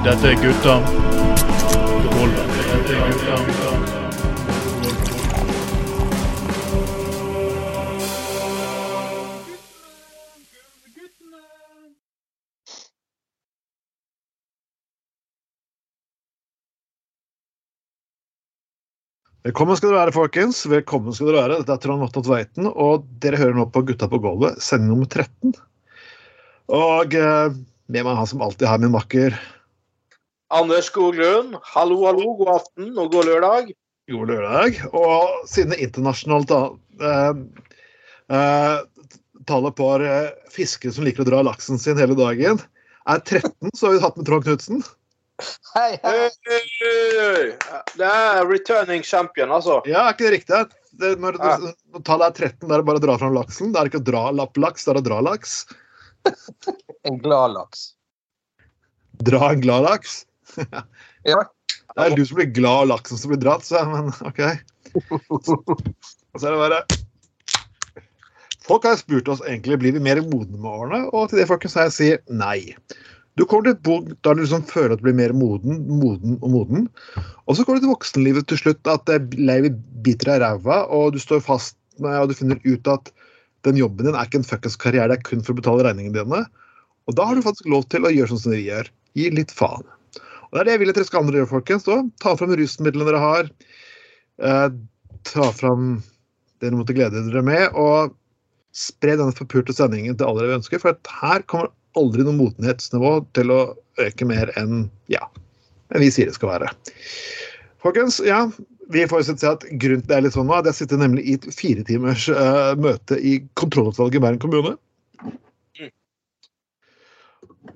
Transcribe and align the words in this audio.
Dette 0.00 0.30
er 0.30 0.36
gutta. 0.40 0.74
Velkommen 19.44 19.76
skal 19.76 19.90
dere 19.90 19.98
være, 19.98 20.12
folkens. 20.16 20.62
Velkommen 20.64 21.12
skal 21.12 21.28
dere 21.28 21.42
være. 21.42 21.60
Dette 21.60 21.76
er 21.76 21.84
Trond 21.84 22.00
Vatna 22.06 22.24
Tveiten, 22.24 22.72
og 22.72 23.04
dere 23.20 23.44
hører 23.44 23.60
nå 23.60 23.68
på 23.68 23.84
Gutta 23.84 24.08
på 24.08 24.24
gulvet, 24.24 24.64
sending 24.64 24.94
nummer 24.94 25.12
13. 25.12 25.52
Og 26.72 27.20
eh, 27.20 27.56
med 27.92 28.06
meg 28.06 28.20
han 28.24 28.32
som 28.32 28.48
alltid 28.48 28.70
har 28.72 28.80
min 28.80 28.96
makker 28.96 29.36
Anders 30.50 30.88
Skoglund, 30.90 31.54
hallo, 31.62 32.00
hallo, 32.08 32.32
god 32.40 32.48
aften 32.56 32.96
og 32.98 33.12
god 33.14 33.28
lørdag. 33.28 33.68
God 34.10 34.30
lørdag. 34.32 34.78
Og 34.98 35.44
siden 35.46 35.70
det 35.70 35.82
internasjonale 35.84 36.48
ta, 36.50 36.58
eh, 37.06 37.42
eh, 38.34 38.78
tallet 39.46 39.76
på 39.78 39.90
eh, 40.02 40.32
fiskere 40.50 40.94
som 40.96 41.06
liker 41.06 41.22
å 41.22 41.28
dra 41.28 41.42
laksen 41.46 41.78
sin 41.78 42.00
hele 42.00 42.16
dagen, 42.18 42.58
er 43.06 43.22
13, 43.22 43.70
så 43.78 43.86
har 43.86 43.94
vi 43.94 44.02
hatt 44.02 44.18
med 44.18 44.26
Trond 44.26 44.48
Knutsen. 44.48 44.82
Hei, 45.72 45.92
hei. 46.02 46.16
Det 47.96 48.08
er 48.08 48.42
returning 48.50 49.06
champion, 49.06 49.54
altså. 49.54 49.78
Ja, 49.88 50.08
er 50.08 50.16
ikke 50.16 50.26
det 50.26 50.32
riktig? 50.34 50.64
Det, 51.00 51.12
når, 51.22 51.38
Ja. 51.38 51.54
når 51.94 52.02
tallet 52.04 52.26
er 52.42 52.50
13, 52.50 52.66
da 52.66 52.74
er 52.74 52.82
det 52.82 52.88
bare 52.90 53.00
å 53.00 53.04
dra 53.06 53.16
fram 53.22 53.38
laksen. 53.38 53.70
Det 53.72 53.80
er 53.80 53.88
ikke 53.88 54.02
å 54.02 54.08
dra 54.10 54.24
lapplaks, 54.34 54.84
det 54.84 54.92
er 54.96 55.00
å 55.00 55.04
dra 55.06 55.20
laks. 55.30 55.54
En 57.06 57.16
glad 57.22 57.54
laks. 57.54 57.94
Dra 59.24 59.52
en 59.52 59.62
glad 59.62 59.86
laks. 59.86 60.26
Ja. 61.30 61.42
Det 61.90 62.04
er 62.06 62.14
du 62.14 62.22
som 62.24 62.38
blir 62.38 62.52
glad 62.54 62.84
av 62.84 62.90
laksen 62.92 63.18
som 63.18 63.32
blir 63.32 63.40
dratt, 63.42 63.66
så 63.66 63.82
men 63.88 64.12
OK. 64.24 64.40
Og 65.30 66.38
så 66.38 66.46
er 66.46 66.54
det 66.54 66.60
bare 66.60 66.80
Folk 68.66 68.86
har 68.86 68.98
spurt 69.00 69.28
oss 69.32 69.42
egentlig 69.42 69.80
blir 69.82 69.96
vi 69.96 70.02
mer 70.04 70.20
modne 70.22 70.54
med 70.54 70.70
årene, 70.70 71.00
og 71.10 71.30
til 71.30 71.40
det 71.40 71.48
folkens 71.50 71.74
jeg 71.74 71.94
si 71.94 72.10
nei. 72.30 72.70
Du 73.38 73.42
kommer 73.48 73.66
til 73.66 73.74
et 73.74 73.82
punkt 73.86 74.12
da 74.22 74.34
du 74.36 74.42
liksom 74.42 74.62
føler 74.68 74.94
at 74.94 75.02
du 75.02 75.08
blir 75.08 75.16
mer 75.18 75.34
moden, 75.34 75.80
moden 75.88 76.36
og 76.38 76.52
moden. 76.54 76.86
Og 77.48 77.56
så 77.56 77.64
kommer 77.64 77.80
du 77.80 77.86
til 77.86 77.94
voksenlivet 77.94 78.46
til 78.50 78.60
slutt 78.60 78.90
at 78.90 79.06
det 79.10 79.38
livet 79.38 79.78
biter 80.04 80.30
deg 80.30 80.38
i 80.38 80.44
ræva, 80.44 80.82
og 80.86 81.16
du 81.16 81.20
står 81.22 81.42
fast 81.46 81.78
med 82.00 82.16
og 82.20 82.30
du 82.30 82.36
finner 82.38 82.60
ut 82.64 82.90
at 82.90 83.10
den 83.66 83.80
jobben 83.80 84.06
din 84.06 84.16
er 84.16 84.28
ikke 84.28 84.40
en 84.40 84.46
fuckings 84.46 84.78
karriere, 84.80 85.10
det 85.12 85.18
er 85.18 85.26
kun 85.26 85.42
for 85.44 85.52
å 85.52 85.60
betale 85.60 85.84
regningene 85.84 86.22
dine. 86.22 86.44
Og 87.08 87.16
da 87.18 87.26
har 87.26 87.36
du 87.36 87.44
faktisk 87.44 87.68
lov 87.68 87.88
til 87.92 88.06
å 88.06 88.12
gjøre 88.12 88.32
sånn 88.32 88.44
som 88.44 88.54
vi 88.54 88.68
gjør. 88.68 88.88
Gi 89.18 89.26
litt 89.34 89.52
faen. 89.54 89.88
Og 90.50 90.56
Det 90.56 90.60
er 90.60 90.66
det 90.66 90.72
jeg 90.74 90.82
vil 90.82 90.92
at 90.92 90.98
dere 90.98 91.08
skal 91.08 91.22
andre 91.22 91.40
gjøre, 91.40 91.50
folkens. 91.50 91.84
Da. 91.86 91.98
Ta 92.22 92.34
fram 92.38 92.54
rusmidlene 92.58 93.06
dere 93.06 93.20
har. 93.22 93.50
Eh, 94.42 94.68
ta 95.30 95.50
fram 95.54 95.92
det 96.60 96.68
dere 96.68 96.80
måtte 96.80 96.96
glede 96.96 97.22
dere 97.24 97.42
med, 97.46 97.76
og 97.78 98.16
spre 98.76 99.16
denne 99.18 99.34
forpurte 99.36 99.74
sendingen 99.74 100.16
til 100.18 100.28
alle 100.28 100.44
dere 100.44 100.58
ønsker. 100.58 100.82
For 100.82 100.98
her 101.22 101.44
kommer 101.50 101.70
aldri 101.98 102.26
noe 102.26 102.38
motenhetsnivå 102.38 103.14
til 103.36 103.54
å 103.54 103.60
øke 104.00 104.26
mer 104.28 104.52
enn 104.60 104.84
ja, 105.10 105.24
enn 105.90 106.04
vi 106.04 106.10
sier 106.14 106.28
det 106.30 106.36
skal 106.36 106.52
være. 106.52 106.70
Folkens, 107.82 108.20
ja, 108.22 108.44
vi 108.92 109.06
får 109.08 109.24
si 109.26 109.48
at 109.48 109.64
grunnen 109.80 110.04
til 110.04 110.10
det 110.10 110.18
er 110.18 110.24
litt 110.26 110.36
sånn 110.36 110.48
nå, 110.50 110.58
at 110.58 110.68
jeg 110.70 110.82
sitter 110.82 111.00
nemlig 111.00 111.24
i 111.24 111.36
et 111.38 111.48
fire 111.56 111.84
timers 111.86 112.28
eh, 112.30 112.72
møte 112.78 113.18
i 113.18 113.38
kontrollutvalget 113.58 114.20
i 114.20 114.24
Bergen 114.26 114.42
kommune. 114.42 114.76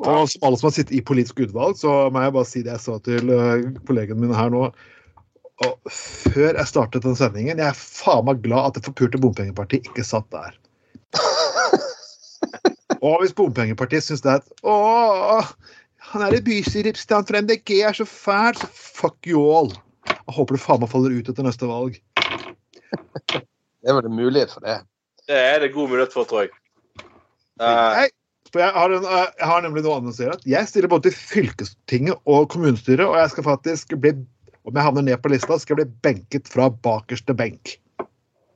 Og 0.02 0.26
som 0.30 0.46
alle 0.46 0.58
som 0.58 0.68
har 0.68 0.74
sittet 0.74 0.96
i 0.98 1.04
politisk 1.06 1.44
utvalg, 1.46 1.78
så 1.78 2.08
må 2.12 2.22
jeg 2.24 2.34
bare 2.34 2.48
si 2.48 2.62
det 2.64 2.74
jeg 2.74 2.84
sa 2.84 2.98
til 3.04 3.30
uh, 3.30 3.62
kollegene 3.88 4.20
mine 4.24 4.36
her 4.36 4.50
nå. 4.52 4.66
Og 5.64 5.92
før 5.94 6.56
jeg 6.58 6.66
startet 6.66 7.04
den 7.06 7.16
sendingen, 7.18 7.60
jeg 7.62 7.70
er 7.70 7.78
faen 7.78 8.26
meg 8.26 8.42
glad 8.42 8.70
at 8.70 8.78
det 8.78 8.86
forpurte 8.88 9.20
bompengepartiet 9.22 9.86
ikke 9.90 10.06
satt 10.06 10.26
der. 10.34 10.56
Og 13.04 13.20
hvis 13.20 13.36
bompengepartiet 13.36 14.06
syns 14.06 14.24
det 14.24 14.32
er 14.32 14.40
et 14.40 14.66
Å, 14.66 15.44
han 16.10 16.24
er 16.24 16.36
i 16.36 16.42
bystyrerepresentant 16.44 17.30
for 17.30 17.44
MDG, 17.44 17.76
er 17.86 17.96
så 17.96 18.06
fæl, 18.08 18.58
så 18.58 18.68
fuck 18.72 19.28
you 19.28 19.44
all. 19.44 19.70
Jeg 20.10 20.36
håper 20.36 20.56
det 20.56 20.64
faen 20.64 20.82
meg 20.82 20.90
faller 20.92 21.14
ut 21.14 21.30
etter 21.30 21.46
neste 21.46 21.68
valg. 21.68 22.00
Det 23.34 23.92
er 23.92 23.96
vel 23.98 24.08
en 24.08 24.16
mulighet 24.16 24.52
for 24.56 24.64
det. 24.64 24.80
Det 25.28 25.38
er 25.38 25.62
det 25.62 25.72
god 25.74 25.90
mulighet 25.92 26.12
for, 26.16 26.28
tror 26.28 26.44
jeg. 26.44 26.52
Uh, 27.60 27.94
Nei, 27.94 28.08
for 28.54 28.62
jeg 28.62 28.70
har, 28.76 28.92
en, 28.94 29.06
uh, 29.10 29.24
jeg 29.40 29.48
har 29.50 29.64
nemlig 29.64 29.82
noe 29.82 29.96
annet 29.98 30.14
å 30.14 30.16
si. 30.16 30.28
Jeg 30.46 30.70
stiller 30.70 30.92
både 30.92 31.10
til 31.10 31.16
fylkestinget 31.18 32.20
og 32.30 32.46
kommunestyret, 32.54 33.02
og 33.08 33.18
jeg 33.18 33.32
skal 33.34 33.46
faktisk 33.48 33.96
bli 33.98 34.14
om 34.64 34.76
jeg 34.78 34.86
havner 34.86 35.04
ned 35.04 35.20
på 35.20 35.28
lista, 35.32 35.58
skal 35.60 35.76
jeg 35.76 35.90
bli 35.90 35.96
benket 36.06 36.46
fra 36.48 36.70
bakerste 36.86 37.34
benk. 37.36 37.74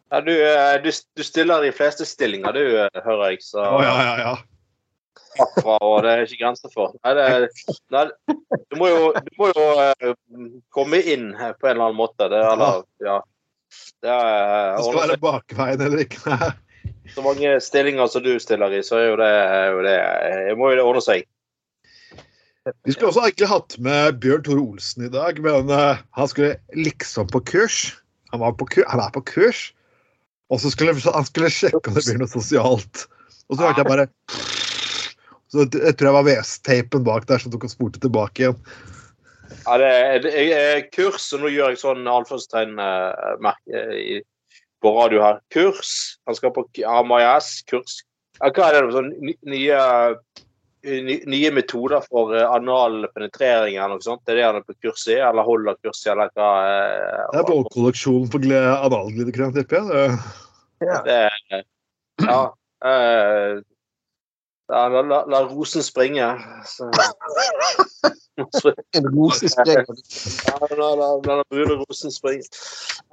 ja, 0.09 0.21
du, 0.25 0.31
eh, 0.33 0.77
du, 0.81 0.89
du 0.89 1.23
stiller 1.27 1.61
de 1.67 1.73
fleste 1.77 2.07
stillinger, 2.09 2.57
du, 2.57 2.63
eh, 2.81 3.01
hører 3.05 3.35
jeg. 3.35 3.43
Så 3.45 3.61
Å, 3.61 3.83
ja, 3.85 3.97
ja, 4.07 4.15
ja. 4.23 4.37
Fra, 5.59 5.75
og 5.85 5.99
det 6.07 6.15
er 6.15 6.23
ikke 6.25 6.41
grenser 6.41 6.73
for. 6.73 6.95
Nei, 7.05 7.13
det, 7.19 7.51
nei, 7.95 8.07
du 8.73 8.79
må 8.81 8.89
jo, 8.89 9.11
du 9.13 9.29
må 9.39 9.51
jo 9.53 9.67
eh, 9.85 10.15
komme 10.75 11.03
inn 11.05 11.29
på 11.37 11.69
en 11.69 11.75
eller 11.75 11.91
annen 11.91 12.01
måte. 12.01 12.31
Det, 12.33 12.41
er- 12.41 12.55
eller, 12.57 12.81
ja. 13.05 13.19
det 14.07 14.15
er, 14.15 14.73
Det 14.79 14.87
skal 14.89 15.03
være 15.03 15.21
bakveien 15.29 15.85
eller 15.91 16.07
ikke. 16.07 16.39
Så 17.15 17.25
mange 17.25 17.57
stillinger 17.65 18.07
som 18.11 18.23
du 18.23 18.35
stiller 18.43 18.73
i, 18.75 18.83
så 18.85 18.99
er 19.01 19.11
jo 19.11 19.19
det, 19.21 19.29
er 19.29 19.69
jo 19.73 19.83
det 19.87 19.97
jeg 20.49 20.57
må 20.61 20.71
jo 20.73 20.79
det 20.79 20.87
ordne 20.87 21.05
seg. 21.05 21.27
Vi 22.85 22.93
skulle 22.93 23.09
også 23.13 23.25
egentlig 23.25 23.49
hatt 23.49 23.77
med 23.85 24.19
Bjørn 24.23 24.45
Tore 24.45 24.61
Olsen 24.61 25.07
i 25.07 25.13
dag, 25.13 25.39
men 25.45 25.71
uh, 25.73 26.01
han 26.19 26.29
skulle 26.29 26.59
liksom 26.77 27.31
på 27.33 27.41
kurs. 27.49 27.79
Han, 28.33 28.43
var 28.43 28.53
på 28.61 28.69
kurs. 28.69 28.89
han 28.91 29.01
er 29.01 29.13
på 29.15 29.23
kurs, 29.25 29.61
og 30.53 30.61
så 30.61 30.73
skulle 30.73 30.93
han 30.93 31.29
skulle 31.29 31.51
sjekke 31.53 31.81
om 31.81 31.97
det 31.97 32.05
blir 32.05 32.21
noe 32.21 32.29
sosialt. 32.33 33.07
Og 33.49 33.57
så 33.57 33.65
hørte 33.65 33.81
jeg 33.81 33.89
bare 33.89 34.07
Så 35.49 35.65
jeg 35.65 35.97
tror 35.97 36.11
jeg 36.11 36.17
var 36.19 36.27
VS-tapen 36.27 37.05
bak 37.07 37.25
der 37.29 37.41
som 37.41 37.53
tok 37.55 37.65
og 37.65 37.73
spurte 37.73 38.01
tilbake 38.03 38.43
igjen. 38.43 38.59
Ja, 39.65 39.79
det 39.81 39.89
er, 39.89 40.19
det 40.25 40.33
er 40.53 40.83
kurs, 40.93 41.33
og 41.33 41.41
nå 41.41 41.49
gjør 41.55 41.73
jeg 41.73 41.81
sånn 41.81 42.05
anførselstegn-merke 42.05 43.81
på 44.83 44.93
radio 44.95 45.23
her. 45.25 45.41
Kurs. 45.55 46.19
Han 46.27 46.35
skal 46.39 46.53
på 46.55 46.67
AMAS, 46.87 47.63
kurs. 47.69 48.01
Ja, 48.41 48.51
hva 48.55 48.69
er 48.71 48.87
det? 48.87 48.93
Sånn 48.95 49.09
ny- 49.19 49.39
nye, 49.51 49.79
nye 51.27 51.51
metoder 51.51 52.05
for 52.07 52.37
eh, 52.39 52.45
anal 52.55 53.09
penetrering 53.15 53.75
eller 53.77 53.97
noe 53.97 54.05
sånt? 54.05 54.23
Det 54.25 54.37
er 54.37 54.39
det 54.39 54.45
han 54.47 54.61
er 54.61 54.67
på 54.69 54.77
kurs 54.85 55.09
i, 55.11 55.17
eller 55.19 55.43
holder 55.47 55.75
kurs 55.83 56.05
i, 56.07 56.11
eller 56.13 56.31
hva? 56.39 56.51
er 56.69 57.33
Det 57.33 57.41
er 57.43 57.49
bollkolleksjonen 57.51 58.31
for 58.31 58.47
analglidekrem, 58.55 59.55
tipper 59.57 59.81
jeg. 59.81 59.89
Det- 59.91 60.47
Ja. 60.87 61.01
Det 61.03 61.31
Ja. 62.23 62.53
eh, 62.87 63.59
ja, 64.71 64.83
la, 64.89 65.01
la, 65.03 65.25
la 65.27 65.41
rosen 65.49 65.83
springe. 65.83 66.29
Så. 66.67 66.87
En. 68.97 69.05
Ja, 69.05 70.57
la, 70.81 70.89
la, 70.95 71.09
la 71.17 71.37
den 71.39 71.45
brune 71.51 71.79
rosen 71.83 72.13
springe. 72.15 72.47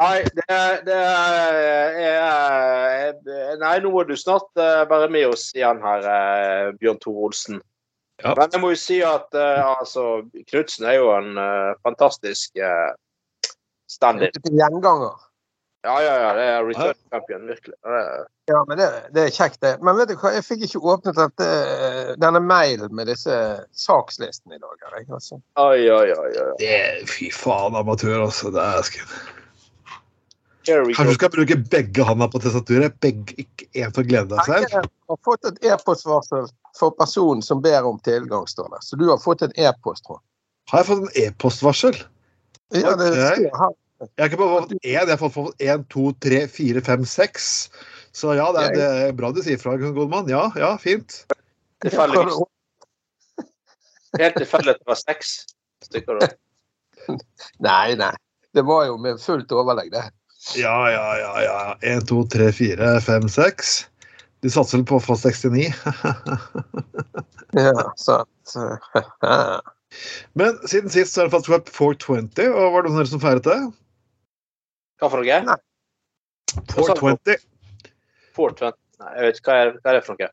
Nei, 0.01 0.23
det, 0.37 0.57
det 0.85 0.97
er, 2.15 3.13
Nei, 3.61 3.75
nå 3.83 3.91
må 3.93 4.03
du 4.07 4.15
snart 4.19 4.49
eh, 4.59 4.83
være 4.89 5.09
med 5.13 5.31
oss 5.33 5.49
igjen 5.55 5.81
her, 5.83 6.05
eh, 6.15 6.73
Bjørn 6.79 7.01
Tore 7.01 7.29
Olsen. 7.29 7.61
Ja. 8.23 8.31
Men 8.37 8.53
jeg 8.53 8.61
må 8.63 8.71
jo 8.71 8.79
si 8.79 9.01
at 9.03 9.35
uh, 9.35 9.75
altså, 9.75 10.23
Knutsen 10.47 10.85
er 10.87 10.99
jo 11.01 11.09
en 11.17 11.35
uh, 11.35 11.75
fantastisk 11.83 12.55
uh, 12.63 12.93
stand-in. 13.91 14.31
Gjenganger. 14.47 15.17
Ja, 15.85 15.95
ja, 16.01 16.15
ja. 16.17 16.31
Det 16.33 16.45
er 16.49 16.65
return 16.65 16.97
champion, 17.13 17.45
virkelig. 17.51 17.75
Det 17.77 17.99
er- 17.99 18.25
Ja, 18.47 18.63
men 18.67 18.77
det, 18.77 18.87
det 19.13 19.23
er 19.25 19.31
kjekt, 19.33 19.59
det. 19.61 19.75
Men 19.81 19.97
vet 19.97 20.09
du 20.09 20.15
hva, 20.21 20.31
jeg 20.33 20.45
fikk 20.45 20.65
ikke 20.67 20.81
åpnet 20.81 21.17
dette, 21.17 21.47
denne 22.21 22.41
mailen 22.41 22.93
med 22.93 23.09
disse 23.09 23.37
sakslistene 23.73 24.57
i 24.57 24.61
dag. 24.61 24.75
Jeg, 24.81 25.07
altså. 25.09 25.39
Oi, 25.61 25.85
oi, 25.89 26.11
oi. 26.13 26.33
oi. 26.41 26.51
det 26.61 27.07
Fy 27.09 27.31
faen, 27.33 27.77
amatør, 27.77 28.25
altså. 28.27 28.53
Det 28.53 28.61
er 28.61 28.85
skummelt. 28.89 29.31
Kanskje 30.65 31.05
du 31.05 31.13
skal 31.13 31.29
bruke 31.29 31.57
begge 31.69 32.05
hånda 32.05 32.27
på 32.33 32.41
testaturet? 32.41 32.95
Begge, 33.03 33.35
ikke 33.37 33.67
én 33.77 33.93
for 33.93 34.01
å 34.01 34.07
glede 34.09 34.31
deg 34.33 34.47
selv? 34.49 34.65
Jeg 34.73 34.89
har 35.11 35.19
fått 35.27 35.45
et 35.51 35.67
e-postvarsel 35.69 36.47
for 36.77 36.95
personen 36.97 37.45
som 37.45 37.61
ber 37.61 37.85
om 37.85 37.99
tilgang, 38.05 38.47
står 38.49 38.71
det. 38.73 38.81
Så 38.87 38.97
du 38.97 39.05
har 39.11 39.21
fått 39.21 39.45
en 39.45 39.53
e-post, 39.61 40.07
tror 40.07 40.17
jeg. 40.17 40.25
Har 40.73 40.81
jeg 40.81 40.89
fått 40.89 41.03
en 41.03 41.17
e-postvarsel? 41.21 41.99
Ja, 42.73 42.95
det 42.97 43.11
okay. 43.13 43.45
står 43.45 43.59
her. 43.61 43.75
Jeg 44.03 44.19
har 44.19 44.27
ikke 44.27 44.39
bare 44.41 44.55
fått 44.59 44.73
én, 44.75 44.79
jeg 44.91 45.07
har 45.07 45.31
fått 45.31 45.63
én, 45.63 45.85
to, 45.93 46.09
tre, 46.23 46.41
fire, 46.51 46.81
fem, 46.83 47.05
seks. 47.07 47.69
Så 48.15 48.33
ja, 48.35 48.49
det 48.55 48.65
er, 48.65 48.75
det 48.75 48.89
er 49.05 49.15
bra 49.15 49.31
du 49.35 49.41
sier 49.43 49.59
fra, 49.59 49.77
god 49.79 50.11
mann. 50.11 50.27
Ja, 50.31 50.49
ja, 50.59 50.73
fint. 50.79 51.21
Tilfeldigvis. 51.83 52.41
Helt 54.19 54.37
tilfeldig 54.39 54.75
at 54.75 54.81
det 54.83 54.91
var 54.91 54.99
seks 54.99 55.33
stykker. 55.87 56.19
da. 56.19 57.17
Nei, 57.63 57.95
nei. 57.99 58.11
Det 58.55 58.63
var 58.67 58.85
jo 58.89 58.99
med 58.99 59.19
fullt 59.23 59.51
overlegg, 59.55 59.91
det. 59.95 60.03
Ja, 60.59 60.77
ja, 60.91 61.07
ja. 61.19 61.31
ja. 61.43 61.59
Én, 61.87 62.03
to, 62.07 62.23
tre, 62.31 62.51
fire, 62.55 62.97
fem, 63.03 63.27
seks. 63.31 63.77
Du 64.43 64.51
satser 64.51 64.81
vel 64.81 64.87
på 64.91 64.99
å 64.99 65.03
få 65.03 65.15
69? 65.19 65.71
Ja, 67.55 67.87
sant. 67.95 68.55
Men 70.39 70.57
siden 70.67 70.91
sist 70.91 71.15
så 71.15 71.23
har 71.23 71.29
det 71.29 71.35
faktisk 71.37 71.53
vært 71.53 71.71
420, 71.71 72.51
og 72.51 72.73
var 72.75 72.83
det 72.85 72.91
noen 72.91 73.07
som 73.09 73.21
feiret 73.23 73.47
det? 73.47 73.59
Hva 75.01 75.09
for 75.11 75.21
noe? 75.23 75.39
Nei. 75.49 75.57
420. 76.71 77.37
420? 78.37 78.77
Nei, 79.01 79.11
jeg 79.17 79.27
vet 79.27 79.39
ikke 79.41 79.51
hva 79.51 79.57
er, 79.65 79.71
hva 79.81 79.91
er 79.91 79.97
det 79.99 80.03
for 80.07 80.15
noe. 80.21 80.29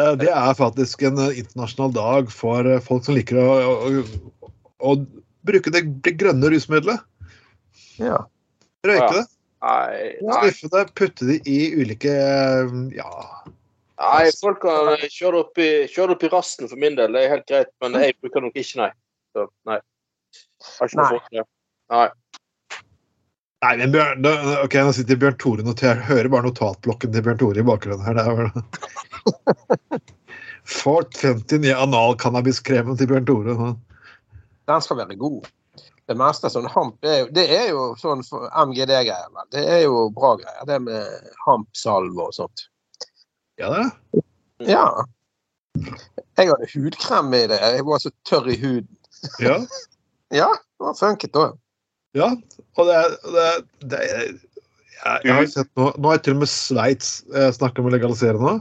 eh, 0.00 0.14
Det 0.22 0.30
er 0.32 0.54
faktisk 0.58 1.02
en 1.08 1.18
eh, 1.26 1.38
internasjonal 1.42 1.92
dag 1.96 2.30
for 2.32 2.68
eh, 2.68 2.80
folk 2.84 3.04
som 3.04 3.16
liker 3.18 3.40
å, 3.42 3.48
å, 3.52 4.48
å 4.80 4.94
bruke 5.44 5.72
det, 5.74 5.84
det 6.06 6.16
grønne 6.20 6.52
rusmiddelet. 6.54 7.04
Ja. 8.00 8.22
Røyke 8.86 9.04
Ja. 9.04 9.12
det. 9.20 9.26
Nei, 9.62 9.98
nei, 10.26 10.38
Sniffe 10.50 10.68
det, 10.72 10.80
putte 10.98 11.26
det 11.28 11.36
i 11.46 11.58
ulike 11.78 12.10
ja, 12.96 13.10
nei, 14.02 14.24
folk 14.40 14.58
kan 14.64 14.88
kjøre 15.06 15.44
opp, 15.44 15.60
i, 15.62 15.84
kjøre 15.86 16.16
opp 16.16 16.24
i 16.26 16.30
rasten 16.32 16.66
for 16.66 16.80
min 16.82 16.96
del. 16.98 17.14
Det 17.14 17.20
er 17.22 17.30
helt 17.36 17.46
greit, 17.46 17.70
men 17.84 17.94
jeg 18.02 18.16
bruker 18.18 18.42
nok 18.42 18.58
ikke, 18.58 18.80
nei. 18.80 18.88
Så, 19.30 19.44
nei. 19.70 19.76
Har 20.80 20.90
ikke 20.90 20.98
noe 20.98 21.20
Nei. 21.30 21.44
Nei. 21.94 22.08
Nei, 23.62 23.76
men 23.78 23.92
Bjørn, 23.94 24.22
da, 24.24 24.32
ok, 24.64 24.74
Nå 24.82 24.92
sitter 24.96 25.18
Bjørn 25.22 25.38
Tore 25.38 25.62
og. 25.62 25.82
Hører 26.08 26.28
bare 26.32 26.48
notatblokken 26.48 27.12
til 27.14 27.22
Bjørn 27.22 27.38
Tore 27.38 27.62
i 27.62 27.66
bakgrunnen 27.66 28.02
her. 28.06 28.18
Det 28.18 28.24
er 28.26 28.34
vel 28.40 30.00
450 30.72 31.66
i 31.68 31.74
analcannabiskremen 31.74 32.98
til 32.98 33.10
Bjørn 33.12 33.28
Tore. 33.28 33.54
nå. 33.58 33.72
Den 34.70 34.82
skal 34.82 34.98
være 34.98 35.18
god. 35.20 35.46
Det 36.10 36.16
meste 36.18 36.50
sånn 36.50 36.66
hamp 36.70 37.06
er 37.06 37.20
jo, 37.20 37.28
det 37.34 37.44
er 37.54 37.68
jo 37.70 37.84
sånn 38.00 38.24
MGD-greier. 38.26 39.30
Det 39.54 39.62
er 39.62 39.84
jo 39.84 40.08
bra 40.14 40.34
greier, 40.40 40.66
det 40.66 40.80
med 40.82 41.30
hampsalve 41.46 42.26
og 42.26 42.34
sånt. 42.34 42.66
Ja, 43.60 43.70
det 43.70 43.78
er 43.78 43.86
det. 43.86 44.24
Ja. 44.72 44.86
Jeg 46.38 46.50
hadde 46.50 46.68
hudkrem 46.74 47.30
i 47.38 47.44
det. 47.50 47.58
Jeg 47.62 47.86
var 47.86 48.02
så 48.02 48.10
tørr 48.28 48.50
i 48.50 48.58
huden. 48.58 48.90
Ja. 49.42 49.60
Ja, 50.32 50.46
det 50.48 50.80
var 50.80 50.94
funket 50.96 51.34
da. 51.36 51.50
Ja, 52.18 52.28
og 52.76 52.88
det 52.90 52.98
det 53.32 53.46
det 53.94 54.00
jeg, 54.08 54.32
jeg 55.24 55.32
har 55.34 55.42
jo 55.42 55.50
sett 55.50 55.70
nå, 55.80 55.88
nå 55.98 56.12
jeg 56.14 56.22
til 56.26 56.34
og 56.36 56.42
med 56.44 56.50
Sveits 56.52 57.08
snakka 57.56 57.82
om 57.82 57.88
å 57.88 57.92
legalisere 57.94 58.38
nå. 58.38 58.52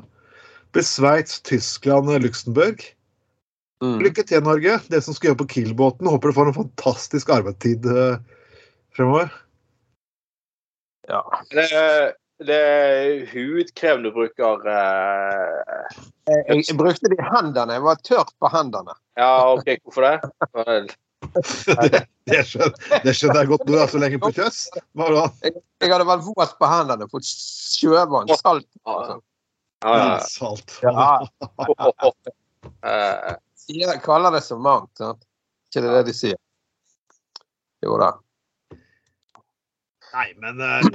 Blir 0.73 0.85
Sveits, 0.87 1.41
Tyskland, 1.45 2.09
Luxembourg. 2.23 2.81
Mm. 3.83 3.97
Lykke 4.05 4.23
til, 4.29 4.41
Norge. 4.45 4.77
Det 4.93 5.01
som 5.03 5.13
skal 5.17 5.31
gjøre 5.31 5.41
på 5.43 5.47
Kiel-båten. 5.51 6.07
Håper 6.09 6.31
du 6.31 6.37
får 6.37 6.49
en 6.51 6.57
fantastisk 6.57 7.29
arbeidstid 7.33 7.85
eh, 7.91 8.17
fremover. 8.95 9.29
Ja. 11.09 11.21
Det, 11.51 11.65
er- 11.75 12.13
det 12.45 12.57
er 12.57 13.25
hudkrevende 13.33 14.09
du 14.09 14.15
bruker 14.15 14.63
eh, 14.71 15.99
Jeg, 16.29 16.63
jeg 16.69 16.77
brukte 16.79 17.09
det 17.11 17.19
i 17.19 17.27
hendene. 17.35 17.77
Jeg 17.77 17.85
var 17.85 18.01
tørt 18.07 18.31
på 18.41 18.49
hendene. 18.53 18.95
Ja, 19.19 19.31
OK, 19.53 19.73
hvorfor 19.83 20.07
det? 20.07 20.95
Det, 21.35 22.01
det, 22.29 22.39
skjønner, 22.47 23.01
det 23.05 23.13
skjønner 23.17 23.39
jeg 23.43 23.49
godt. 23.51 23.65
Du 23.67 23.75
er 23.79 23.87
så 23.91 23.99
lenge 24.01 24.19
på 24.21 24.31
kjøss. 24.35 24.61
Jeg. 24.75 25.53
Jeg 25.81 25.91
hadde 25.93 26.07
vært 26.09 26.25
våt 26.27 26.55
på 26.59 26.69
hendene, 26.71 27.07
fått 27.11 27.27
sjøvann, 27.29 28.31
salt 28.41 28.67
Ja, 28.85 28.95
sånn. 29.09 29.21
ja, 29.85 29.93
ja. 30.01 30.19
Salt. 30.29 30.77
Ja, 30.83 31.19
Eh, 32.85 33.31
sier- 33.57 33.97
kaller 34.05 34.31
det 34.35 34.43
så 34.45 34.53
mangt. 34.61 34.91
Sant? 34.97 35.23
Ikke 35.71 35.81
det 35.85 35.93
det 35.95 36.01
de 36.11 36.13
sier? 36.13 36.37
Jo 37.81 37.95
da. 37.97 38.11
Nei, 40.13 40.27
men 40.43 40.61
eh, 40.61 40.89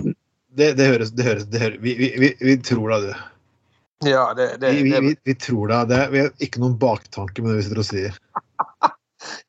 det, 0.54 0.68
det 0.78 0.86
høres, 0.92 1.10
det 1.16 1.26
høres, 1.26 1.46
det 1.50 1.62
høres 1.62 1.80
vi, 1.82 1.94
vi, 1.98 2.10
vi, 2.22 2.30
vi 2.42 2.54
tror 2.62 2.92
da, 2.94 2.98
du. 3.02 3.10
Ja, 4.10 4.26
det, 4.38 4.46
det, 4.62 4.70
Vi, 4.76 4.82
vi, 4.90 5.00
vi, 5.08 5.12
vi 5.24 5.34
tror 5.40 5.70
da. 5.72 5.80
Det, 5.88 6.00
vi 6.12 6.22
har 6.26 6.30
ikke 6.46 6.60
noen 6.62 6.76
baktanke 6.82 7.42
med 7.42 7.54
det 7.54 7.58
vi 7.62 7.66
sitter 7.66 7.82
og 7.82 7.88
sier. 7.90 8.18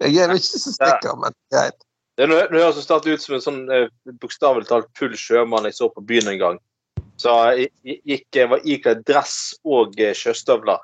Jeg 0.03 0.17
er 0.23 0.31
jo 0.33 0.39
ikke 0.39 0.61
så 0.63 0.73
sikker, 0.75 1.19
men 1.21 1.35
greit. 1.53 1.77
Det 2.17 2.25
er 2.25 2.31
noe, 2.31 2.47
noe 2.49 2.69
som 2.73 2.81
startet 2.81 3.13
ut 3.13 3.23
som 3.23 3.35
en 3.37 3.43
sånn 3.43 3.59
eh, 3.73 3.89
bokstavelig 4.23 4.65
talt 4.69 4.89
full 4.97 5.13
sjømann 5.17 5.67
jeg 5.69 5.77
så 5.77 5.89
på 5.93 6.01
byen 6.09 6.31
en 6.31 6.39
gang. 6.41 6.59
Så 7.21 7.33
jeg 7.53 7.69
jeg 7.85 7.99
gikk, 8.09 8.39
var 8.49 8.65
ikledd 8.65 9.03
dress 9.05 9.37
og 9.65 9.97
eh, 10.01 10.15
sjøstøvler. 10.17 10.81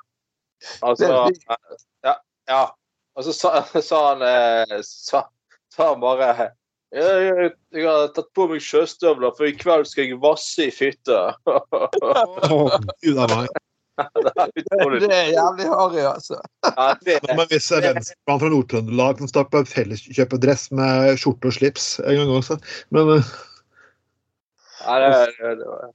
Altså 0.80 1.08
Det 1.08 1.10
er 1.10 1.56
eh, 1.56 1.80
ja, 2.06 2.14
ja. 2.50 2.64
Og 3.14 3.26
så 3.26 3.34
sa, 3.34 3.54
sa 3.88 4.02
han 4.12 4.22
eh, 4.26 4.78
sa, 4.86 5.24
sa 5.74 5.90
han 5.92 6.02
bare 6.02 6.30
jeg, 6.94 7.02
jeg, 7.02 7.50
jeg 7.74 7.86
har 7.90 8.12
tatt 8.14 8.30
på 8.38 8.46
meg 8.52 8.62
sjøstøvler, 8.62 9.34
for 9.34 9.50
i 9.50 9.56
kveld 9.58 9.88
skal 9.90 10.06
jeg 10.06 10.20
vasse 10.22 10.68
i 10.68 10.70
fitte. 10.70 11.18
Å, 11.50 12.58
Gud. 13.02 13.18
det 14.24 15.10
er 15.10 15.10
er 15.12 15.28
jævlig 15.30 15.66
harry, 15.70 16.02
altså. 16.14 16.38
Ja, 16.66 16.94
det, 17.06 17.18
Men 17.28 17.46
hvis 17.50 17.70
er 17.70 17.84
venstremann 17.86 18.40
fra 18.42 18.50
Nord-Trøndelag 18.52 19.20
som 19.22 19.30
står 19.30 19.44
på 19.52 19.62
en 19.62 19.68
felleskjøpedress 19.70 20.70
med 20.74 21.18
skjorte 21.20 21.50
og 21.50 21.56
slips 21.58 21.86
en 22.02 22.18
gang 22.18 22.32
også 22.34 22.58
Men 22.94 23.12
uh... 23.18 23.28
Ja, 24.84 24.96
det, 25.00 25.12
det, 25.38 25.52
det 25.60 25.68
var 25.68 25.92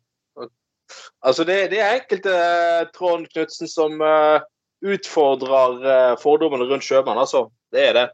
Altså, 1.21 1.43
det, 1.43 1.57
det 1.73 1.81
er 1.83 1.99
enkelte 1.99 2.31
uh, 2.31 2.87
Trond 2.95 3.27
Knutsen 3.33 3.67
som 3.67 3.99
uh, 4.01 4.39
utfordrer 4.81 6.15
fordommene 6.23 6.65
rundt 6.69 6.87
sjømenn, 6.87 7.19
altså. 7.19 7.49
Det 7.75 7.83
er 7.89 7.93
det. 7.93 8.07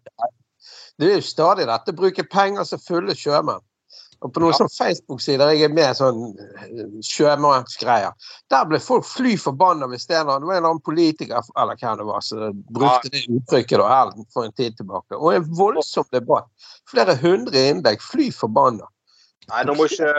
Det 1.00 1.12
er 1.12 1.20
jo 1.20 1.28
stadig 1.28 1.68
dette 1.70 1.94
bruke 1.96 2.26
penger 2.32 2.66
som 2.68 2.82
fulle 2.82 3.16
sjømenn. 3.16 3.62
Og 4.24 4.32
på 4.34 4.40
noen 4.42 4.54
Ja. 4.54 4.58
sånn 4.62 4.72
Facebook-sider 4.72 5.52
jeg 5.54 5.68
er 5.68 5.74
med 5.74 5.96
sånn 5.98 6.22
eh, 6.40 6.86
sjømannsgreier, 7.04 8.14
der 8.50 8.66
ble 8.70 8.80
folk 8.80 9.06
fly 9.06 9.36
forbanna 9.38 9.88
hvis 9.92 10.08
det 10.08 10.24
var 10.26 10.40
en 10.40 10.48
eller 10.48 10.64
annen 10.70 10.82
politiker 10.86 11.44
eller 11.58 11.76
hvem 11.76 11.98
det 12.00 12.08
var, 12.08 12.22
som 12.26 12.64
brukte 12.72 13.12
det 13.14 13.26
uttrykket 13.28 13.78
da, 13.82 13.88
her 13.92 14.14
for 14.34 14.48
en 14.48 14.56
tid 14.56 14.78
tilbake. 14.78 15.20
Og 15.20 15.36
en 15.36 15.48
voldsom 15.60 16.08
debatt. 16.16 16.48
Flere 16.90 17.16
hundre 17.22 17.68
innlegg. 17.70 18.02
Fly 18.02 18.32
forbanna. 18.32 18.88
Nei, 19.52 19.62
nå 19.68 19.76
må 19.78 19.86
ikke, 19.86 20.10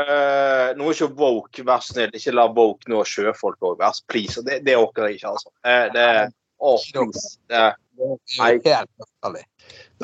nå 0.79 0.85
må 0.87 0.93
ikke 0.95 1.09
Woke, 1.19 1.65
vær 1.67 1.83
snill, 1.83 2.13
ikke 2.15 2.35
la 2.37 2.45
Woke 2.55 2.87
nå 2.91 3.01
sjøfolk 3.03 3.59
òg, 3.59 3.81
vær 3.81 3.97
please. 4.07 4.39
Det, 4.47 4.61
det 4.67 4.77
orker 4.79 5.09
jeg 5.09 5.19
ikke, 5.19 5.33
altså. 5.35 5.51
Det, 5.67 5.79
det, 5.97 6.07
å, 6.63 6.77
please. 6.95 7.33
Det, 7.51 7.65
Det 7.97 8.13
Nei. 8.39 8.53
er. 8.61 8.87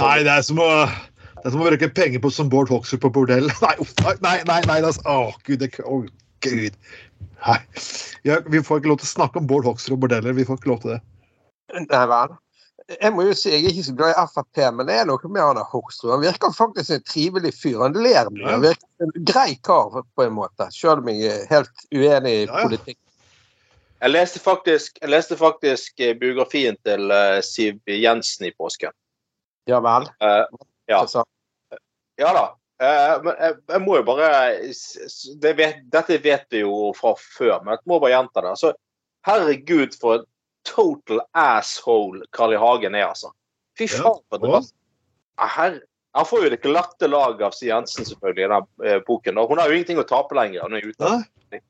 Nei, 0.00 0.22
det 0.24 0.32
er 0.32 0.44
som 0.46 0.58
å 0.64 0.68
det 1.42 1.48
er 1.50 1.54
som 1.56 1.62
å 1.64 1.66
bruke 1.66 1.88
penger 1.90 2.20
på 2.22 2.30
som 2.30 2.50
Bård 2.50 2.70
Hoksrud 2.70 3.00
på 3.02 3.10
bordell. 3.10 3.48
Nei, 3.64 3.72
uff, 3.82 3.90
nei, 4.04 4.14
nei, 4.22 4.36
nei, 4.46 4.60
nei 4.68 4.76
er- 4.78 5.00
Å, 5.10 5.32
gud. 5.42 5.58
Det, 5.64 5.72
å, 5.82 6.04
gud. 6.46 6.76
Nei. 7.42 7.58
Ja, 8.22 8.36
vi 8.46 8.60
får 8.62 8.78
ikke 8.78 8.92
lov 8.92 9.00
til 9.02 9.08
å 9.08 9.14
snakke 9.16 9.42
om 9.42 9.48
Bård 9.50 9.66
Hoksrud 9.66 9.96
og 9.96 10.04
bordeller. 10.04 10.36
Vi 10.38 10.46
får 10.46 10.60
ikke 10.60 10.70
lov 10.70 10.84
til 10.84 10.94
det. 10.94 11.00
Nei 11.88 12.06
vel. 12.12 12.38
Jeg 13.00 13.12
må 13.14 13.24
jo 13.26 13.34
si, 13.38 13.50
jeg 13.50 13.64
er 13.64 13.72
ikke 13.72 13.84
så 13.86 13.94
glad 13.98 14.14
i 14.14 14.24
Frp, 14.30 14.58
men 14.78 14.88
det 14.88 14.96
er 15.00 15.06
noe 15.08 15.28
med 15.34 15.42
han 15.42 15.60
Hoksrud. 15.72 16.10
Han 16.12 16.22
virker 16.22 16.54
faktisk 16.54 16.94
en 16.94 17.04
trivelig 17.10 17.52
fyr. 17.58 17.78
Han 17.82 17.94
ler 17.98 18.30
mye. 18.34 18.48
Han 18.50 18.64
virker 18.64 19.06
en 19.06 19.14
grei 19.28 19.54
kar 19.66 20.02
på 20.02 20.26
en 20.26 20.34
måte, 20.38 20.66
selv 20.74 21.02
om 21.02 21.10
jeg 21.10 21.30
er 21.30 21.46
helt 21.50 21.86
uenig 21.94 22.34
i 22.42 22.48
politikk. 22.50 22.98
jeg, 24.02 24.10
leste 24.14 24.42
faktisk, 24.42 24.98
jeg 25.02 25.10
leste 25.14 25.38
faktisk 25.38 26.02
eh, 26.02 26.14
biografien 26.18 26.78
til 26.86 27.10
eh, 27.14 27.38
Siv 27.46 27.78
Jensen 27.86 28.50
i 28.50 28.54
påsken. 28.58 28.94
Ja 29.70 29.78
vel. 29.82 30.10
Ja. 30.90 31.04
Ja 32.20 32.32
da. 32.36 32.44
Eh, 32.82 33.14
men 33.22 33.38
jeg, 33.38 33.58
jeg 33.70 33.82
må 33.84 33.96
jo 34.00 34.06
bare 34.06 34.30
det 35.42 35.52
vet, 35.58 35.84
Dette 35.92 36.18
vet 36.22 36.46
vi 36.50 36.64
jo 36.64 36.90
fra 36.98 37.14
før, 37.18 37.60
men 37.62 37.76
jeg 37.76 37.86
må 37.90 38.00
bare 38.02 38.16
gjenta 38.16 38.42
det. 38.42 38.54
Altså, 38.56 38.72
herregud, 39.28 39.96
for 40.00 40.20
en 40.20 40.28
total 40.66 41.22
asshole 41.38 42.26
Carl 42.34 42.56
I. 42.56 42.60
Hagen 42.60 42.98
er, 42.98 43.08
altså. 43.12 43.32
Fy 43.78 43.88
faen. 43.90 44.30
Ja, 44.42 45.48
Herre. 45.56 45.82
Han 46.12 46.26
får 46.28 46.42
jo 46.44 46.48
det 46.52 46.60
glatte 46.60 47.08
laget 47.08 47.40
av 47.46 47.54
Siv 47.56 47.70
Jensen 47.70 48.04
selvfølgelig 48.04 48.44
i 48.44 48.48
den 48.50 48.66
eh, 48.84 48.98
boken. 49.06 49.38
og 49.40 49.48
Hun 49.48 49.62
har 49.62 49.70
jo 49.70 49.78
ingenting 49.78 50.00
å 50.02 50.04
tape 50.04 50.36
lenger. 50.36 50.66
Hun 50.66 50.76
er 50.76 50.84
ute. 50.84 51.60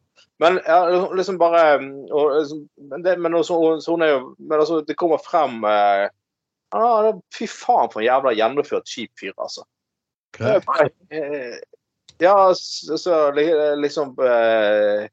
Men 0.43 0.59
ja, 0.67 0.81
liksom 1.15 1.37
bare 1.39 1.61
og, 1.79 2.33
liksom, 2.41 2.65
men, 2.91 3.05
det, 3.05 3.13
men, 3.23 3.37
også, 3.39 3.59
hun 3.87 4.03
er 4.03 4.11
jo, 4.17 4.25
men 4.41 4.57
altså, 4.59 4.81
det 4.83 4.97
kommer 4.99 5.23
frem 5.23 5.63
eh, 5.69 6.09
det- 6.73 7.21
Fy 7.37 7.47
faen, 7.51 7.91
for 7.93 8.01
en 8.01 8.09
jævla 8.09 8.33
gjennomført 8.37 8.89
kjip 8.89 9.13
fyr, 9.21 9.35
altså. 9.37 9.67
Ok. 10.33 10.91
Eh, 11.11 11.59
Ja, 12.23 12.55
så, 12.55 13.33
liksom 13.77 14.17
eh, 14.21 15.09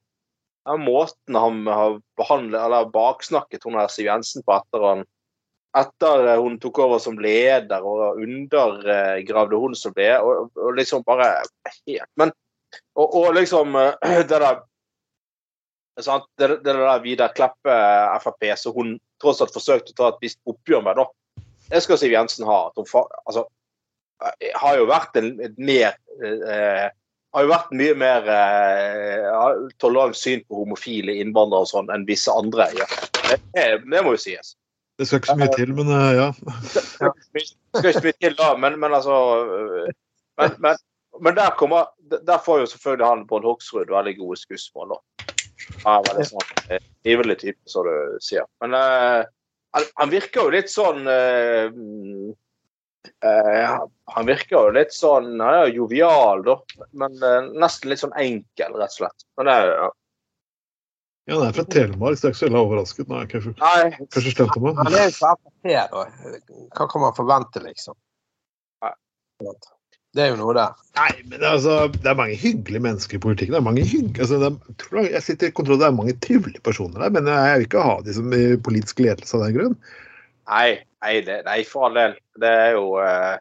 Måten 0.77 1.35
han 1.35 1.67
har 1.67 2.01
behandlet 2.17 2.61
eller 2.61 2.91
baksnakket 2.93 3.63
hun 3.63 3.79
her 3.79 3.87
Siv 3.89 4.05
Jensen 4.05 4.43
på 4.45 4.53
etter 4.53 4.85
han 4.85 5.01
etter 5.77 6.27
eh, 6.27 6.41
hun 6.41 6.59
tok 6.61 6.79
over 6.85 7.01
som 7.01 7.17
leder 7.21 7.85
og 7.85 8.21
undergravde 8.21 9.57
hun 9.61 9.75
som 9.77 9.93
ble, 9.93 10.11
og, 10.21 10.49
og 10.57 10.77
liksom 10.77 11.05
bare 11.07 11.31
helt 11.65 12.09
Men 12.19 12.33
Og, 12.93 13.15
og 13.15 13.33
liksom 13.37 13.75
eh, 13.79 14.21
det 14.29 14.41
der 14.43 14.61
sant? 15.99 16.29
Det, 16.37 16.59
det 16.63 16.73
der 16.77 17.01
Vidar 17.03 17.33
Kleppe 17.35 17.79
Frp 18.21 18.51
som 18.57 18.75
hun 18.77 18.97
tross 19.21 19.41
alt 19.41 19.55
forsøkte 19.55 19.95
å 19.95 19.97
ta 19.97 20.11
et 20.13 20.21
visst 20.23 20.39
oppgjør 20.47 20.85
med, 20.85 21.01
da. 21.01 21.09
Det 21.69 21.81
skal 21.85 21.99
Siv 22.01 22.13
Jensen 22.13 22.47
ha. 22.49 22.59
At 22.69 22.79
hun 22.79 23.09
altså, 23.25 23.45
eh, 24.25 24.55
har 24.55 24.79
jo 24.79 24.87
vært 24.89 25.19
en, 25.19 25.33
mer 25.57 25.93
eh, 26.23 26.87
har 27.29 27.45
jo 27.45 27.51
vært 27.51 27.73
mye 27.77 27.95
mer 27.97 28.29
eh, 28.33 29.67
tolerant 29.81 30.17
syn 30.17 30.41
på 30.49 30.63
homofile 30.63 31.13
innvandrere 31.21 31.67
og 31.67 31.71
sånn 31.71 31.91
enn 31.93 32.07
visse 32.09 32.33
andre 32.33 32.71
Ja. 32.77 32.89
Det, 33.29 33.37
det 33.85 34.01
må 34.01 34.15
jo 34.15 34.21
sies. 34.21 34.55
Det 34.97 35.05
skal 35.05 35.21
ikke 35.21 35.35
så 35.35 35.39
mye 35.39 35.53
til, 35.53 35.73
men 35.77 35.91
ja. 35.93 36.31
ja. 36.33 37.11
skal 37.77 37.91
ikke 37.91 38.07
mye 38.07 38.17
til 38.17 38.33
da, 38.39 38.49
men, 38.57 38.79
men 38.81 38.95
altså 38.97 39.19
men, 40.39 40.55
men, 40.57 40.81
men 41.21 41.37
der 41.37 41.53
kommer 41.59 41.85
Der 42.27 42.41
får 42.43 42.63
jo 42.63 42.71
selvfølgelig 42.73 43.05
han 43.05 43.27
Bård 43.29 43.45
Hoksrud 43.47 43.93
veldig 43.93 44.15
gode 44.17 44.39
skussmål, 44.41 44.95
da. 44.95 45.29
Han 45.85 45.99
er 45.99 46.07
veldig 46.09 46.25
sånn 46.29 46.71
eh, 46.73 46.85
ivrig 47.11 47.37
type, 47.41 47.59
som 47.69 47.87
du 47.87 48.17
sier. 48.23 48.47
Men 48.63 48.75
eh, 48.77 49.27
han, 49.75 49.87
han 50.01 50.09
virker 50.09 50.45
jo 50.45 50.53
litt 50.53 50.71
sånn 50.71 51.05
uh, 51.05 51.69
eh, 53.25 53.77
Han 54.15 54.27
virker 54.29 54.55
jo 54.55 54.73
litt 54.75 54.95
sånn 54.95 55.31
Han 55.37 55.47
er 55.47 55.69
jo 55.69 55.83
jovial, 55.83 56.43
da, 56.47 56.57
men 56.97 57.17
uh, 57.21 57.49
nesten 57.53 57.93
litt 57.93 58.01
sånn 58.01 58.15
enkel, 58.19 58.77
rett 58.79 58.95
og 58.95 58.99
slett. 59.03 59.27
Men 59.37 59.49
det 59.49 59.55
er 59.55 59.71
jo 59.71 59.89
Ja, 61.29 61.35
han 61.35 61.47
er 61.47 61.57
fra 61.59 61.67
Telemark, 61.69 62.17
så 62.17 62.25
jeg 62.25 62.31
er 62.31 62.33
ikke 62.33 62.41
så 62.41 62.47
veldig 62.47 62.61
overrasket. 62.65 63.09
Nei, 63.13 63.25
kanskje, 63.29 63.55
Nei, 63.61 64.05
kanskje 64.15 64.33
stemte 64.33 64.63
meg. 64.63 64.79
Han 64.81 64.95
er 64.97 65.09
jo 65.09 65.17
fra 65.19 65.35
Frp, 65.37 65.73
da. 65.93 66.05
Hva 66.77 66.87
kan 66.89 67.05
man 67.05 67.17
forvente, 67.17 67.61
liksom? 67.61 67.97
Nei. 68.85 68.95
Det 70.17 70.23
er 70.23 70.31
jo 70.31 70.39
noe 70.39 70.53
der. 70.57 70.77
Nei, 70.97 71.11
men 71.29 71.43
altså, 71.45 71.73
det 71.93 72.09
er 72.09 72.17
mange 72.17 72.37
hyggelige 72.39 72.81
mennesker 72.81 73.19
i 73.19 73.21
politikken. 73.21 73.53
Det 73.53 73.59
er 73.59 73.65
mange 73.67 73.83
hyggelige, 73.85 74.23
altså, 74.25 74.39
det 74.41 74.47
er, 74.49 74.77
tror 74.81 74.99
jeg, 75.03 75.11
jeg 75.13 75.25
sitter 75.27 75.51
i 75.51 75.55
kontroll, 75.59 75.77
det 75.81 75.85
er 75.85 75.97
mange 75.99 76.15
trivelige 76.25 76.63
personer 76.65 77.03
der, 77.03 77.13
men 77.13 77.29
jeg 77.29 77.59
vil 77.59 77.67
ikke 77.67 77.83
ha 77.85 77.97
de 78.05 78.15
som 78.17 78.33
i 78.33 78.41
politisk 78.65 79.03
ledelse 79.05 79.37
av 79.37 79.45
den 79.45 79.57
grunn. 79.59 79.75
Nei, 80.49 80.79
nei, 81.05 81.13
det, 81.27 81.37
nei, 81.45 81.59
for 81.69 81.89
all 81.89 81.99
del. 81.99 82.17
Det 82.41 82.49
er 82.63 82.73
jo 82.73 82.97
eh, 83.03 83.35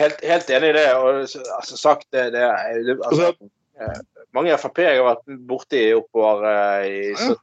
helt, 0.00 0.24
helt 0.32 0.52
enig 0.56 0.72
i 0.72 0.78
det. 0.78 0.86
Og 0.96 1.20
altså, 1.20 1.76
sagt 1.76 2.08
det, 2.16 2.30
det, 2.36 2.46
det 2.88 2.96
altså, 2.96 3.32
altså, 3.34 4.00
Mange 4.36 4.56
Frp-ere 4.62 4.94
jeg 4.94 5.02
har 5.02 5.08
vært 5.10 5.38
borti 5.50 5.84
oppover 5.96 6.48
eh, 6.48 6.88
i, 6.88 7.14
så, 7.18 7.36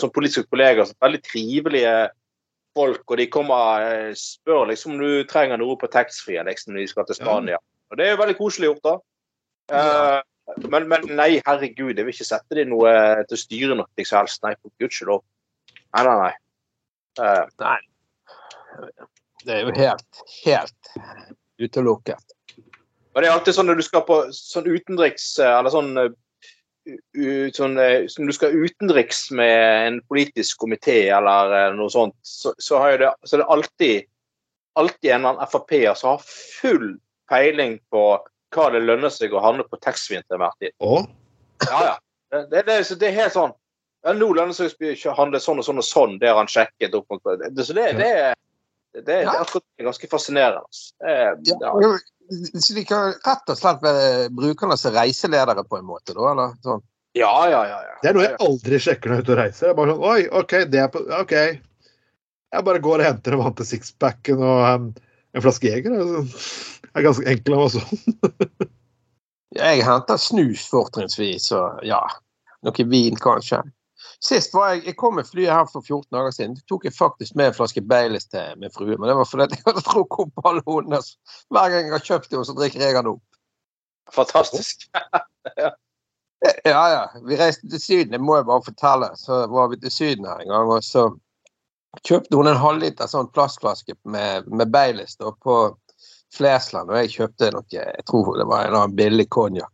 som 0.00 0.12
politiske 0.14 0.48
kollegaer. 0.48 0.88
Så 0.88 0.96
veldig 1.04 1.20
trivelige 1.26 1.94
folk. 2.76 3.02
Og 3.06 3.20
de 3.20 3.28
kommer 3.32 3.86
og 3.86 4.18
spør 4.18 4.68
liksom 4.70 4.96
om 4.96 5.02
du 5.02 5.24
trenger 5.30 5.60
noe 5.60 5.78
på 5.80 5.90
taxfree 5.92 6.44
liksom, 6.46 6.74
når 6.74 6.84
de 6.84 6.92
skal 6.92 7.08
til 7.08 7.18
Spania. 7.18 7.60
Og 7.90 7.98
det 7.98 8.06
er 8.06 8.14
jo 8.14 8.20
veldig 8.22 8.38
koselig 8.38 8.70
gjort, 8.72 8.86
da. 8.86 8.94
Eh, 9.78 10.20
men, 10.68 10.88
men 10.90 11.06
nei, 11.16 11.30
herregud, 11.46 11.94
jeg 11.96 12.04
vil 12.04 12.12
ikke 12.12 12.28
sette 12.28 12.58
dem 12.58 12.72
noe 12.74 12.92
til 13.28 13.36
å 13.38 13.40
styre 13.40 13.78
noe 13.78 14.04
som 14.04 14.20
helst. 14.20 14.42
Nei, 14.44 14.54
for 14.60 14.74
gudskjelov. 14.82 15.24
Nei, 15.94 16.04
nei, 16.08 16.16
nei. 16.24 16.32
Eh, 17.24 17.44
Nei. 17.62 17.78
Det 19.44 19.52
er 19.54 19.60
jo 19.62 19.74
helt, 19.76 20.22
helt 20.42 20.94
utelukket. 21.62 22.32
Og 23.14 23.22
det 23.22 23.28
er 23.28 23.34
alltid 23.36 23.54
sånn 23.54 23.68
når 23.70 23.78
du 23.78 23.84
skal 23.86 24.02
på 24.08 24.16
sånn 24.34 24.66
utenriks 24.66 25.36
Eller 25.38 25.70
sånn, 25.70 25.92
sånn 27.56 27.78
uh, 27.80 28.04
Når 28.18 28.30
du 28.30 28.36
skal 28.36 28.56
utenriks 28.56 29.30
med 29.30 29.86
en 29.88 30.00
politisk 30.10 30.60
komité 30.60 31.08
eller 31.16 31.54
uh, 31.70 31.76
noe 31.76 31.92
sånt, 31.92 32.16
så, 32.22 32.52
så, 32.58 32.80
det, 33.00 33.10
så 33.24 33.36
er 33.38 33.42
det 33.42 33.50
alltid 33.56 34.10
alltid 34.74 35.10
en 35.10 35.20
eller 35.20 35.28
annen 35.36 35.50
Frp-er 35.50 35.94
som 35.94 36.14
har 36.14 36.22
full 36.26 36.96
peiling 37.30 37.76
på 37.94 38.04
hva 38.54 38.64
det 38.74 38.80
lønner 38.84 39.10
seg 39.10 39.34
å 39.34 39.42
handle 39.42 39.66
på 39.70 39.78
taxfree 39.82 40.22
til 40.22 40.36
enhver 40.36 40.54
tid. 40.62 40.74
Ja, 41.68 41.80
ja. 41.86 41.94
Det, 42.34 42.40
det, 42.50 42.62
det, 42.66 42.78
det 42.98 43.08
er 43.08 43.20
helt 43.20 43.36
sånn 43.36 43.52
ja, 44.04 44.12
Nå 44.18 44.32
lønner 44.34 44.50
det 44.50 44.72
seg 44.74 45.04
å 45.12 45.14
handle 45.16 45.40
sånn 45.40 45.62
og 45.62 45.66
sånn 45.66 45.78
og 45.80 45.86
sånn. 45.86 46.16
Det 46.20 46.28
har 46.28 46.36
han 46.36 46.50
sjekket 46.50 46.94
opp. 46.98 47.06
mot- 47.08 47.22
Det, 47.40 47.64
så 47.64 47.72
det, 47.76 47.86
det, 47.96 48.10
det, 48.92 49.04
det 49.06 49.20
er 49.22 49.86
ganske 49.86 50.10
fascinerende. 50.10 50.60
altså. 50.60 50.90
Det 51.00 51.56
Ja. 51.62 51.72
Så 52.30 52.74
de 52.74 52.84
kan 52.88 53.12
rett 53.12 53.50
og 53.52 53.58
slett 53.58 53.82
være 53.84 54.28
brukernes 54.34 54.84
som 54.84 54.94
reiseledere 54.94 55.64
på 55.68 55.78
en 55.78 55.88
måte, 55.88 56.14
da? 56.16 56.30
Eller 56.32 56.54
sånn? 56.64 56.84
Ja, 57.14 57.32
ja, 57.46 57.60
ja. 57.68 57.78
ja. 57.86 57.96
det 58.02 58.10
er 58.10 58.16
noe 58.16 58.24
jeg 58.26 58.38
aldri 58.42 58.78
sjekker 58.82 59.10
når 59.10 59.20
jeg 59.20 59.22
er 59.22 59.26
ute 59.26 59.34
og 59.34 59.38
reiser. 59.38 59.66
Jeg 59.68 59.78
bare 59.78 59.94
sånn 59.94 60.06
Oi, 60.10 60.20
OK, 60.40 60.54
det 60.72 60.80
er 60.82 60.88
på 60.90 61.02
OK. 61.14 61.34
Jeg 62.54 62.66
bare 62.68 62.82
går 62.82 63.02
og 63.02 63.08
henter 63.08 63.36
en 63.36 63.42
vann 63.42 63.56
til 63.58 63.68
sixpacken 63.68 64.42
og 64.42 64.62
um, 64.64 64.88
en 65.34 65.44
flaske 65.44 65.70
Jeger. 65.70 65.94
Det 65.94 66.90
er 66.94 67.06
ganske 67.06 67.28
enkel 67.30 67.56
av 67.58 67.70
sånn. 67.74 68.04
Jeg 69.54 69.84
henter 69.86 70.18
snus 70.18 70.64
fortrinnsvis, 70.66 71.52
og 71.54 71.82
ja, 71.86 72.00
noe 72.66 72.86
vin 72.90 73.18
kanskje. 73.22 73.60
Sist 74.22 74.54
var 74.54 74.74
jeg, 74.74 74.84
jeg 74.86 74.96
kom 75.00 75.16
med 75.18 75.28
flyet 75.28 75.52
her 75.52 75.66
for 75.70 75.82
14 75.82 76.08
dager 76.14 76.34
siden. 76.34 76.56
Da 76.58 76.66
tok 76.70 76.84
jeg 76.86 76.96
faktisk 76.96 77.34
med 77.38 77.50
en 77.50 77.56
flaske 77.56 77.82
Baileys 77.82 78.28
til 78.30 78.58
min 78.60 78.72
frue. 78.74 78.96
Men 78.96 79.08
det 79.10 79.16
var 79.18 79.28
fordi 79.30 79.48
jeg 79.56 79.64
hadde 79.66 79.86
drukket 79.86 80.26
opp 80.26 80.50
alle 80.50 80.64
hodene. 80.66 81.00
Hver 81.54 81.72
gang 81.72 81.88
jeg 81.88 81.96
har 81.96 82.06
kjøpt 82.10 82.30
henne, 82.32 82.46
så 82.48 82.56
drikker 82.58 82.84
jeg 82.84 82.98
den 82.98 83.14
opp. 83.14 83.40
Fantastisk. 84.14 84.88
Ja, 86.64 86.90
ja. 86.92 87.20
Vi 87.24 87.36
reiste 87.40 87.68
til 87.72 87.80
Syden, 87.80 88.10
det 88.12 88.18
må 88.20 88.34
jeg 88.36 88.44
bare 88.44 88.64
fortelle. 88.66 89.06
Så 89.16 89.46
var 89.48 89.70
vi 89.72 89.78
til 89.80 89.92
Syden 89.92 90.26
her 90.28 90.42
en 90.42 90.50
gang, 90.52 90.72
og 90.74 90.84
så 90.84 91.06
kjøpte 92.04 92.36
hun 92.36 92.50
en 92.50 92.60
halvliter 92.60 93.08
sånn 93.08 93.30
plastflaske 93.32 93.96
med, 94.12 94.50
med 94.52 94.72
Baileys 94.74 95.16
på 95.16 95.56
Flesland, 96.34 96.90
og 96.90 96.98
jeg 96.98 97.14
kjøpte 97.14 97.52
noe, 97.54 97.64
jeg 97.70 98.04
tror 98.10 98.34
det 98.38 98.48
var 98.50 98.64
en 98.64 98.70
eller 98.72 98.82
annen 98.82 98.98
billig 98.98 99.28
konjakk. 99.32 99.73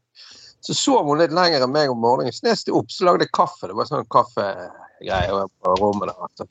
Så 0.61 0.75
sov 0.75 1.07
hun 1.09 1.21
litt 1.21 1.33
lenger 1.33 1.65
enn 1.65 1.73
meg 1.73 1.91
om 1.91 2.01
morgenen. 2.03 2.35
Så 2.37 2.47
neste 2.47 2.73
opp 2.77 2.93
så 2.93 3.07
lagde 3.09 3.25
jeg 3.25 3.33
kaffe. 3.37 3.71
Det 3.71 3.77
var 3.79 3.89
sånn 3.89 4.09
kaffegreie 4.13 5.45
på 5.49 5.77
rommet 5.81 6.11
der. 6.11 6.19
Altså. 6.27 6.47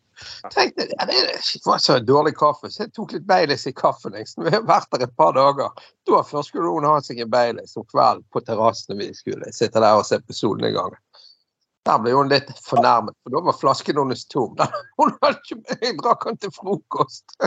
Tenkte, 0.53 0.87
ja, 0.89 1.05
det 1.05 1.19
var 1.65 1.77
så 1.83 1.99
dårlig 2.03 2.33
kaffe, 2.39 2.71
så 2.73 2.83
jeg 2.83 2.93
tok 2.97 3.13
litt 3.15 3.27
Baileys 3.29 3.67
i 3.69 3.73
kaffen. 3.75 4.17
Liksom. 4.17 4.47
Vi 4.47 4.55
har 4.55 4.65
vært 4.67 4.89
der 4.95 5.05
et 5.05 5.15
par 5.19 5.35
dager. 5.37 5.85
Da 6.09 6.23
først 6.25 6.53
skulle 6.53 6.73
hun 6.73 6.87
ha 6.89 6.97
seg 7.05 7.21
en 7.21 7.31
Baileys 7.31 7.77
om 7.77 7.85
kvelden 7.89 8.25
på 8.33 8.41
terrassen 8.47 8.97
vi 8.99 9.11
skulle 9.17 9.53
sitte 9.55 9.83
der 9.83 10.01
og 10.01 10.07
se 10.09 10.21
på 10.23 10.35
solnedgangen. 10.35 10.97
Der 11.87 12.01
ble 12.03 12.11
hun 12.13 12.29
litt 12.29 12.49
fornærmet, 12.65 13.15
for 13.23 13.33
da 13.33 13.41
var 13.45 13.55
flasken 13.57 13.97
hennes 14.01 14.25
tom. 14.29 14.57
Hun 14.99 15.13
hadde 15.21 15.37
ikke, 15.39 15.77
jeg 15.79 15.95
drakk 16.01 16.27
den 16.27 16.41
til 16.43 16.51
frokost. 16.53 17.37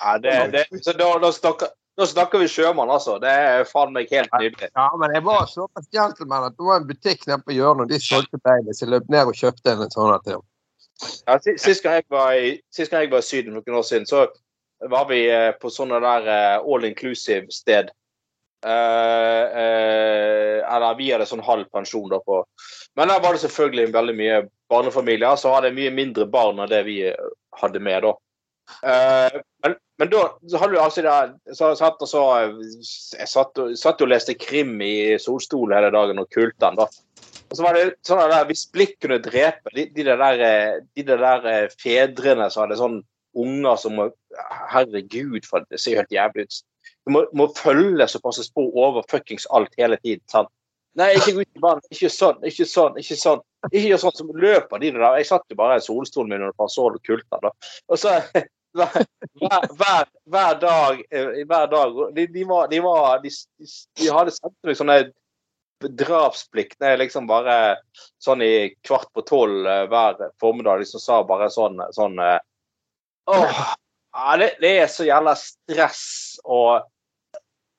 Ja, 0.00 0.16
det, 0.18 0.32
det, 0.52 0.64
så 0.84 0.94
da, 0.96 1.06
da, 1.20 1.30
snakker, 1.32 1.70
da 1.96 2.06
snakker 2.08 2.40
vi 2.40 2.48
sjømann, 2.48 2.90
altså. 2.90 3.18
Det 3.20 3.30
er 3.30 3.66
faen 3.68 3.92
meg 3.92 4.12
helt 4.12 4.32
nydelig. 4.38 4.70
Ja, 4.72 4.86
men 5.00 5.12
jeg 5.12 5.24
var 5.26 5.44
såpass 5.50 5.90
gentleman 5.92 6.48
at 6.48 6.56
det 6.56 6.68
var 6.68 6.80
en 6.80 6.88
butikk 6.88 7.26
nede 7.28 7.42
på 7.44 7.56
hjørnet, 7.56 7.84
og 7.84 7.92
de 7.92 8.00
solgte 8.00 8.40
Baileys. 8.40 8.80
Jeg 8.80 8.92
løp 8.94 9.10
ned 9.12 9.28
og 9.28 9.36
kjøpte 9.36 9.74
en 9.74 9.90
sånn 9.92 10.14
til. 10.24 10.40
Ja, 11.26 11.36
sist, 11.42 11.82
gang 11.82 11.98
jeg 11.98 12.08
var 12.12 12.36
i, 12.38 12.54
jeg 12.78 13.10
var 13.10 13.18
i 13.20 13.26
Syden 13.26 13.58
noen 13.58 13.78
år 13.80 13.84
siden, 13.86 14.06
så 14.08 14.26
var 14.90 15.08
vi 15.10 15.24
eh, 15.30 15.50
på 15.60 15.70
sånne 15.70 16.00
der 16.02 16.30
eh, 16.30 16.56
all 16.62 16.86
inclusive 16.88 17.52
sted. 17.54 17.92
Uh, 18.62 19.46
uh, 19.58 20.58
eller 20.70 20.94
vi 20.94 21.08
hadde 21.10 21.26
sånn 21.26 21.40
halv 21.42 21.66
pensjon 21.74 22.06
da 22.12 22.20
på 22.22 22.36
Men 22.94 23.10
der 23.10 23.18
var 23.18 23.34
det 23.34 23.40
selvfølgelig 23.42 23.88
veldig 23.90 24.14
mye 24.14 24.36
barnefamilier, 24.70 25.34
så 25.34 25.56
hadde 25.56 25.72
mye 25.74 25.90
mindre 25.90 26.28
barn 26.30 26.60
enn 26.62 26.70
det 26.70 26.84
vi 26.86 27.00
eh, 27.08 27.30
hadde 27.58 27.82
med 27.82 28.04
da. 28.06 28.12
Eh, 28.82 29.38
men, 29.64 29.76
men 30.00 30.10
da 30.10 30.22
så 30.50 30.60
hadde 30.60 30.74
du 30.74 30.80
altså 30.82 31.04
der, 31.06 31.34
så, 31.54 31.72
satt 31.78 32.02
og 32.02 32.10
så 32.10 32.22
Jeg 32.40 33.28
satt, 33.30 33.60
satt 33.78 34.02
og 34.02 34.10
leste 34.10 34.34
krim 34.38 34.74
i 34.82 35.18
solstol 35.22 35.74
hele 35.74 35.92
dagen 35.94 36.22
og 36.22 36.30
kulte 36.34 36.58
den, 36.64 36.80
da. 36.80 36.88
Og 37.52 37.58
så 37.58 37.66
var 37.66 37.76
det 37.76 37.84
sånn 38.06 38.22
der, 38.32 38.48
Hvis 38.48 38.64
blikk 38.72 38.96
kunne 39.04 39.20
drepe 39.22 39.74
de, 39.76 39.86
de, 39.94 40.08
der, 40.08 40.44
eh, 40.48 40.80
de 40.96 41.06
der 41.08 41.48
eh, 41.48 41.68
fedrene 41.80 42.48
som 42.50 42.66
hadde 42.66 42.80
sånn 42.80 43.00
unger 43.38 43.78
som 43.80 43.96
må 43.96 44.10
Herregud, 44.72 45.44
for 45.48 45.64
det 45.68 45.80
ser 45.80 45.96
jo 45.96 46.02
helt 46.02 46.14
jævlig 46.14 46.46
ut. 46.48 46.58
Du 47.04 47.12
må, 47.12 47.22
må 47.36 47.46
følge 47.56 48.06
så 48.08 48.20
passe 48.22 48.44
spor 48.46 48.72
over 48.78 49.04
fuckings 49.10 49.44
alt 49.52 49.72
hele 49.80 49.98
tiden. 50.00 50.24
sant? 50.32 50.48
Nei, 50.98 51.14
ikke 51.16 51.32
gå 51.36 51.44
ut 51.44 51.56
i 51.56 51.62
vann. 51.62 51.80
Ikke 51.92 52.10
sånn, 52.12 52.40
ikke 52.48 52.66
sånn, 52.68 52.96
ikke 53.00 53.16
sånn. 53.16 53.44
Ikke 53.70 53.86
gjør 53.86 54.02
sånn 54.02 54.16
som 54.18 54.32
løper 54.36 54.82
de 54.82 54.90
der. 54.92 55.04
Jeg 55.20 55.28
satt 55.30 55.52
jo 55.52 55.56
bare 55.56 55.78
i 55.80 55.84
solstolen 55.84 56.32
min 56.32 56.42
under 56.42 56.56
parasoll 56.58 56.98
og 56.98 57.04
kulta. 57.06 57.40
Og 57.88 58.00
så 58.00 58.18
hver, 58.72 59.06
hver, 59.76 60.06
hver, 60.24 60.54
dag 60.60 61.02
eh, 61.10 61.42
hver 61.46 61.66
dag, 61.72 61.98
De, 62.16 62.26
de, 62.26 62.44
var, 62.48 62.68
de, 62.68 62.80
var, 62.80 63.22
de, 63.22 63.32
de, 63.58 63.66
de 64.00 64.08
hadde 64.12 64.34
sendt 64.34 64.56
meg 64.66 64.78
sånne 64.78 65.02
er 65.82 67.00
liksom 67.00 67.26
bare 67.26 67.56
sånn 68.22 68.42
i 68.44 68.72
kvart 68.86 69.10
på 69.14 69.24
tolv 69.26 69.66
eh, 69.66 69.84
hver 69.90 70.30
formiddag. 70.40 70.82
liksom 70.82 71.02
sa 71.02 71.22
bare 71.26 71.50
sånn, 71.50 71.82
sånn 71.94 72.18
eh, 72.22 72.38
Åh, 73.30 73.74
det, 74.38 74.48
det 74.60 74.72
er 74.82 74.88
så 74.90 75.06
jævla 75.06 75.34
stress 75.38 76.38
og 76.44 76.88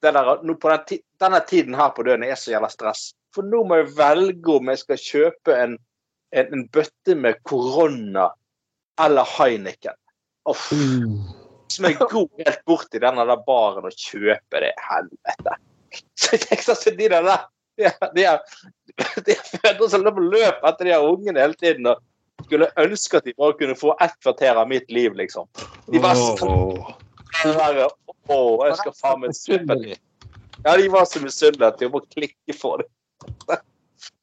det 0.03 0.12
der, 0.15 0.35
på 0.59 0.69
den, 0.71 1.01
denne 1.19 1.39
tiden 1.47 1.75
her 1.79 1.91
på 1.95 2.03
døgnet 2.03 2.31
er 2.31 2.39
så 2.39 2.51
jævla 2.51 2.69
stress. 2.71 3.12
For 3.35 3.47
nå 3.47 3.63
må 3.67 3.81
jeg 3.81 3.93
velge 3.97 4.55
om 4.55 4.71
jeg 4.71 4.81
skal 4.83 5.01
kjøpe 5.01 5.57
en, 5.57 5.75
en, 6.35 6.55
en 6.55 6.65
bøtte 6.71 7.15
med 7.15 7.39
korona 7.47 8.29
eller 9.01 9.27
Heineken. 9.38 9.95
Uff. 10.50 10.69
Som 11.71 11.88
jeg 11.88 11.97
går 12.00 12.27
helt 12.43 12.63
bort 12.69 12.95
i 12.95 13.01
denne 13.01 13.25
der 13.27 13.43
baren 13.47 13.88
og 13.88 13.95
kjøper 13.95 14.65
det. 14.65 14.73
Helvete. 14.89 15.57
Så 16.17 16.35
jeg 16.35 16.45
tenker 16.47 16.65
så 16.67 16.93
de 16.93 17.09
der 17.09 17.27
der 17.27 17.50
de 17.77 17.89
de 18.13 18.25
de 19.25 19.35
er 19.69 19.88
som 19.89 20.03
løper 20.05 20.21
løp 20.21 20.65
etter 20.67 20.85
de 20.85 20.93
her 20.93 21.05
ungene 21.05 21.41
hele 21.41 21.57
tiden. 21.57 21.88
og 21.88 22.01
skulle 22.43 22.67
ønske 22.77 23.17
at 23.17 23.25
de 23.25 23.33
bare 23.38 23.55
kunne 23.57 23.75
få 23.75 23.93
ett 24.03 24.15
kvarter 24.21 24.57
av 24.59 24.67
mitt 24.67 24.91
liv, 24.91 25.13
liksom. 25.15 25.47
De 25.88 26.00
var 26.03 26.15
så 26.15 26.47
Åh. 26.47 26.89
oh, 27.47 28.57
Å, 28.63 28.67
jeg 28.67 28.77
skal 28.79 28.95
faen 29.00 29.21
meg 29.23 29.38
kjøpe 29.38 29.77
det. 29.81 29.97
Ja, 30.63 30.75
de 30.79 30.89
var 30.91 31.07
så 31.09 31.19
misunnelige 31.23 31.69
at 31.69 31.79
de 31.79 31.89
må 31.91 32.01
klikke 32.13 32.55
for 32.55 32.83
det. 32.83 32.89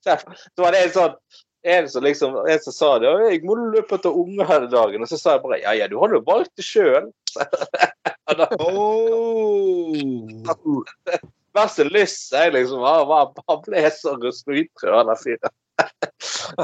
Så 0.01 0.17
var 0.63 0.73
det 0.73 0.87
en 0.87 0.93
sånn 0.95 1.17
en 1.63 1.89
som 1.89 2.05
liksom, 2.05 2.37
en 2.49 2.61
som 2.61 2.73
sa 2.73 2.99
det, 2.99 3.09
«Å, 3.11 3.29
jeg 3.29 3.43
må 3.45 3.57
løpe 3.59 3.99
etter 3.99 4.17
unger 4.17 4.49
hele 4.49 4.69
dagen. 4.73 5.03
Og 5.05 5.11
så 5.11 5.19
sa 5.21 5.37
jeg 5.37 5.45
bare 5.45 5.61
ja, 5.63 5.75
ja, 5.77 5.89
du 5.91 5.99
har 6.01 6.15
jo 6.15 6.23
valgt 6.27 6.55
det 6.57 6.65
sjøl. 6.67 7.11
Oh. 8.61 9.95
Verste 11.57 11.87
lyst 11.91 12.33
jeg 12.35 12.53
liksom 12.55 12.83
Han, 12.85 13.09
var- 13.11 13.33
han 13.49 13.63
ble 13.67 13.83
så 13.91 14.15
han 14.15 15.11
der 15.11 15.19
fyren. 15.21 15.57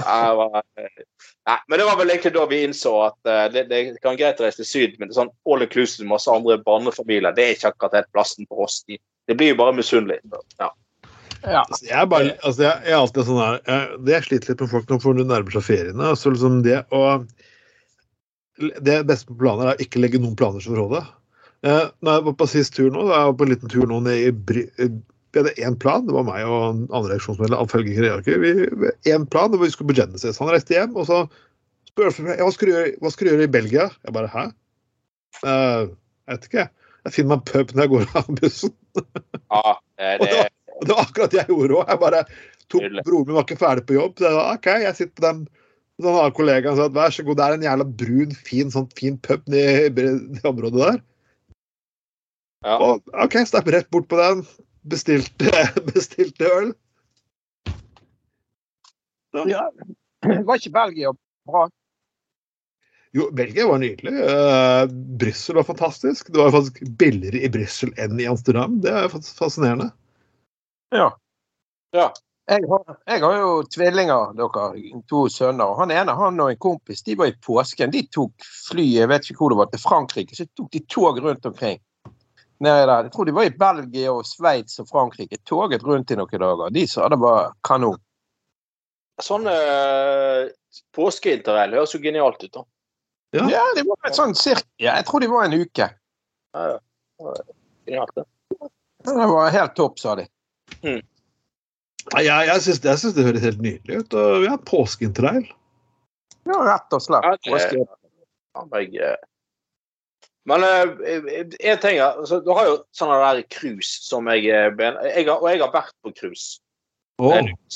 Nei, 1.47 1.59
men 1.69 1.79
det 1.79 1.87
var 1.87 1.97
vel 1.97 2.11
egentlig 2.13 2.35
da 2.35 2.45
vi 2.51 2.63
innså 2.67 2.93
at 3.07 3.19
uh, 3.29 3.47
det, 3.53 3.63
det 3.71 3.81
kan 4.05 4.19
greit 4.19 4.41
reise 4.43 4.61
til 4.61 4.69
Syd, 4.69 4.97
men 4.99 5.09
det 5.09 5.15
er 5.15 5.23
sånn 5.23 5.33
all 5.49 5.65
inclusive 5.65 6.05
med 6.05 6.13
masse 6.17 6.33
andre 6.33 6.59
barnefamilier, 6.67 7.33
det 7.37 7.45
er 7.45 7.55
ikke 7.57 7.71
akkurat 7.73 7.97
helt 8.01 8.13
plassen 8.13 8.49
for 8.51 8.67
oss. 8.67 8.83
Det 8.87 9.37
blir 9.39 9.55
jo 9.55 9.61
bare 9.63 9.77
misunnelig. 9.79 10.19
Ja. 10.61 10.69
Ja. 11.43 11.63
Altså, 11.65 11.83
jeg, 11.85 11.99
er 11.99 12.09
bare, 12.11 12.33
altså, 12.41 12.63
jeg, 12.65 12.81
jeg 12.87 12.95
er 12.95 13.03
alltid 13.03 13.29
sånn 13.29 13.43
her 13.43 13.59
jeg, 13.61 13.99
Det 14.07 14.15
jeg 14.15 14.27
sliter 14.27 14.53
litt 14.53 14.65
med 14.65 14.73
folk 14.73 14.89
nå, 14.91 14.99
for 15.03 15.17
når 15.17 15.25
det 15.25 15.33
nærmer 15.35 15.57
seg 15.57 15.67
feriene 15.67 16.09
altså, 16.13 16.33
liksom 16.33 16.59
det, 16.65 16.79
og, 16.97 17.27
det 18.57 18.97
beste 19.09 19.29
på 19.31 19.39
planer 19.43 19.71
er 19.71 19.79
å 19.79 19.87
ikke 19.87 20.03
legge 20.03 20.23
noen 20.23 20.37
planer 20.39 20.65
Som 20.65 20.77
Eh, 21.67 21.87
når 22.05 22.19
jeg 22.19 22.25
var 22.27 22.35
på 22.39 22.47
sist 22.51 22.75
tur 22.77 22.91
nå, 22.93 23.07
da 23.09 23.21
jeg 23.21 23.29
var 23.31 23.37
på 23.41 23.47
en 23.47 23.53
liten 23.55 23.71
tur 23.73 23.87
nå 23.91 24.01
ned 24.05 24.23
i 24.23 24.33
Bry... 24.49 24.67
eh, 24.83 24.93
Vi 25.33 25.41
hadde 25.41 25.55
én 25.67 25.77
plan, 25.81 26.05
det 26.07 26.15
var 26.15 26.27
meg 26.29 26.45
og 26.47 26.63
en 26.67 26.83
andre 26.95 27.15
reaksjonsmedlem, 27.15 27.59
Alf 27.59 27.75
Helge 27.75 27.97
Kreaker. 27.97 28.39
Vi 28.45 29.13
én 29.13 29.27
plan, 29.33 29.51
det 29.53 29.59
var 29.61 29.67
vi 29.67 29.73
skulle 29.75 29.91
på 29.91 29.99
Genesis. 29.99 30.39
Han 30.41 30.53
reiste 30.53 30.77
hjem, 30.77 30.95
og 30.97 31.09
så 31.09 31.23
spør 31.91 32.13
han 32.13 32.29
meg, 32.29 32.43
hva 32.45 32.53
skal 32.55 32.69
du 32.69 32.75
gjøre, 32.75 32.93
hva 33.03 33.13
skal 33.13 33.27
du 33.27 33.33
gjøre 33.33 33.49
i 33.49 33.55
Belgia. 33.57 33.89
Jeg 34.07 34.17
bare 34.17 34.31
hæ? 34.33 34.45
Eh, 35.43 35.89
jeg 36.29 36.37
vet 36.37 36.49
ikke. 36.51 36.69
Jeg 37.07 37.17
finner 37.17 37.33
meg 37.33 37.43
en 37.43 37.49
pub 37.51 37.75
når 37.75 37.85
jeg 37.85 37.93
går 37.95 38.07
av 38.21 38.31
bussen. 38.41 38.77
Ja, 39.01 39.75
det 39.99 40.13
er 40.13 40.23
det 40.25 40.47
og 40.77 40.85
det 40.87 40.95
var 40.95 41.07
akkurat 41.07 41.33
det 41.33 41.41
jeg 41.43 41.51
gjorde 41.53 41.79
òg. 41.81 41.91
Jeg 41.93 42.03
bare 42.03 42.23
tok 42.73 42.87
Broren 43.07 43.29
min 43.29 43.37
var 43.39 43.47
ikke 43.47 43.61
ferdig 43.61 43.87
på 43.89 43.97
jobb, 43.97 44.17
så 44.19 44.27
jeg 44.29 44.37
sa 44.37 44.47
OK, 44.53 44.69
jeg 44.85 44.99
sitter 45.01 45.15
på 45.17 45.27
den. 45.27 45.45
Så 45.97 46.11
han 46.11 46.19
har 46.21 46.33
kollegaen 46.37 46.77
sa 46.77 46.89
at 46.91 46.97
vær 46.97 47.15
så 47.15 47.25
god, 47.25 47.39
det 47.39 47.45
er 47.47 47.55
en 47.57 47.65
jævla 47.65 47.87
brun, 48.03 48.33
fin, 48.49 48.73
sånn 48.73 48.89
fin 48.99 49.15
pub 49.25 49.47
nede 49.49 49.87
i 49.87 49.93
det 49.97 50.43
området 50.45 50.83
der. 50.83 50.99
ja. 52.67 52.77
Og 52.77 53.15
OK, 53.17 53.39
stapp 53.49 53.71
rett 53.73 53.89
bort 53.95 54.09
på 54.11 54.19
den. 54.21 54.45
Bestilte, 54.87 55.51
bestilte 55.95 56.51
øl. 56.59 56.75
Ja. 59.49 59.67
Var 60.25 60.61
ikke 60.61 60.73
Belgia 60.77 61.11
bra? 61.49 61.67
Jo, 63.17 63.31
Belgia 63.37 63.65
var 63.69 63.81
nydelig. 63.81 64.13
Uh, 64.13 64.85
Brussel 65.21 65.57
var 65.57 65.65
fantastisk. 65.69 66.29
Det 66.33 66.41
var 66.41 66.53
faktisk 66.53 66.83
billigere 67.01 67.41
i 67.41 67.51
Brussel 67.53 67.93
enn 68.01 68.21
i 68.21 68.29
Amsterdam. 68.29 68.79
Det 68.85 68.93
er 68.93 69.09
fas- 69.13 69.33
fascinerende. 69.39 69.89
Ja. 70.95 71.11
Ja. 71.97 72.13
Jeg 72.47 72.63
har, 72.71 72.99
jeg 73.11 73.23
har 73.25 73.37
jo 73.41 73.55
tvillinger, 73.75 74.35
dere. 74.39 74.67
To 75.11 75.25
sønner. 75.33 75.67
og 75.67 75.81
Han 75.81 75.91
ene 75.91 76.15
han 76.15 76.41
og 76.41 76.53
en 76.53 76.61
kompis 76.63 77.03
de 77.03 77.17
var 77.19 77.33
i 77.33 77.39
påsken. 77.43 77.91
De 77.91 78.05
tok 78.15 78.47
fly 78.69 78.85
jeg 79.01 79.11
vet 79.11 79.27
ikke 79.27 79.41
hvor 79.41 79.55
det 79.55 79.59
var, 79.59 79.71
til 79.73 79.83
Frankrike. 79.83 80.39
Så 80.39 80.47
tok 80.55 80.71
de 80.71 80.85
tog 80.87 81.19
rundt 81.25 81.47
omkring. 81.47 81.81
Nede 82.63 82.87
der. 82.87 83.09
Jeg 83.09 83.13
tror 83.13 83.27
de 83.27 83.35
var 83.35 83.49
i 83.49 83.57
Belgia 83.59 84.13
og 84.15 84.23
Sveits 84.27 84.79
og 84.81 84.89
Frankrike. 84.89 85.41
Toget 85.45 85.83
rundt 85.85 86.15
i 86.15 86.21
noen 86.21 86.45
dager. 86.45 86.71
De 86.71 86.87
sa 86.89 87.09
det 87.11 87.19
var 87.21 87.51
kanon. 87.67 87.99
Sånn 89.27 89.49
uh, 89.49 90.47
påskeintervall 90.95 91.75
høres 91.75 91.95
jo 91.97 92.01
genialt 92.05 92.43
ut, 92.45 92.53
da. 92.53 92.65
Ja. 93.35 93.49
Ja, 93.51 93.65
det 93.75 93.83
var 93.89 94.07
et 94.07 94.17
sånn 94.17 94.37
cirka 94.39 94.65
ja, 94.79 94.95
Jeg 95.01 95.07
tror 95.09 95.25
de 95.25 95.29
var 95.29 95.49
en 95.49 95.57
uke. 95.57 95.89
Ja, 96.55 96.67
ja. 96.71 97.35
Genialt, 97.89 98.13
det. 98.15 98.27
Det 99.07 99.29
var 99.33 99.51
helt 99.51 99.75
topp, 99.77 99.99
sa 99.99 100.15
de. 100.21 100.29
Nei, 100.87 102.23
Jeg, 102.23 102.49
jeg 102.51 102.63
syns 102.65 102.85
jeg 102.85 103.03
synes 103.03 103.15
det 103.17 103.25
høres 103.27 103.47
helt 103.47 103.63
nydelig 103.63 104.03
ut. 104.03 104.19
Og 104.19 104.43
vi 104.45 104.51
har 104.51 104.67
påskeinterrail. 104.69 105.47
Ja, 106.47 106.61
rett 106.63 106.95
og 106.95 107.03
slett. 107.03 107.27
Okay. 107.39 107.55
Påske. 107.57 107.87
Jeg, 108.77 108.93
eh, 109.03 109.17
men 110.47 110.63
én 110.63 111.81
ting 111.83 111.99
er, 111.99 112.15
altså, 112.15 112.39
Du 112.41 112.53
har 112.55 112.69
jo 112.69 112.77
sånne 112.95 113.19
der 113.21 113.43
cruise 113.51 113.99
som 114.07 114.31
jeg, 114.31 114.47
eh, 114.47 114.71
jeg 114.79 115.27
har, 115.27 115.43
Og 115.43 115.51
jeg 115.51 115.61
har 115.61 115.75
vært 115.75 115.97
på 116.07 116.15
cruise. 116.15 116.61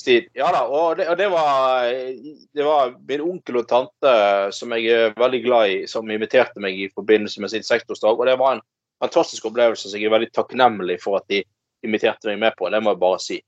Tid. 0.05 0.27
Ja 0.37 0.51
da, 0.53 0.67
og 0.69 0.99
det, 0.99 1.07
og 1.09 1.17
det 1.17 1.31
var 1.33 1.89
Det 1.89 2.65
var 2.65 2.91
min 3.09 3.23
onkel 3.25 3.63
og 3.63 3.69
tante 3.71 4.13
som 4.53 4.75
jeg 4.77 4.93
er 4.93 5.15
veldig 5.17 5.41
glad 5.47 5.71
i, 5.71 5.79
som 5.89 6.11
inviterte 6.13 6.61
meg 6.61 6.77
i 6.77 6.91
forbindelse 6.93 7.41
med 7.41 7.51
sin 7.51 7.65
seksårsdag. 7.65 8.21
Og 8.21 8.29
det 8.29 8.37
var 8.39 8.59
en 8.59 8.67
fantastisk 9.01 9.49
opplevelse 9.49 9.89
som 9.89 9.97
jeg 9.97 10.11
er 10.11 10.15
veldig 10.15 10.33
takknemlig 10.37 10.99
for 11.01 11.17
at 11.17 11.25
de 11.33 11.41
inviterte 11.87 12.29
meg 12.31 12.39
med 12.43 12.57
på. 12.59 12.69
Det 12.71 12.81
må 12.83 12.95
jeg 12.95 13.01
bare 13.03 13.21
si. 13.23 13.39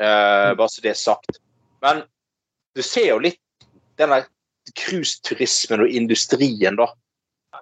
Eh, 0.00 0.50
bare 0.56 0.68
så 0.72 0.82
det 0.84 0.92
er 0.94 0.98
sagt. 1.00 1.40
Men 1.84 2.02
du 2.76 2.82
ser 2.84 3.08
jo 3.12 3.18
litt 3.22 3.40
denne 4.00 4.22
cruiseturismen 4.76 5.84
og 5.84 5.88
industrien, 5.96 6.76
da. 6.78 6.86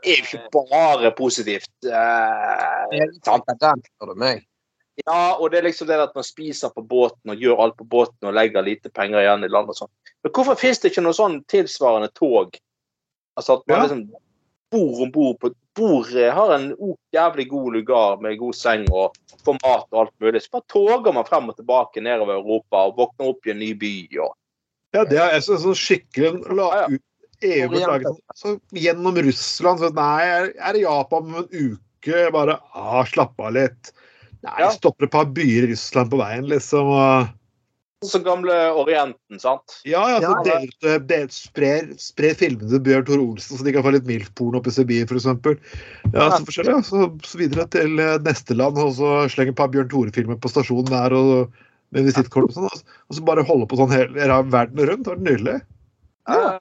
Det 0.02 0.12
er 0.12 0.20
jo 0.20 0.26
ikke 0.28 0.50
bare 0.54 1.10
positivt. 1.16 1.70
Eh, 1.86 3.08
sant? 3.26 3.48
Den, 3.62 3.82
spør 3.94 4.12
du 4.12 4.20
meg. 4.20 4.44
ja, 5.06 5.36
og 5.38 5.50
det 5.50 5.60
er 5.60 5.68
liksom 5.68 5.86
det 5.88 5.98
at 6.02 6.14
man 6.14 6.26
spiser 6.26 6.70
på 6.74 6.82
båten 6.82 7.30
og 7.32 7.38
gjør 7.42 7.60
alt 7.64 7.76
på 7.78 7.86
båten 7.86 8.28
og 8.28 8.34
legger 8.34 8.66
lite 8.66 8.90
penger 8.90 9.22
igjen 9.22 9.46
i 9.46 9.50
land 9.50 9.70
og 9.70 9.78
sånn. 9.78 9.90
Men 10.26 10.32
hvorfor 10.34 10.58
finnes 10.58 10.80
det 10.82 10.90
ikke 10.92 11.04
noe 11.06 11.14
sånn 11.14 11.40
tilsvarende 11.50 12.10
tog? 12.18 12.58
Altså 13.38 13.58
at 13.58 13.66
man 13.70 13.76
Ja. 13.78 13.82
liksom 13.86 14.02
bor 14.70 15.02
om 15.02 15.10
bord 15.14 15.38
på 15.40 15.50
bor, 15.78 16.08
har 16.32 16.54
en 16.54 16.72
jævlig 17.14 17.48
god 17.50 17.72
lugar 17.72 18.20
med 18.20 18.38
god 18.40 18.56
seng 18.56 18.86
og 18.90 19.16
får 19.46 19.58
mat 19.62 19.86
og 19.92 20.00
alt 20.04 20.14
mulig. 20.20 20.42
Så 20.42 20.52
bare 20.58 20.66
toger 20.72 21.14
man 21.14 21.26
frem 21.28 21.48
og 21.50 21.56
tilbake 21.58 22.02
nedover 22.04 22.40
Europa 22.40 22.86
og 22.88 22.98
våkner 22.98 23.30
opp 23.32 23.46
i 23.46 23.54
en 23.54 23.62
ny 23.62 23.72
by. 23.78 23.94
Og, 24.24 24.34
Ja, 24.96 25.04
det 25.04 25.18
er 25.20 25.34
jeg 25.36 25.44
så 25.44 25.58
sånn 25.60 25.76
skikkelig 25.76 26.56
la 26.56 26.68
Ja, 26.72 26.84
ja. 26.88 26.96
ut 26.96 27.04
EU 27.44 28.14
så 28.34 28.54
gjennom 28.74 29.16
Russland. 29.22 29.78
Så 29.82 29.90
nei, 29.94 30.24
jeg 30.26 30.54
er 30.58 30.78
i 30.78 30.82
Japan 30.82 31.28
om 31.28 31.34
en 31.44 31.48
uke. 31.52 32.22
Bare 32.34 32.58
ah, 32.74 33.04
slapp 33.06 33.38
av 33.38 33.52
litt. 33.54 33.92
Nei, 34.42 34.56
Ja. 34.62 34.70
stopper 34.70 35.04
et 35.06 35.12
par 35.12 35.26
byer 35.26 35.68
i 35.68 35.72
Russland 35.72 36.10
på 36.10 36.18
veien, 36.18 36.48
liksom. 36.48 36.86
Og, 36.88 37.28
som 38.06 38.22
gamle 38.22 38.54
Orienten, 38.78 39.40
sant? 39.42 39.80
ja, 39.84 40.02
ja, 40.10 40.18
så 40.22 40.22
Ja, 40.22 40.42
del, 40.46 41.06
del, 41.06 41.28
sprer, 41.34 41.88
sprer 41.98 42.34
filmene 42.38 42.70
til 42.70 42.82
Bjørn 42.86 43.06
Tore 43.08 43.24
Olsen, 43.24 43.58
så 43.58 43.64
de 43.66 43.72
kan 43.74 43.82
få 43.82 43.90
litt 43.96 44.06
MILF-porno 44.06 44.60
oppe 44.60 44.70
i 44.70 44.76
Sibir, 44.76 45.06
f.eks. 45.08 45.26
Ja, 46.12 46.28
så 46.30 46.44
forskjellig. 46.46 46.76
Ja. 46.76 46.82
Så, 46.86 47.08
så 47.26 47.40
videre 47.40 47.66
til 47.74 47.98
eh, 47.98 48.18
neste 48.22 48.54
land, 48.54 48.78
og 48.78 48.94
så 49.00 49.24
slenge 49.32 49.50
et 49.54 49.58
par 49.58 49.72
Bjørn 49.74 49.90
Tore-filmer 49.90 50.38
på 50.38 50.52
stasjonen 50.52 50.92
der. 50.92 51.16
og 51.18 51.64
med 51.96 52.04
visittkort 52.04 52.50
og 52.50 52.52
sånn, 52.52 52.64
og 52.68 52.74
så- 52.76 52.96
og 53.08 53.16
så 53.16 53.22
bare 53.24 53.42
holde 53.48 53.66
på 53.66 53.76
sånn 53.80 53.88
hele 53.90 54.42
verden 54.52 54.82
rundt. 54.90 55.04
Det 55.06 55.08
var 55.14 55.22
nydelig. 55.24 55.54
Ja. 56.28 56.58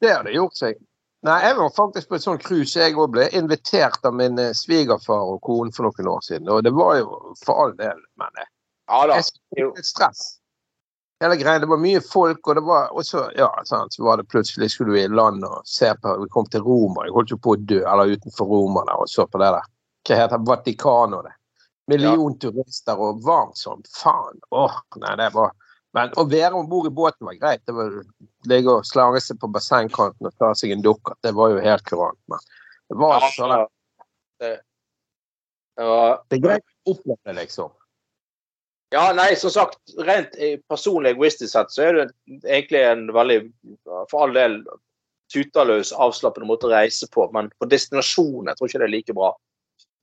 Det 0.00 0.12
har 0.14 0.22
det 0.24 0.32
gjort 0.32 0.56
seg. 0.56 0.78
Nei, 1.26 1.40
jeg 1.42 1.56
var 1.58 1.70
faktisk 1.76 2.08
på 2.08 2.14
et 2.16 2.22
sånt 2.24 2.42
cruise. 2.42 2.72
Jeg 2.80 2.94
òg 2.96 3.10
ble 3.12 3.26
invitert 3.36 4.00
av 4.08 4.14
min 4.16 4.38
eh, 4.38 4.52
svigerfar 4.56 5.28
og 5.34 5.42
kone 5.44 5.72
for 5.76 5.84
noen 5.84 6.08
år 6.08 6.24
siden. 6.24 6.48
Og 6.48 6.62
det 6.64 6.72
var 6.72 6.96
jo 7.02 7.34
for 7.44 7.66
all 7.66 7.74
del, 7.76 8.00
men 8.16 8.40
eh, 8.40 8.48
Ja 8.86 9.06
da. 9.10 9.20
jeg 9.56 9.84
stress. 9.84 10.38
Hele 11.20 11.36
greia, 11.40 11.58
Det 11.58 11.68
var 11.70 11.80
mye 11.80 12.00
folk, 12.04 12.44
og 12.48 12.58
det 12.58 12.62
var 12.66 12.90
også 12.92 13.22
Ja, 13.38 13.48
sant, 13.64 13.94
så 13.94 14.04
var 14.04 14.18
det 14.20 14.28
plutselig 14.28 14.68
skulle 14.70 14.92
vi 14.92 15.04
i 15.06 15.08
land 15.08 15.44
og 15.48 15.62
se 15.64 15.88
på 16.02 16.12
Vi 16.20 16.28
kom 16.28 16.46
til 16.52 16.60
Roma. 16.60 17.06
Jeg 17.06 17.14
holdt 17.16 17.32
jo 17.32 17.38
på 17.40 17.54
å 17.56 17.60
dø, 17.60 17.80
eller 17.80 18.12
utenfor 18.12 18.46
Roma 18.50 18.84
der, 18.84 19.00
og 19.00 19.08
så 19.08 19.24
på 19.26 19.40
det 19.40 19.48
der. 19.54 19.70
Hva 20.06 20.18
heter? 20.20 20.42
Vatikano, 20.46 21.22
det. 21.24 21.32
Million 21.88 22.34
turister 22.38 22.98
og 22.98 23.22
varmt 23.24 23.56
som 23.58 23.82
faen. 23.94 24.40
Åh, 24.50 24.76
nei, 25.02 25.14
det 25.16 25.30
var 25.34 25.54
Men 25.96 26.10
å 26.20 26.26
være 26.28 26.52
om 26.58 26.66
bord 26.68 26.90
i 26.90 26.92
båten 26.92 27.24
var 27.24 27.38
greit. 27.40 27.62
Det 27.64 27.72
var 27.72 27.94
Ligge 28.44 28.68
og 28.68 28.84
slange 28.84 29.20
seg 29.24 29.38
på 29.40 29.48
bassengkanten 29.48 30.28
og 30.28 30.34
ta 30.36 30.50
seg 30.52 30.74
en 30.74 30.82
dukkert. 30.84 31.16
Det 31.24 31.32
var 31.32 31.54
jo 31.54 31.62
helt 31.64 31.84
kurant. 31.88 32.18
Men 32.28 32.42
det 32.90 32.98
var 33.00 33.22
Ja, 33.22 33.30
sånn 33.32 33.54
det, 34.42 34.50
det 35.78 35.86
var 35.88 36.18
det 36.28 36.36
er 36.36 36.42
greit 36.44 36.66
å 36.66 36.92
oppleve 36.92 37.16
det, 37.24 37.36
liksom. 37.40 37.72
Ja, 38.94 39.08
nei, 39.16 39.32
som 39.36 39.50
sagt, 39.50 39.80
rent 40.06 40.36
eh, 40.38 40.58
personlig 40.70 41.16
egoistisk 41.16 41.50
sett, 41.52 41.72
så 41.74 41.88
er 41.88 41.96
det 41.96 42.06
egentlig 42.44 42.84
en 42.86 43.08
veldig, 43.14 43.40
for 44.10 44.26
all 44.26 44.36
del, 44.36 44.60
tuteløs, 45.32 45.90
avslappende 45.90 46.46
måte 46.46 46.68
å 46.68 46.74
reise 46.74 47.08
på. 47.10 47.26
Men 47.34 47.50
på 47.58 47.66
destinasjonen 47.70 48.52
jeg 48.52 48.58
tror 48.58 48.70
ikke 48.70 48.82
det 48.82 48.86
er 48.86 48.94
like 48.94 49.16
bra. 49.16 49.32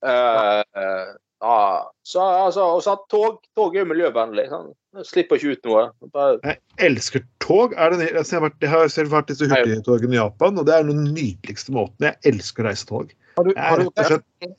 Uh, 0.03 0.59
uh, 0.75 1.13
ja, 1.43 1.91
så 2.07 2.23
altså, 2.23 2.65
og 2.75 2.83
så 2.83 2.97
at 2.97 3.05
tog, 3.11 3.39
tog 3.55 3.75
er 3.75 3.83
jo 3.83 3.89
miljøvennlig. 3.89 4.45
Sånn. 4.51 4.69
Slipper 5.07 5.39
ikke 5.39 5.55
ut 5.55 5.67
noe. 5.67 5.85
Bare, 6.15 6.37
Jeg 6.43 6.87
elsker 6.87 7.23
tog. 7.43 7.75
Er 7.75 7.95
det, 7.95 8.11
altså, 8.13 8.35
jeg, 8.35 8.39
har 8.39 8.45
vært, 8.49 8.61
jeg 8.63 8.73
har 8.73 8.93
selv 8.93 9.15
vært 9.15 9.31
i 9.31 9.35
disse 9.35 9.49
hurtigtogene 9.51 10.15
i 10.15 10.21
Japan, 10.21 10.59
og 10.59 10.67
det 10.69 10.75
er 10.75 10.87
den 10.87 11.03
nydeligste 11.09 11.75
måten. 11.75 12.07
Jeg 12.07 12.33
elsker 12.33 12.63
å 12.63 12.69
reise 12.69 12.87
tog. 12.87 13.15
Har 13.35 13.43
du, 13.47 13.53
har 13.57 13.81
du 13.81 13.87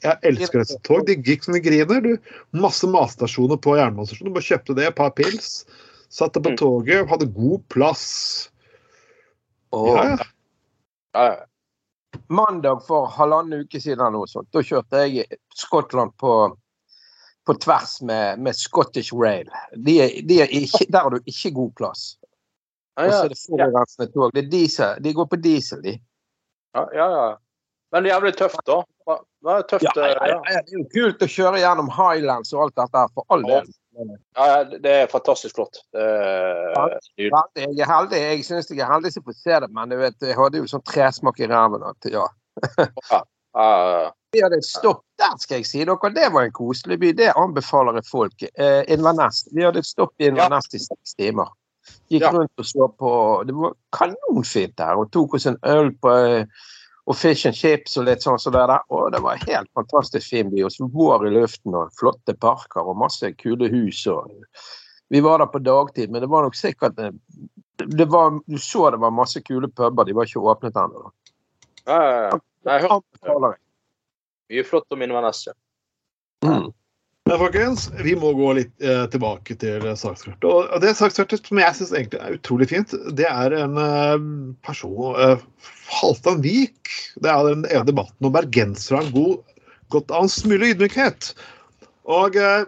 jeg 0.02 0.18
elsker 0.26 0.64
dette 0.64 0.78
tog. 0.86 1.04
De 1.06 1.14
gikk 1.14 1.44
som 1.46 1.54
de 1.54 1.60
griner. 1.62 2.00
Du, 2.02 2.16
masse 2.58 2.88
matstasjoner 2.90 3.60
på 3.62 3.76
jernbanestasjonen. 3.78 4.32
Du 4.32 4.38
bare 4.38 4.48
kjøpte 4.48 4.74
det, 4.78 4.88
et 4.90 4.96
par 4.98 5.12
pils. 5.14 5.62
Satt 6.10 6.34
deg 6.34 6.42
på 6.46 6.50
Mm. 6.54 6.58
toget, 6.58 7.08
hadde 7.10 7.26
god 7.34 7.62
plass. 7.70 8.50
Ja, 9.74 10.16
ja. 11.14 11.46
mandag 12.30 12.82
for 12.86 13.06
halvannen 13.10 13.64
uke 13.64 13.80
siden 13.80 14.00
eller 14.00 14.14
noe 14.14 14.28
sånt, 14.30 14.46
da 14.54 14.62
kjørte 14.62 15.00
jeg 15.10 15.26
Skottland 15.58 16.12
på, 16.22 16.34
på 17.46 17.56
tvers 17.58 17.96
med, 18.06 18.38
med 18.38 18.54
Scottish 18.54 19.14
Rail. 19.14 19.50
De 19.74 19.96
er, 20.04 20.20
de 20.22 20.40
er 20.44 20.52
ikke, 20.54 20.86
der 20.88 21.06
har 21.08 21.10
du 21.10 21.18
ikke 21.26 21.50
god 21.56 21.72
plass. 21.80 22.04
Ja, 22.94 23.06
Og 23.06 23.12
så 23.12 23.22
er 23.24 23.32
det 23.32 23.40
forurensende 23.42 24.12
tog. 24.14 24.30
Det 24.34 24.44
er 24.44 24.50
diesel. 24.52 25.00
De 25.02 25.12
går 25.14 25.26
på 25.26 25.36
diesel, 25.42 25.82
de. 25.82 25.96
ja, 26.74 26.84
ja, 26.94 27.08
ja. 27.10 27.26
Men 27.94 28.08
jævlig 28.10 28.34
tøft, 28.38 28.60
da. 28.66 28.80
Det 29.06 29.54
er 29.54 29.64
tøft. 29.70 29.86
Ja, 29.86 29.92
ja, 29.96 30.10
eh, 30.10 30.28
ja, 30.32 30.38
ja, 30.56 30.60
det 30.66 30.74
er 30.74 30.78
jo 30.80 30.84
kult 30.90 31.22
å 31.22 31.28
kjøre 31.30 31.60
gjennom 31.62 31.90
Highlands 31.94 32.54
og 32.56 32.66
alt 32.66 32.78
dette, 32.80 33.02
for 33.14 33.34
all 33.34 33.44
del. 33.46 33.68
Ja, 34.34 34.64
det 34.66 34.94
er 35.04 35.12
fantastisk 35.12 35.60
flott. 35.60 35.78
Det 35.94 36.02
er. 36.02 36.96
Jeg 37.20 37.76
er 37.78 37.90
heldig. 37.92 38.18
Jeg 38.18 38.42
syns 38.48 38.72
jeg 38.72 38.82
er 38.82 38.90
heldig 38.90 39.14
som 39.14 39.26
får 39.28 39.38
se 39.38 39.60
det, 39.62 39.70
men 39.76 39.94
du 39.94 39.98
vet, 40.00 40.18
jeg 40.26 40.38
hadde 40.40 40.58
jo 40.58 40.66
sånn 40.70 40.82
tresmak 40.90 41.38
i 41.38 41.50
ræven. 41.50 41.86
at, 41.86 42.10
Ja. 42.10 42.26
Ja, 43.54 44.10
Vi 44.34 44.40
hadde 44.42 44.58
et 44.58 44.66
stopp 44.66 45.04
der, 45.18 45.36
skal 45.38 45.60
jeg 45.60 45.66
si 45.68 45.84
dere. 45.86 46.10
Det 46.10 46.30
var 46.34 46.48
en 46.48 46.54
koselig 46.54 46.98
by. 46.98 47.12
Det 47.14 47.30
anbefaler 47.38 48.00
jeg 48.00 48.08
folk. 48.10 48.42
Eh, 48.42 48.82
Inverness. 48.90 49.44
Vi 49.54 49.62
hadde 49.62 49.78
et 49.78 49.86
stopp 49.86 50.10
i 50.18 50.26
Inverness 50.26 50.66
i 50.74 50.80
seks 50.82 51.14
timer. 51.14 51.52
Gikk 52.10 52.24
rundt 52.32 52.58
og 52.58 52.66
så 52.66 52.88
på 52.98 53.10
Det 53.46 53.54
var 53.54 53.76
kanonfint 53.94 54.74
der. 54.80 54.98
Og 54.98 55.12
tok 55.14 55.36
oss 55.38 55.46
en 55.46 55.58
øl 55.70 55.92
på 56.02 56.10
eh, 56.10 56.66
og 57.04 57.16
fish 57.16 57.46
and 57.46 57.56
chips 57.56 57.98
og 58.00 58.06
litt 58.08 58.24
sånn 58.24 58.38
som 58.40 58.54
det 58.54 58.62
der. 58.70 58.84
Og 58.94 59.10
det 59.12 59.20
var 59.24 59.36
en 59.36 59.48
helt 59.50 59.70
fantastisk 59.76 60.30
fin 60.30 60.50
by. 60.52 60.64
Og 60.64 60.94
vår 60.94 61.26
i 61.28 61.34
luften 61.34 61.76
og 61.76 61.92
flotte 61.98 62.36
parker 62.40 62.86
og 62.86 62.96
masse 63.00 63.28
kule 63.40 63.68
hus. 63.72 64.06
og 64.08 64.30
Vi 65.12 65.20
var 65.24 65.42
der 65.42 65.50
på 65.52 65.60
dagtid, 65.60 66.10
men 66.10 66.24
det 66.24 66.30
var 66.32 66.46
nok 66.46 66.56
sikkert 66.56 66.98
eh, 66.98 67.12
det 67.76 68.06
var, 68.06 68.38
Du 68.46 68.58
så 68.58 68.90
det 68.90 69.02
var 69.02 69.10
masse 69.10 69.42
kule 69.42 69.68
puber. 69.68 70.04
De 70.04 70.14
var 70.14 70.24
ikke 70.24 70.40
åpnet 70.40 70.76
ennå. 70.76 71.10
ja, 71.86 72.00
ja, 72.02 72.30
ja. 72.32 72.40
Jeg 72.64 73.58
mye 74.48 74.64
flott 74.64 74.92
om 74.92 75.02
Inverness. 75.02 75.46
ja. 75.46 75.52
Mm. 76.44 76.72
Men 77.24 77.38
folkens, 77.40 77.86
vi 78.04 78.12
må 78.20 78.34
gå 78.36 78.50
litt 78.58 78.84
eh, 78.84 79.06
tilbake 79.08 79.54
til 79.56 79.84
sakskartet. 79.96 80.44
Og 80.44 80.80
det 80.82 80.90
sakskartet 80.98 81.46
som 81.48 81.60
jeg 81.62 81.76
syns 81.78 81.92
egentlig 81.96 82.18
er 82.20 82.34
utrolig 82.36 82.66
fint, 82.68 82.90
det 83.16 83.24
er 83.30 83.54
en 83.56 83.78
eh, 83.80 84.24
person 84.66 85.16
eh, 85.16 85.44
Halvdan 85.88 86.42
Vik. 86.44 86.90
Det 87.24 87.30
er 87.32 87.46
den 87.48 87.62
ene 87.70 87.86
debatten 87.88 88.28
om 88.28 88.34
bergensere 88.34 89.00
har 89.00 89.08
god, 89.14 89.38
godt 89.94 90.12
av 90.12 90.26
en 90.26 90.32
smule 90.34 90.68
ydmykhet. 90.74 91.30
Og, 92.12 92.36
eh, 92.36 92.66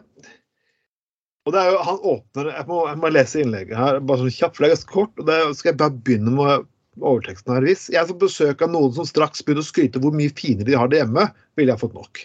og 1.44 1.52
det 1.52 1.60
er 1.60 1.68
jo, 1.74 1.82
han 1.90 2.00
åpner 2.14 2.48
jeg 2.54 2.68
må, 2.70 2.78
jeg 2.88 3.00
må 3.02 3.10
lese 3.12 3.42
innlegget 3.42 3.76
her, 3.76 3.98
bare 4.08 4.22
sånn 4.22 4.38
kjapt, 4.38 4.56
for 4.62 4.86
kort. 4.94 5.12
og 5.20 5.28
det 5.28 5.36
skal 5.58 5.74
jeg 5.74 5.80
bare 5.82 5.98
begynne 6.08 6.32
med 6.38 6.64
overteksten 7.02 7.58
her. 7.58 7.68
Hvis 7.68 7.90
jeg 7.92 8.08
får 8.08 8.18
besøk 8.24 8.64
av 8.64 8.72
noen 8.72 8.96
som 8.96 9.04
straks 9.12 9.44
begynner 9.44 9.66
å 9.66 9.68
skryte 9.68 10.00
hvor 10.00 10.16
mye 10.16 10.32
finere 10.40 10.70
de 10.70 10.80
har 10.80 10.88
det 10.88 11.02
hjemme, 11.02 11.26
ville 11.60 11.76
jeg 11.76 11.84
fått 11.84 12.00
nok. 12.00 12.24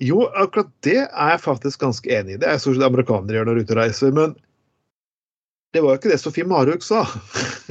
Jo, 0.00 0.24
akkurat 0.38 0.70
det 0.86 0.98
er 1.08 1.32
jeg 1.34 1.42
faktisk 1.42 1.82
ganske 1.82 2.12
enig 2.14 2.36
i. 2.36 2.40
Det 2.42 2.48
er 2.48 2.60
stort 2.62 2.78
sett 2.78 2.86
amerikanere 2.86 3.40
gjør 3.40 3.48
når 3.48 3.58
de 3.58 3.62
er 3.62 3.66
ute 3.66 3.74
og 3.74 3.80
reiser. 3.80 4.14
Men 4.14 4.34
det 5.74 5.82
var 5.82 5.94
jo 5.94 6.00
ikke 6.00 6.12
det 6.12 6.20
Sofie 6.22 6.46
Marhaug 6.48 6.84
sa. 6.86 7.04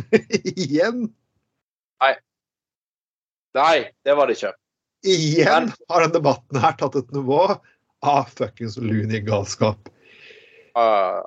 Igjen, 0.56 1.06
Nei, 2.02 2.15
Nei, 3.58 3.76
det 4.08 4.15
var 4.17 4.28
det 4.30 4.39
ikke. 4.39 4.54
igjen 5.04 5.71
har 5.89 6.04
den 6.06 6.13
debatten 6.15 6.62
her 6.62 6.74
tatt 6.80 6.95
et 6.97 7.12
nivå 7.13 7.43
av 8.02 8.32
fuckings 8.38 8.78
loony 8.82 9.19
galskap. 9.26 9.89
Uh, 10.78 11.21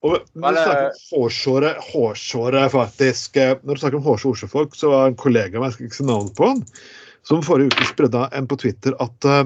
Og 0.00 0.16
når 0.32 0.56
du 0.56 0.60
snakker 0.62 0.86
om 0.86 1.00
hårsåre, 1.10 1.70
hårsåre 1.90 2.62
faktisk 2.72 3.36
eh, 3.36 3.50
Når 3.60 3.76
du 3.76 3.80
snakker 3.82 3.98
om 3.98 4.06
hårsåre 4.06 4.32
Oslo-folk, 4.38 4.76
så 4.78 4.92
var 4.94 5.10
en 5.10 5.18
kollega 5.20 5.58
av 5.58 5.64
meg, 5.64 5.68
jeg 5.68 5.76
skal 5.76 5.88
ikke 5.90 5.98
si 5.98 6.06
navnet 6.08 6.36
på 6.38 6.48
han, 6.48 6.62
som 7.28 7.42
forrige 7.44 7.74
uke 7.74 7.88
spredde 7.90 8.22
en 8.38 8.48
på 8.48 8.56
Twitter 8.62 8.96
at 9.04 9.28
eh, 9.28 9.42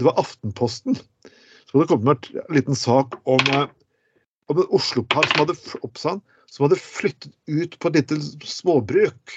det 0.00 0.08
var 0.08 0.18
Aftenposten 0.20 0.96
som 1.70 1.78
hadde 1.78 1.90
kommet 1.92 2.30
med 2.32 2.42
en 2.42 2.56
liten 2.56 2.78
sak 2.78 3.14
om, 3.30 3.40
eh, 3.52 3.68
om 4.50 4.58
en 4.58 4.72
Oslo-par 4.74 5.28
som 5.30 5.44
hadde 5.44 5.56
som 6.50 6.64
hadde 6.66 6.80
flyttet 6.82 7.30
ut 7.46 7.76
på 7.78 7.88
et 7.88 8.00
lite 8.00 8.18
småbruk. 8.42 9.36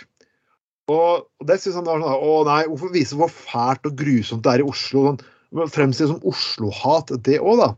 Og, 0.92 1.28
og 1.40 1.48
det 1.48 1.60
synes 1.62 1.78
han 1.80 1.86
var 1.88 2.02
sånn 2.02 2.26
Å 2.28 2.32
nei, 2.48 2.64
hvorfor 2.68 2.92
vise 2.92 3.16
hvor 3.16 3.32
fælt 3.32 3.86
og 3.88 3.96
grusomt 4.02 4.44
det 4.44 4.56
er 4.56 4.64
i 4.64 4.68
Oslo? 4.68 5.06
Sånn, 5.06 5.22
Fremstille 5.70 6.10
som 6.10 6.26
Oslo-hat, 6.26 7.14
det 7.24 7.38
òg, 7.38 7.62
da. 7.62 7.70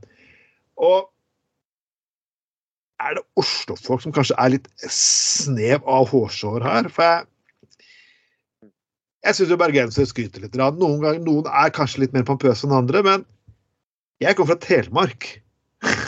Og 0.79 1.09
er 3.03 3.17
det 3.17 3.25
Oslo-folk 3.37 4.05
som 4.05 4.15
kanskje 4.15 4.37
er 4.39 4.53
litt 4.55 4.69
snev 4.87 5.83
av 5.83 6.07
hårsår 6.13 6.63
her? 6.63 6.87
For 6.95 7.03
jeg 7.03 7.27
jeg 9.25 9.38
syns 9.38 9.55
bergensere 9.59 10.09
skryter 10.09 10.43
litt. 10.43 10.57
Noen 10.57 11.01
ganger, 11.01 11.21
noen 11.25 11.47
er 11.49 11.73
kanskje 11.73 12.03
litt 12.03 12.13
mer 12.15 12.25
pompøse 12.27 12.67
enn 12.67 12.75
andre, 12.77 13.01
men 13.05 13.25
jeg 14.23 14.38
kommer 14.38 14.55
fra 14.55 14.61
Telemark. 14.63 15.29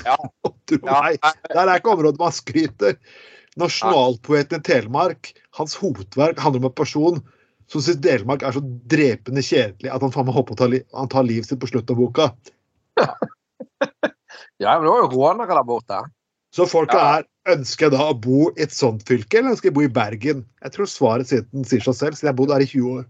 Ja. 0.06 0.18
Tro 0.70 0.80
meg, 0.86 1.18
der 1.52 1.64
er 1.64 1.80
ikke 1.80 1.96
området 1.96 2.22
man 2.22 2.36
skryter. 2.36 2.98
Nasjonalpoeten 3.58 4.62
i 4.62 4.66
Telemark, 4.68 5.32
hans 5.58 5.74
hovedverk 5.80 6.40
handler 6.44 6.62
om 6.62 6.70
en 6.70 6.78
person 6.78 7.18
som 7.72 7.84
syns 7.84 8.00
Telemark 8.04 8.46
er 8.46 8.56
så 8.56 8.62
drepende 8.92 9.44
kjedelig 9.44 9.90
at 9.92 10.04
han 10.06 10.14
faen 10.14 10.28
meg 10.30 10.38
håper 10.38 10.56
å 10.56 10.60
ta, 10.62 10.70
li 10.72 10.84
han 10.96 11.10
tar 11.12 11.26
livet 11.28 11.50
sitt 11.50 11.60
på 11.64 11.70
slutten 11.72 11.98
av 11.98 12.04
boka. 12.04 12.30
Ja, 14.58 14.74
men 14.78 14.88
det 14.88 14.90
var 14.90 15.04
jo 15.04 15.10
rånere 15.14 15.54
der 15.54 15.66
borte. 15.68 15.98
Så 16.54 16.66
folka 16.66 16.98
Ja. 16.98 17.18
er 17.20 17.26
Ønsker 17.48 17.88
jeg 17.88 17.94
da 17.96 18.10
å 18.12 18.16
bo 18.18 18.50
i 18.52 18.64
et 18.66 18.74
sånt 18.76 19.06
fylke, 19.08 19.40
eller 19.40 19.54
ønsker 19.56 19.70
jeg 19.70 19.76
bo 19.78 19.86
i 19.86 19.92
Bergen? 19.94 20.42
Jeg 20.66 20.74
tror 20.76 20.90
svaret 20.92 21.30
sier, 21.30 21.46
sier 21.64 21.84
seg 21.86 21.96
selv, 21.96 22.18
siden 22.18 22.28
jeg 22.28 22.34
har 22.34 22.40
bodd 22.42 22.52
her 22.56 22.66
i 22.66 22.68
20 22.68 22.98
år. 22.98 23.06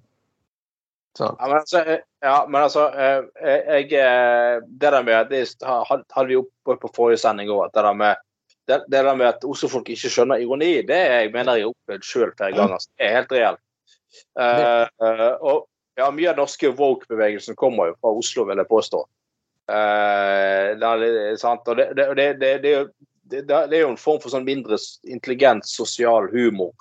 Ja, 1.17 1.32
men 1.41 1.56
altså, 1.58 1.80
eh, 1.82 2.04
ja, 2.21 2.36
men 2.45 2.62
altså 2.62 2.84
eh, 2.93 3.80
jeg, 3.82 3.88
Det 4.69 4.91
der 4.93 5.02
med 5.02 5.32
Det 5.32 5.39
hadde 5.65 6.28
vi 6.30 6.38
oppe 6.38 6.76
på 6.78 6.91
forrige 6.93 7.17
sending 7.23 7.50
òg. 7.50 7.71
Det, 7.73 7.82
der 7.82 7.93
med- 7.93 8.21
det, 8.67 8.84
det 8.91 9.04
der 9.08 9.15
med 9.15 9.28
at 9.32 9.47
Oslo-folk 9.47 9.89
ikke 9.89 10.12
skjønner 10.13 10.43
ironi, 10.43 10.82
det 10.86 11.00
jeg 11.00 11.32
mener 11.34 11.58
jeg 11.58 11.65
har 11.65 11.73
opplevd 11.73 12.06
sjøl 12.06 12.32
flere 12.38 12.54
ganger. 12.54 12.78
Det 13.00 13.08
er 13.08 13.15
helt 13.15 13.32
reelt. 13.34 13.62
Eh, 14.38 14.86
eh, 15.08 15.34
og 15.41 15.65
ja, 15.97 16.12
mye 16.12 16.30
av 16.30 16.36
den 16.36 16.43
norske 16.43 16.69
woke-bevegelsen 16.78 17.58
kommer 17.58 17.89
jo 17.89 17.97
fra 18.02 18.13
Oslo, 18.13 18.45
vil 18.45 18.62
jeg 18.62 18.69
påstå. 18.69 19.00
Uh, 19.67 20.78
det 20.80 20.88
er, 20.88 21.34
sant? 21.41 21.65
Og 21.67 21.76
det, 21.76 21.89
det, 21.97 22.06
det, 22.15 22.28
det, 22.39 22.52
det, 22.63 22.69
er 22.71 22.84
jo- 22.84 23.08
det, 23.32 23.44
det 23.48 23.78
er 23.78 23.84
jo 23.84 23.94
en 23.94 24.00
form 24.00 24.22
for 24.24 24.34
sånn 24.34 24.48
mindre 24.48 24.80
intelligent 25.08 25.68
sosial 25.68 26.30
humor. 26.34 26.74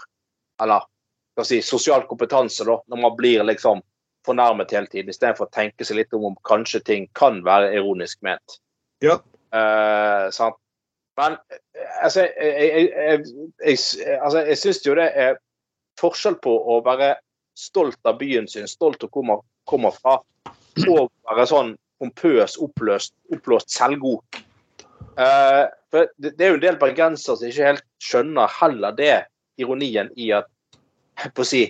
Eller 0.63 0.87
skal 1.37 1.49
si, 1.49 1.61
sosial 1.65 2.07
kompetanse, 2.09 2.65
da, 2.65 2.79
når 2.89 3.03
man 3.03 3.17
blir 3.19 3.45
liksom 3.45 3.83
fornærmet 4.27 4.73
hele 4.75 4.91
tiden, 4.91 5.11
istedenfor 5.13 5.47
å 5.47 5.55
tenke 5.55 5.87
seg 5.87 6.01
litt 6.01 6.15
om 6.17 6.25
om 6.31 6.39
kanskje 6.49 6.81
ting 6.87 7.09
kan 7.19 7.43
være 7.47 7.75
ironisk 7.77 8.23
ment. 8.27 8.59
Ja. 9.05 9.19
Eh, 9.55 10.29
sant? 10.35 10.59
Men 11.17 11.39
altså, 12.03 12.27
jeg, 12.27 12.71
jeg, 12.73 12.89
jeg, 12.93 13.21
jeg, 13.65 14.17
altså, 14.21 14.43
jeg 14.49 14.59
syns 14.61 14.83
jo 14.85 14.97
det 14.99 15.07
er 15.17 15.39
forskjell 16.01 16.37
på 16.45 16.53
å 16.53 16.81
være 16.85 17.15
stolt 17.57 18.01
av 18.09 18.19
byen 18.21 18.49
sin, 18.51 18.69
stolt 18.69 19.05
av 19.05 19.13
hvor 19.15 19.25
man 19.25 19.45
kommer 19.69 19.95
fra, 19.97 20.19
og 20.89 21.09
være 21.31 21.47
sånn 21.49 21.73
pompøs, 22.01 22.59
oppløst, 22.61 23.15
oppblåst 23.33 23.73
selvgod. 23.73 24.41
Eh, 25.17 25.65
for 25.92 26.11
det, 26.18 26.35
det 26.38 26.44
er 26.46 26.53
jo 26.53 26.59
en 26.59 26.64
del 26.64 26.79
bergensere 26.81 27.38
som 27.38 27.49
ikke 27.49 27.70
helt 27.70 27.87
skjønner 28.03 28.53
heller 28.61 28.96
det 28.96 29.16
ironien 29.61 30.11
i 30.16 30.31
at 30.37 30.49
på 31.37 31.44
å 31.44 31.49
si, 31.49 31.66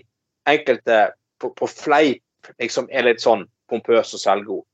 enkelte 0.48 1.00
på, 1.42 1.52
på 1.59 1.68
fleip 1.70 2.52
liksom 2.62 2.88
er 2.90 3.09
litt 3.09 3.22
sånn 3.22 3.44
pompøs 3.70 4.14
og 4.14 4.22
selvgod. 4.22 4.64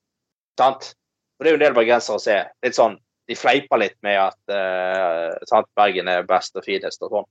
Sant? 0.60 0.92
Og 1.38 1.44
det 1.44 1.50
er 1.50 1.54
jo 1.54 1.60
en 1.60 1.64
del 1.66 1.76
bergensere 1.76 2.20
som 2.20 2.34
er 2.34 2.52
litt 2.64 2.78
sånn 2.78 2.98
De 3.30 3.36
fleiper 3.38 3.78
litt 3.78 3.94
med 4.02 4.16
at 4.18 4.50
eh, 4.52 5.28
sant, 5.46 5.68
Bergen 5.78 6.08
er 6.10 6.24
best 6.26 6.56
og 6.58 6.64
finest 6.66 7.04
og 7.06 7.12
sånn. 7.14 7.28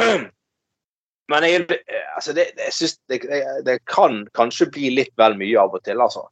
Men 1.30 1.44
jeg, 1.44 1.66
altså 2.16 2.32
det, 2.36 2.46
det, 2.56 2.70
jeg 2.70 2.76
synes 2.78 2.94
det, 3.12 3.18
det, 3.28 3.40
det 3.68 3.74
kan 3.88 4.22
kanskje 4.36 4.70
bli 4.72 4.90
litt 4.96 5.12
vel 5.20 5.36
mye 5.40 5.60
av 5.60 5.76
og 5.76 5.84
til, 5.84 6.00
altså. 6.00 6.24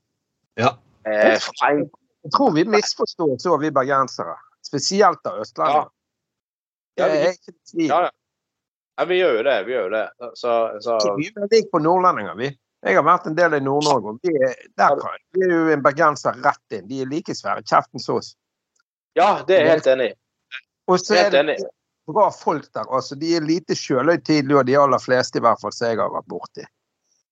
Ja. 0.60 0.72
Eh, 1.04 1.36
Jeg 2.24 2.34
tror 2.36 2.52
vi 2.56 2.64
misforstår 2.68 3.36
så, 3.44 3.56
vi 3.60 3.70
bergensere. 3.76 4.34
Spesielt 4.72 5.28
av 5.28 5.42
Østlandet. 5.42 5.92
Ja, 6.96 7.08
Det 7.08 7.20
er 7.20 7.34
ikke 7.36 7.54
tvil. 7.68 7.86
ja, 7.88 8.00
ja. 8.06 8.10
ja, 8.98 9.04
vi 9.08 9.18
gjør 9.20 9.38
jo 9.38 9.42
det. 9.48 9.56
Vi 9.68 9.74
gjør 9.74 9.86
jo 9.86 9.92
det. 9.94 10.04
Så, 10.40 10.52
så 10.84 10.98
Vi 11.18 11.28
er 11.28 11.48
like 11.52 11.68
på 11.72 11.80
nordlendinger, 11.84 12.38
vi. 12.40 12.48
Jeg 12.82 12.98
har 12.98 13.04
vært 13.06 13.28
en 13.30 13.36
del 13.38 13.54
i 13.54 13.60
Nord-Norge, 13.62 14.16
vi 14.24 14.32
vi 14.32 15.44
er 15.46 15.52
jo 15.52 15.68
en 15.70 15.84
bergenser 15.84 16.40
rett 16.42 16.74
inn. 16.74 16.88
De 16.88 17.04
er 17.04 17.10
like 17.10 17.34
svære 17.38 17.62
kjeften 17.62 18.02
sås. 18.02 18.32
Ja, 19.14 19.44
det 19.46 19.54
er 19.54 19.60
jeg 19.62 19.70
helt 19.76 19.90
enig 19.92 20.08
i. 20.10 20.14
Og 20.90 20.98
så 20.98 21.14
er 21.20 21.30
det 21.30 21.58
bra 22.10 22.26
folk 22.34 22.66
der. 22.74 22.88
altså 22.90 23.14
De 23.14 23.36
er 23.36 23.46
lite 23.46 23.76
sjølhøytidelige, 23.78 24.58
og 24.58 24.66
de 24.66 24.78
aller 24.80 24.98
fleste 24.98 25.38
i 25.38 25.44
hvert 25.44 25.60
fall 25.62 25.74
som 25.76 25.92
jeg 25.92 26.00
har 26.00 26.10
vært 26.10 26.28
borti. 26.32 26.66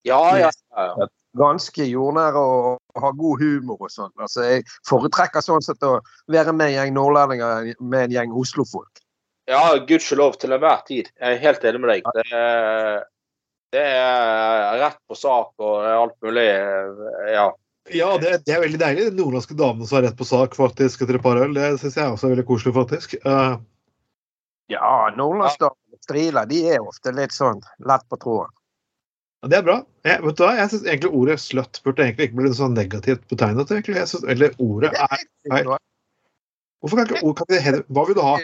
Ja. 0.06 0.20
ja, 0.38 0.52
ja. 0.76 1.08
Ganske 1.38 1.84
jordnære 1.86 2.40
og, 2.42 2.80
har 2.98 3.12
god 3.18 3.42
humor 3.42 3.84
og 3.86 3.92
sånn. 3.92 4.10
Altså, 4.18 4.42
jeg 4.48 4.64
foretrekker 4.88 5.44
sånn 5.44 5.62
sett 5.62 5.84
å 5.86 6.00
være 6.32 6.54
med 6.56 6.72
en 6.72 6.76
gjeng 6.78 6.96
nordlendinger 6.96 7.70
med 7.78 8.08
en 8.08 8.16
gjeng 8.16 8.34
Oslo-folk. 8.40 9.02
Ja, 9.50 9.62
gudskjelov 9.86 10.36
til 10.42 10.54
enhver 10.54 10.82
tid. 10.86 11.10
Jeg 11.18 11.36
er 11.36 11.42
helt 11.42 11.64
enig 11.66 11.80
med 11.82 11.92
deg. 11.92 12.10
Det 12.14 12.26
er, 12.34 13.00
det 13.74 13.86
er 13.86 14.78
rett 14.82 15.00
på 15.10 15.18
sak 15.18 15.54
og 15.62 15.86
alt 15.86 16.16
mulig. 16.22 16.46
Ja. 17.30 17.50
Ja, 17.90 18.10
det, 18.22 18.36
det 18.46 18.54
er 18.54 18.62
veldig 18.62 18.78
deilig. 18.78 19.08
De 19.10 19.22
nordlandske 19.22 19.56
damene 19.58 19.88
som 19.88 19.98
har 19.98 20.06
rett 20.06 20.18
på 20.18 20.28
sak 20.28 20.54
faktisk 20.58 21.02
etter 21.02 21.18
et 21.18 21.24
par 21.24 21.40
øl. 21.40 21.54
Det 21.56 21.72
syns 21.80 21.98
jeg 21.98 22.14
også 22.14 22.28
er 22.28 22.34
veldig 22.36 22.46
koselig, 22.50 22.74
faktisk. 22.76 23.16
Uh... 23.24 23.58
Ja, 24.70 25.10
nordlandsdamene 25.16 25.98
striler 26.04 26.46
de 26.50 26.60
er 26.76 26.84
ofte 26.84 27.14
litt 27.16 27.34
sånn 27.34 27.62
lett 27.86 28.06
på 28.10 28.18
tråden. 28.22 28.54
Ja, 29.40 29.48
det 29.48 29.56
er 29.56 29.62
bra. 29.64 29.76
Jeg, 30.04 30.20
vet 30.24 30.36
du 30.36 30.42
hva? 30.44 30.50
Jeg 30.58 30.70
syns 30.72 30.82
egentlig 30.84 31.10
ordet 31.16 31.36
sløtt 31.40 31.78
burde 31.84 32.04
egentlig 32.04 32.28
ikke 32.28 32.40
bli 32.42 32.50
så 32.56 32.66
negativt 32.68 33.22
betegnet. 33.32 33.70
egentlig. 33.72 33.96
Jeg 33.96 34.10
synes, 34.10 34.26
eller 34.28 34.56
ordet 34.60 34.90
er 34.92 35.22
Nei. 35.48 35.62
Hvorfor 36.80 36.96
kan 36.96 37.08
ikke 37.08 37.24
ord 37.28 37.36
kan 37.36 37.54
ikke 37.56 37.80
Hva 37.92 38.04
vil 38.08 38.16
du 38.16 38.22
ha? 38.24 38.34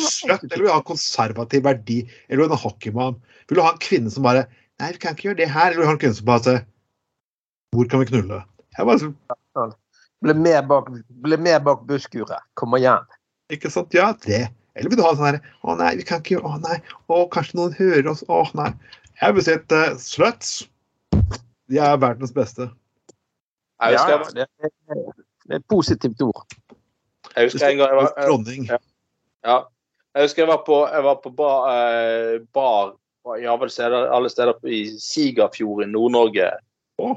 Sløtt, 0.00 0.44
eller 0.44 0.60
vil 0.60 0.68
du 0.68 0.72
ha 0.72 0.82
konservativ 0.84 1.64
verdi? 1.64 1.98
Eller 2.28 2.42
vil 2.42 2.48
du 2.48 2.54
ha 2.54 2.60
en 2.60 2.64
hockeymann? 2.64 3.16
Vil 3.48 3.60
du 3.60 3.64
ha 3.64 3.72
en 3.72 3.80
kvinne 3.80 4.12
som 4.12 4.24
bare 4.24 4.46
Nei, 4.82 4.90
vi 4.92 5.00
kan 5.00 5.14
ikke 5.14 5.28
gjøre 5.28 5.38
det 5.38 5.48
her. 5.52 5.70
Eller 5.70 5.80
vil 5.80 5.86
du 5.86 5.90
ha 5.90 5.96
en 5.96 6.02
kvinne 6.02 6.18
som 6.18 6.28
bare 6.28 6.54
Hvor 7.76 7.88
kan 7.88 8.04
vi 8.04 8.10
knulle? 8.12 8.40
Jeg 8.76 8.88
bare, 8.88 9.00
sånn, 9.00 9.74
Ble 10.24 10.34
med 10.40 10.68
bak, 10.68 10.88
ble 11.24 11.36
med 11.36 11.64
bak 11.66 11.84
busskuret. 11.88 12.40
Kom 12.56 12.76
igjen. 12.78 13.04
ikke 13.52 13.72
sant? 13.72 13.92
Ja, 13.96 14.12
det. 14.24 14.46
Eller 14.74 14.90
vil 14.90 14.98
du 14.98 15.04
ha 15.04 15.12
sånn 15.14 15.28
her 15.28 15.40
Å 15.62 15.76
nei, 15.78 15.92
vi 16.00 16.06
kan 16.08 16.22
ikke 16.22 16.38
gjøre 16.38 16.56
Å 16.56 16.60
nei. 16.64 16.78
Å, 17.08 17.24
kanskje 17.32 17.60
noen 17.60 17.76
hører 17.76 18.08
oss. 18.12 18.24
Å 18.28 18.44
nei. 18.56 18.70
Jeg 19.20 19.34
vil 19.34 19.44
si 19.46 19.52
at 19.54 19.74
uh, 19.74 19.98
sluts 20.00 20.54
de 21.70 21.78
er 21.80 22.00
verdens 22.00 22.32
beste. 22.34 22.68
Jeg 23.80 23.98
husker, 23.98 24.10
Ja, 24.10 24.18
det, 24.34 24.48
er, 24.48 25.22
det 25.46 25.52
er 25.54 25.62
et 25.62 25.68
positivt 25.68 26.22
ord. 26.22 26.44
jeg 27.36 27.46
husker 27.46 27.68
en 27.68 27.78
gang 27.78 27.88
jeg 27.88 27.96
var, 27.96 28.12
jeg, 28.16 28.80
Ja. 29.44 29.58
Jeg 30.14 30.22
husker 30.28 30.42
jeg 30.42 30.48
var 30.48 30.62
på, 30.66 30.76
jeg 30.86 31.04
var 31.04 31.14
på 31.24 31.30
bar, 31.30 31.64
eh, 31.74 32.40
bar 32.54 32.94
ja, 33.40 33.56
vel 33.56 33.70
steder, 33.70 34.10
alle 34.14 34.30
steder 34.30 34.60
i 34.68 34.84
Sigafjord 35.00 35.82
i 35.82 35.88
Nord-Norge. 35.90 36.50
Oh. 36.98 37.16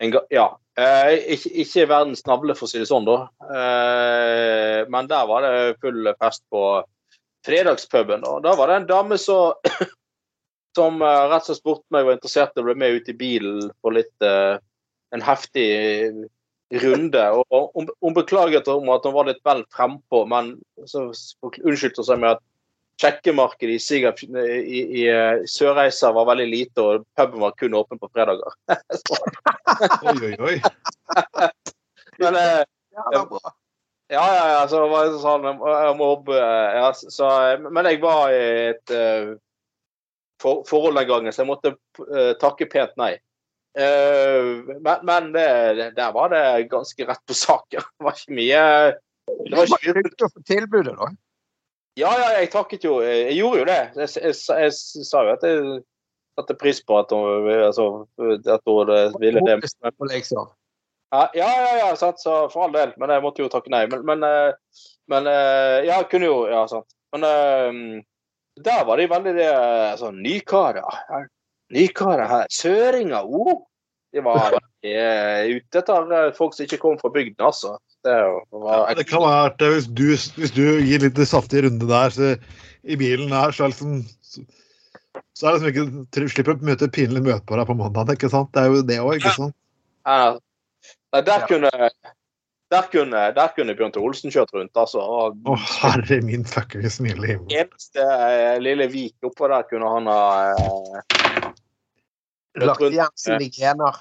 En 0.00 0.14
Ja. 0.30 0.48
Eh, 0.78 1.18
ikke, 1.34 1.50
ikke 1.60 1.88
verdens 1.88 2.24
navle, 2.26 2.54
for 2.56 2.64
å 2.64 2.70
si 2.70 2.80
det 2.80 2.88
sånn, 2.88 3.04
da. 3.04 3.28
Eh, 3.44 4.88
men 4.88 5.08
der 5.10 5.26
var 5.28 5.44
det 5.44 5.80
full 5.84 6.08
fest 6.18 6.44
på 6.52 6.62
fredagspuben. 7.46 8.24
Og 8.28 8.42
da 8.44 8.54
var 8.56 8.70
det 8.70 8.76
en 8.80 8.88
dame 8.88 9.18
som 9.20 9.52
som 10.76 11.02
eh, 11.02 11.24
rett 11.30 11.42
og 11.42 11.48
slett 11.50 11.60
spurte 11.60 11.94
meg 11.94 12.06
var 12.06 12.18
interessert 12.18 12.56
i 12.56 12.62
å 12.62 12.66
bli 12.68 12.76
med 12.80 12.98
ut 12.98 13.10
i 13.12 13.16
bilen 13.16 13.66
på 13.82 13.92
litt 13.94 14.26
eh, 14.26 14.54
en 15.12 15.24
heftig 15.24 15.68
runde. 16.82 17.24
Og 17.52 17.74
hun, 17.76 17.90
hun 18.00 18.16
beklaget 18.16 18.70
om 18.72 18.88
at 18.94 19.04
hun 19.04 19.16
var 19.16 19.28
litt 19.28 19.42
vel 19.44 19.64
frempå, 19.74 20.24
men 20.30 20.54
så 20.88 21.10
unnskyldte 21.10 22.00
hun 22.00 22.08
seg 22.08 22.22
med 22.22 22.36
at 22.36 22.44
sjekkemarkedet 23.02 23.76
i, 23.76 23.80
Sigaf- 23.82 24.22
i, 24.24 24.82
i 25.02 25.06
eh, 25.10 25.42
Sørreisa 25.48 26.12
var 26.14 26.28
veldig 26.32 26.48
lite, 26.48 26.84
og 26.84 27.06
puben 27.18 27.42
var 27.42 27.56
kun 27.58 27.74
åpen 27.78 28.00
på 28.00 28.10
fredager. 28.12 28.54
Oi, 30.12 30.16
oi, 30.28 30.34
oi. 30.38 30.56
Men 32.22 32.36
eh, 32.38 32.62
Ja, 32.92 33.24
ja, 34.12 34.24
ja, 34.36 34.48
ja, 34.52 34.64
så 34.68 34.82
var 34.90 35.06
det 35.08 35.20
sånn 35.22 35.46
jeg 35.48 35.94
må 35.96 36.08
jobbe, 36.10 36.36
ja, 36.36 36.90
så, 36.92 37.28
Men 37.64 37.86
jeg 37.88 38.02
var 38.02 38.34
i 38.34 38.42
et 38.74 38.92
for, 40.42 41.04
gangen, 41.06 41.32
så 41.32 41.42
jeg 41.42 41.50
måtte 41.50 41.74
uh, 41.74 42.32
takke 42.40 42.66
pent 42.70 42.96
nei. 43.00 43.14
Uh, 43.78 44.68
men 44.84 45.04
men 45.08 45.30
det, 45.32 45.94
der 45.96 46.12
var 46.12 46.28
det 46.28 46.68
ganske 46.72 47.06
rett 47.08 47.22
på 47.26 47.34
saken. 47.34 47.80
Det 47.98 48.04
var 48.04 48.18
ikke 48.18 48.36
mye 48.36 48.64
Det 49.48 49.56
var 49.56 49.70
ikke 49.70 49.94
mye 49.96 50.26
å 50.26 50.32
få 50.32 50.42
tilbudet, 50.46 50.96
da. 50.98 51.12
Ja, 51.96 52.10
ja, 52.16 52.28
jeg 52.40 52.50
takket 52.52 52.84
jo. 52.84 52.98
Jeg 53.04 53.36
gjorde 53.36 53.62
jo 53.62 53.64
det. 53.68 53.80
Jeg, 53.96 54.08
jeg, 54.16 54.36
jeg, 54.48 54.68
jeg 54.72 55.06
sa 55.08 55.24
jo 55.26 55.32
at 55.34 55.42
jeg 55.44 55.82
satte 56.40 56.56
pris 56.56 56.80
på 56.88 56.96
at 56.96 57.12
hun, 57.12 57.48
altså, 57.52 57.88
at 58.48 58.64
hun 58.64 58.92
ville 59.20 59.42
det. 59.44 59.58
Ja, 61.12 61.26
ja, 61.36 61.50
ja, 61.76 61.90
sant, 62.00 62.22
så 62.24 62.46
for 62.52 62.64
all 62.64 62.72
del. 62.72 62.94
Men 62.96 63.12
jeg 63.12 63.24
måtte 63.24 63.44
jo 63.44 63.50
takke 63.52 63.72
nei. 63.72 63.84
Men, 63.92 64.06
men, 64.08 64.24
eh, 64.24 64.80
men 65.12 65.28
Ja, 65.28 65.98
jeg 65.98 66.08
kunne 66.14 66.30
jo 66.30 66.38
Ja, 66.48 66.64
sant. 66.70 66.88
Men 67.12 67.28
der 68.60 68.84
var 68.84 69.00
de 69.00 69.08
veldig 69.08 69.34
det, 69.36 69.52
sånn 70.00 70.18
Nykarer. 70.24 71.28
Nykarer 71.72 72.28
her. 72.28 72.48
Søringer. 72.52 73.24
Oh. 73.24 73.62
De 74.12 74.20
var 74.24 74.40
veldig 74.58 74.92
eh, 74.92 75.54
ute 75.56 75.80
etter 75.80 76.34
folk 76.36 76.56
som 76.56 76.66
ikke 76.66 76.80
kom 76.82 76.98
fra 77.00 77.12
bygden, 77.14 77.40
altså. 77.48 77.78
Det 78.04 78.16
var 78.50 78.88
Ja, 78.90 78.96
det 78.98 79.06
kan 79.08 79.22
være 79.24 79.52
at 79.52 79.62
hvis 79.62 79.86
du, 79.88 80.08
hvis 80.12 80.52
du 80.52 80.64
gir 80.82 81.04
litt 81.04 81.20
saftig 81.28 81.62
runde 81.64 81.88
der 81.88 82.12
så, 82.12 82.32
i 82.82 82.98
bilen 82.98 83.32
her, 83.32 83.54
så 83.54 83.64
er 83.64 83.70
det 83.70 83.76
liksom 83.76 84.02
så, 85.36 85.48
er 85.48 85.58
det 85.58 85.70
liksom 85.70 86.02
ikke 86.04 86.32
slipper 86.32 86.54
å 86.56 86.66
møte 86.66 86.88
pinlig 86.92 87.22
møte 87.24 87.66
på 87.68 87.76
mandag, 87.78 88.16
ikke 88.16 88.30
sant? 88.32 88.50
Det 88.52 88.64
er 88.64 88.72
jo 88.72 88.82
det 88.88 88.98
òg, 89.00 89.14
ikke 89.20 89.34
sant? 89.36 89.56
Ja. 90.08 90.34
Nei, 91.12 91.20
der 91.28 91.46
kunne 91.46 91.70
der 92.72 92.86
kunne, 92.92 93.20
der 93.36 93.50
kunne 93.56 93.74
Bjørn 93.76 93.92
Tore 93.92 94.08
Olsen 94.08 94.32
kjørt 94.32 94.52
rundt. 94.56 94.76
altså. 94.78 95.00
Å, 95.00 95.26
oh, 95.52 95.66
herre 95.82 96.20
min 96.24 96.46
fuckings 96.48 96.96
snille 96.98 97.34
himmel. 97.34 97.52
eneste 97.52 98.00
eh, 98.04 98.56
lille 98.62 98.86
vik 98.92 99.28
oppå 99.28 99.50
der 99.52 99.66
kunne 99.68 99.90
han 99.92 100.08
ha 100.10 100.22
eh, 100.52 101.50
Lagt 102.62 102.84
igjen 102.88 103.12
sine 103.16 103.48
gener. 103.52 104.00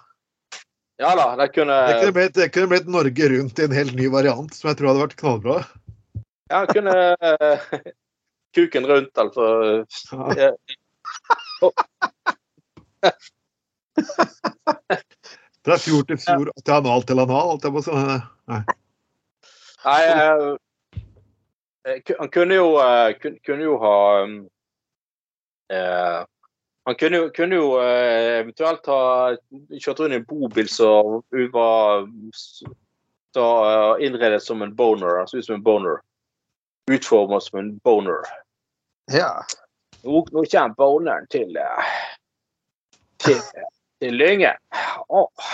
Ja 1.02 1.14
da, 1.18 1.28
det 1.40 1.48
kunne 1.56 1.78
Det 1.88 2.00
kunne, 2.02 2.16
blitt, 2.18 2.36
det 2.36 2.50
kunne 2.54 2.72
blitt 2.74 2.90
Norge 2.92 3.30
Rundt 3.32 3.60
i 3.60 3.66
en 3.66 3.76
helt 3.76 3.96
ny 3.98 4.10
variant, 4.14 4.54
som 4.54 4.70
jeg 4.70 4.80
tror 4.80 4.92
hadde 4.92 5.06
vært 5.06 5.20
knallbra. 5.22 5.58
Ja, 6.52 6.66
kunne 6.70 6.96
eh, 7.16 7.60
Kuken 8.56 8.86
rundt, 8.88 9.16
altså. 9.18 9.44
Ja. 10.40 10.52
Fra 15.66 15.78
fjord 15.78 16.08
til 16.10 16.18
fjord, 16.18 16.50
til 16.66 16.74
anal 16.74 17.04
til 17.06 17.22
anal, 17.22 17.48
holdt 17.54 17.66
jeg 17.68 17.74
på 17.76 17.82
å 17.82 17.86
si. 17.86 17.92
Nei. 18.52 18.62
Nei, 19.86 20.02
han 22.20 22.30
kunne 22.34 22.58
jo, 22.58 22.68
kunne 23.46 23.66
jo 23.66 23.78
ha 23.82 23.96
eh, 25.74 26.20
Han 26.86 26.98
kunne 26.98 27.22
kunne 27.34 27.58
jo 27.58 27.72
eh, 27.82 28.42
eventuelt 28.42 28.90
ha 28.90 29.02
kjørt 29.78 30.02
rundt 30.02 30.14
i 30.14 30.20
en 30.20 30.28
bobil 30.30 30.70
som 30.70 31.22
var 31.54 32.08
så, 33.34 33.48
eh, 33.70 34.06
innredet 34.06 34.42
som 34.44 34.62
en 34.62 34.76
boner. 34.76 35.22
Altså 35.22 35.38
ut 35.38 35.46
som 35.46 35.56
en 35.60 35.66
boner. 35.66 36.02
Utformet 36.92 37.44
som 37.44 37.60
en 37.60 37.76
boner. 37.86 38.26
Ja. 39.14 39.44
Nå, 40.02 40.26
nå 40.34 40.46
kommer 40.50 40.76
boneren 40.78 41.30
til 41.30 41.58
eh, 41.58 41.94
til, 43.22 43.42
til 44.02 44.18
Lyngen. 44.18 44.58
Åh, 45.10 45.50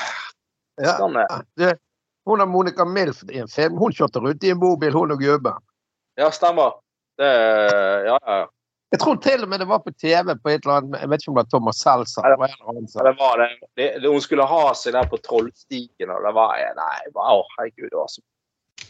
ja. 0.81 0.95
sånn 0.97 1.17
er 1.19 1.43
Det, 1.60 1.73
hun 2.27 2.39
har 2.43 2.49
Monica 2.51 2.86
Milf 2.88 3.23
i 3.31 3.39
en 3.43 3.47
film. 3.51 3.77
Hun 3.79 3.93
kjørte 3.95 4.19
rundt 4.23 4.43
i 4.43 4.51
en 4.53 4.60
bobil, 4.62 4.93
hun 4.95 5.12
og 5.15 5.21
gubben. 5.23 5.57
Ja, 6.19 6.29
stemmer. 6.33 6.79
Det, 7.17 7.29
ja, 8.07 8.17
ja. 8.27 8.45
Jeg 8.93 9.01
tror 9.01 9.17
til 9.19 9.41
og 9.43 9.49
med 9.51 9.60
det 9.60 9.65
var 9.67 9.81
på 9.83 9.91
TV 9.99 10.31
på 10.39 10.47
et 10.53 10.63
eller 10.63 10.77
annet 10.77 11.01
Jeg 11.01 11.10
vet 11.12 11.23
ikke 11.23 11.31
om 11.31 11.36
det 11.36 11.41
var 11.41 11.47
Thomas 11.51 11.79
Seltzer. 11.83 12.23
Ja, 12.23 12.29
det- 12.31 12.38
det 13.03 13.13
var 13.19 13.38
det 13.41 13.47
det. 13.75 13.88
det, 14.01 14.07
hun 14.10 14.21
skulle 14.23 14.45
ha 14.47 14.73
seg 14.79 14.93
der 14.95 15.10
på 15.12 15.17
Trollstigen, 15.25 16.10
og 16.13 16.23
det 16.23 16.33
var 16.38 16.55
Nei, 16.77 16.99
å 17.12 17.43
herregud, 17.57 17.89
det 17.91 17.99
var 17.99 18.07
så 18.07 18.21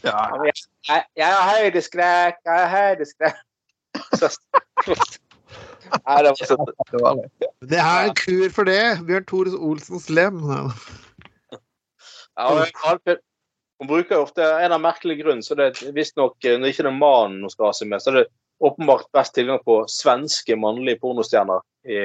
Ja. 0.04 0.20
Jeg, 0.46 1.04
jeg 1.18 1.26
har 1.26 1.58
høydeskrekk, 1.58 2.38
jeg 2.46 2.54
har 2.54 2.70
høydeskrekk. 2.70 3.38
Nei, 5.94 6.18
det 6.24 6.34
var 6.34 6.50
sånn. 6.50 6.72
det 6.92 7.02
var 7.04 7.20
det. 7.20 7.50
Det 7.72 7.80
er 7.84 8.10
en 8.10 8.18
kur 8.18 8.50
for 8.56 8.70
det. 8.70 8.82
Bjørn 9.08 9.28
Tore 9.30 9.54
Olsens 9.70 10.10
lem. 10.14 10.42
Ja, 12.38 12.50
Hun 13.78 13.90
bruker 13.90 14.24
ofte 14.24 14.46
en 14.64 14.74
av 14.74 14.82
merkelige 14.82 15.24
grunn, 15.24 15.44
så 15.46 15.58
det 15.58 15.68
er 15.70 15.94
visstnok 15.94 16.42
Når 16.42 16.72
ikke 16.72 16.86
det 16.88 16.90
er 16.90 16.98
mannen 16.98 17.44
hun 17.46 17.54
skal 17.54 17.70
ha 17.70 17.78
seg 17.78 17.92
med, 17.92 18.02
så 18.02 18.10
er 18.12 18.20
det 18.22 18.28
åpenbart 18.66 19.12
best 19.14 19.36
tilgang 19.38 19.60
på 19.66 19.84
svenske 19.92 20.58
mannlige 20.58 20.98
pornostjerner 21.04 21.62
i, 21.86 22.00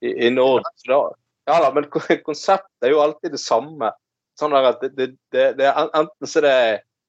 i, 0.00 0.12
i 0.26 0.30
Norden. 0.32 0.68
Da, 0.88 1.00
ja 1.48 1.58
da, 1.64 1.72
men 1.76 1.88
konseptet 1.92 2.86
er 2.86 2.94
jo 2.94 3.02
alltid 3.04 3.36
det 3.36 3.42
samme. 3.42 3.92
Sånn 4.38 4.54
at 4.56 4.80
det, 4.80 4.94
det, 4.96 5.08
det, 5.34 5.46
det 5.58 5.72
Enten 5.74 6.30
så 6.30 6.40
er 6.40 6.46
det 6.46 6.58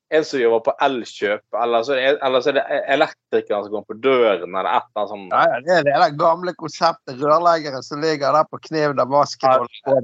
en 0.09 0.25
som 0.25 0.41
jobber 0.41 0.59
på 0.65 0.73
Elkjøp, 0.85 1.43
eller 1.63 1.83
så 1.85 1.95
er 1.97 2.17
eller 2.25 2.41
så 2.41 2.49
er 2.51 2.57
det 2.57 2.79
elektrikeren 2.95 3.65
som 3.65 3.75
går 3.75 3.85
på 3.89 3.97
døren, 4.01 4.55
eller 4.55 4.69
et 4.71 4.87
eller 4.87 5.03
annet 5.03 5.11
sånt. 5.13 5.35
Ja, 5.35 5.43
ja, 5.45 5.59
det 5.65 5.75
er 5.75 5.87
det 5.87 5.97
der 6.01 6.15
gamle 6.17 6.53
konseptet. 6.57 7.21
Rørleggeren 7.21 7.85
som 7.85 8.01
ligger 8.01 8.33
der 8.33 8.47
på 8.49 8.61
kne 8.65 8.87
under 8.93 9.09
vasken. 9.09 9.67
Ja, 9.85 9.95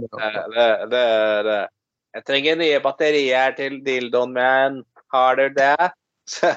Det, 0.54 0.70
det, 0.94 1.06
det. 1.50 1.62
Jeg 2.16 2.26
trenger 2.30 2.60
nye 2.62 2.82
batterier 2.84 3.56
til 3.58 3.82
dildoen 3.86 4.36
min. 4.36 4.82
Har 5.14 5.40
du 5.42 5.48
det? 5.50 5.92
Så, 6.36 6.50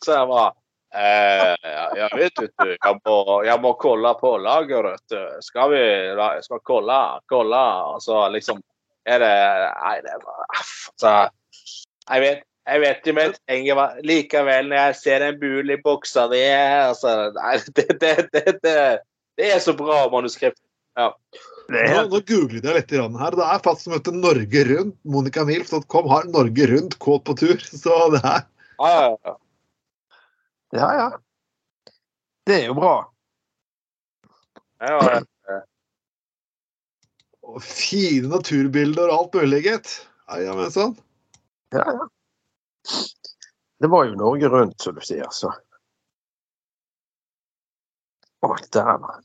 så 0.00 0.14
jeg 0.14 0.28
var 0.30 0.52
eh, 0.96 1.72
ja, 1.98 2.06
vet 2.16 2.38
du, 2.40 2.70
jeg 2.72 2.94
må, 3.04 3.16
jeg 3.44 3.60
må 3.60 3.74
kolla 3.76 4.14
på 4.16 4.30
lageret. 4.40 5.16
Skal 5.44 5.74
vi 5.74 5.82
skal 6.40 6.62
kolla, 6.64 7.00
kolla? 7.28 7.64
Og 7.92 8.00
så 8.00 8.22
liksom 8.32 8.62
er 9.04 9.20
det 9.20 9.34
Nei, 9.76 9.98
det 10.06 10.16
var 10.24 10.40
altså, 10.48 11.12
Jeg 12.08 12.24
vet 12.24 12.46
jeg 12.70 12.82
vet 12.84 13.06
jo, 13.08 13.14
men 13.16 13.36
jeg 13.50 14.06
likevel 14.06 14.70
når 14.70 14.78
jeg 14.78 14.98
ser 15.00 15.24
en 15.26 15.38
bul 15.40 15.72
i 15.72 15.78
buksa 15.82 16.26
di 16.30 16.40
altså, 16.46 17.30
Nei, 17.36 17.54
det, 17.76 17.86
det, 18.02 18.16
det, 18.34 18.56
det, 18.62 18.74
det 19.40 19.52
er 19.54 19.62
så 19.62 19.74
bra 19.76 20.04
manuskript. 20.12 20.60
Ja. 20.98 21.12
Nå, 21.70 21.82
nå 22.10 22.20
googlet 22.26 22.66
jeg 22.66 22.76
litt 22.76 22.92
her. 22.92 23.36
Det 23.38 23.46
er 23.46 23.62
faktisk 23.62 23.86
som 23.86 23.94
heter 23.94 24.16
Norge 24.16 24.64
Rundt. 24.66 24.96
MonicaMilf.com 25.06 26.10
har 26.10 26.26
Norge 26.30 26.66
Rundt 26.72 26.98
kåt 27.02 27.24
på 27.28 27.36
tur. 27.38 27.62
Så 27.84 27.96
det 28.14 28.22
er 28.24 28.42
Ja, 28.80 28.90
ja, 28.90 29.16
ja. 29.24 29.36
Ja, 30.70 30.88
ja. 30.94 31.08
Det 32.46 32.56
er 32.60 32.68
jo 32.70 32.76
bra. 32.78 32.94
Ja, 34.80 34.98
ja. 35.18 35.58
Og 37.50 37.58
fine 37.66 38.30
naturbilder 38.30 39.10
og 39.10 39.16
alt 39.16 39.36
mulig, 39.40 39.64
gitt. 39.66 39.94
Ja, 40.30 40.38
ja, 40.44 40.54
men 40.54 40.70
sånn. 40.74 40.94
Ja, 41.74 41.82
ja. 41.86 42.06
Det 43.80 43.88
var 43.88 44.06
jo 44.08 44.18
Norge 44.20 44.48
rundt, 44.52 44.80
som 44.82 44.96
du 44.96 45.02
sier, 45.04 45.28
så. 45.32 45.52
Å, 48.44 48.54
dæven. 48.72 49.24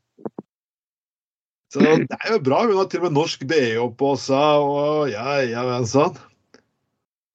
Så 1.74 1.84
det 1.84 2.18
er 2.22 2.32
jo 2.32 2.40
bra. 2.44 2.62
Hun 2.64 2.78
har 2.80 2.88
til 2.92 3.02
og 3.02 3.10
med 3.10 3.18
norsk 3.18 3.44
BH 3.50 3.84
på 4.00 4.14
seg, 4.20 4.64
og 4.64 5.12
ja, 5.12 5.42
ja, 5.44 5.64
men 5.68 5.88
sånn. 5.90 6.16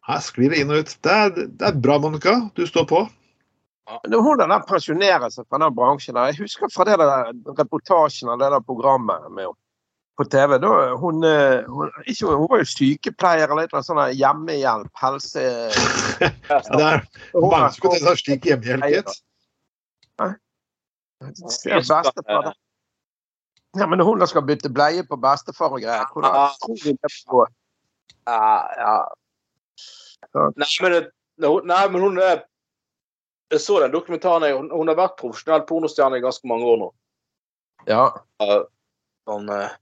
Her 0.09 0.21
sklir 0.25 0.53
det 0.53 0.63
inn 0.63 0.73
og 0.73 0.85
ut. 0.85 0.95
Det 1.05 1.17
er, 1.25 1.35
det 1.37 1.67
er 1.69 1.81
bra, 1.85 1.99
Monica. 2.01 2.37
Du 2.57 2.65
står 2.69 2.87
på. 2.89 3.03
Når 4.09 4.23
hun 4.23 4.41
der 4.41 4.63
pensjonerer 4.69 5.33
seg 5.35 5.45
fra 5.51 5.61
den 5.61 5.75
bransjen 5.75 6.17
der, 6.17 6.31
Jeg 6.31 6.45
husker 6.45 6.71
fra 6.73 6.87
det 6.89 6.97
der 7.01 7.33
reportasjen 7.59 8.31
av 8.33 8.39
det 8.41 8.53
der 8.55 8.65
programmet 8.65 9.27
med 9.29 9.45
henne 9.45 9.57
på 10.21 10.27
TV. 10.29 10.59
Da, 10.61 10.71
hun, 11.01 11.25
eh, 11.25 11.65
hun, 11.65 11.91
ikke, 12.05 12.27
hun 12.29 12.49
var 12.51 12.61
jo 12.61 12.69
sykepleier 12.69 13.49
eller 13.49 13.71
noe 13.73 13.85
sånt 13.87 14.19
hjemmehjelp, 14.19 14.93
helse... 15.01 15.45
Ja, 16.21 16.59
det 16.69 16.85
er 16.85 16.99
mange 17.41 17.71
som 17.73 17.95
tenke 17.95 18.17
slik 18.21 18.49
hjemmehjelp, 18.51 18.85
gitt. 18.93 19.23
Ja, 23.79 23.87
men 23.87 24.03
hun 24.05 24.27
skal 24.27 24.45
bytte 24.45 24.73
bleie 24.73 25.07
på 25.07 25.17
bestefar 25.21 25.73
og 25.77 25.81
greier 25.85 26.09
hvordan 26.13 26.31
Ah. 26.37 27.49
Ja, 28.29 28.69
ja. 28.77 30.47
Nei, 30.61 30.71
men, 30.85 30.97
nei, 31.65 31.85
men 31.89 32.01
hun 32.05 32.19
er 32.21 32.43
Jeg 33.51 33.61
så 33.65 33.81
den 33.83 33.91
dokumentaren. 33.91 34.45
Hun, 34.55 34.69
hun 34.71 34.89
har 34.93 34.95
vært 34.95 35.17
profesjonell 35.19 35.65
pornostjerne 35.67 36.21
i 36.21 36.23
ganske 36.23 36.47
mange 36.47 36.69
år 36.71 36.77
nå. 36.79 36.91
Ja. 37.89 38.05
Sånn 39.27 39.49
eh, 39.51 39.73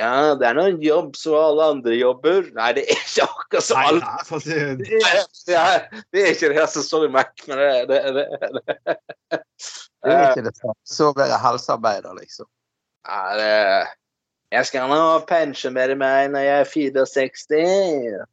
Ja, 0.00 0.34
det 0.38 0.46
er 0.48 0.54
nå 0.56 0.62
en 0.70 0.80
jobb 0.82 1.16
som 1.18 1.34
alle 1.36 1.64
andre 1.74 1.94
jobber. 1.98 2.46
Nei, 2.56 2.70
det 2.78 2.84
er 2.88 2.96
ikke 2.96 3.26
akkurat 3.26 3.64
som 3.66 3.76
Nei, 3.76 3.86
alle 3.90 4.00
det 4.00 4.56
er 4.56 4.74
det 4.80 4.96
er, 4.96 5.24
det 5.50 5.56
er, 5.60 5.78
det 6.14 6.18
er 6.22 6.28
ikke 6.34 6.52
det 6.56 6.66
som 6.72 6.82
står 6.86 7.02
i 7.06 7.12
Mac, 7.16 7.32
men 7.50 7.56
det, 7.60 7.70
det, 7.90 7.98
det, 8.16 8.24
det, 8.56 8.62
Det 10.00 10.14
er 10.14 10.22
ikke 10.30 10.46
det 10.48 10.56
samme. 10.56 10.78
Så 10.88 11.04
være 11.16 11.36
helsearbeider, 11.44 12.12
liksom. 12.20 12.48
Ja, 13.08 13.22
det 13.36 13.52
Jeg 14.50 14.66
skal 14.66 14.88
nå 14.90 15.02
pensjonere 15.28 15.94
meg 15.98 16.30
når 16.32 16.42
jeg 16.46 16.56
er 16.60 16.68
64. 16.74 18.26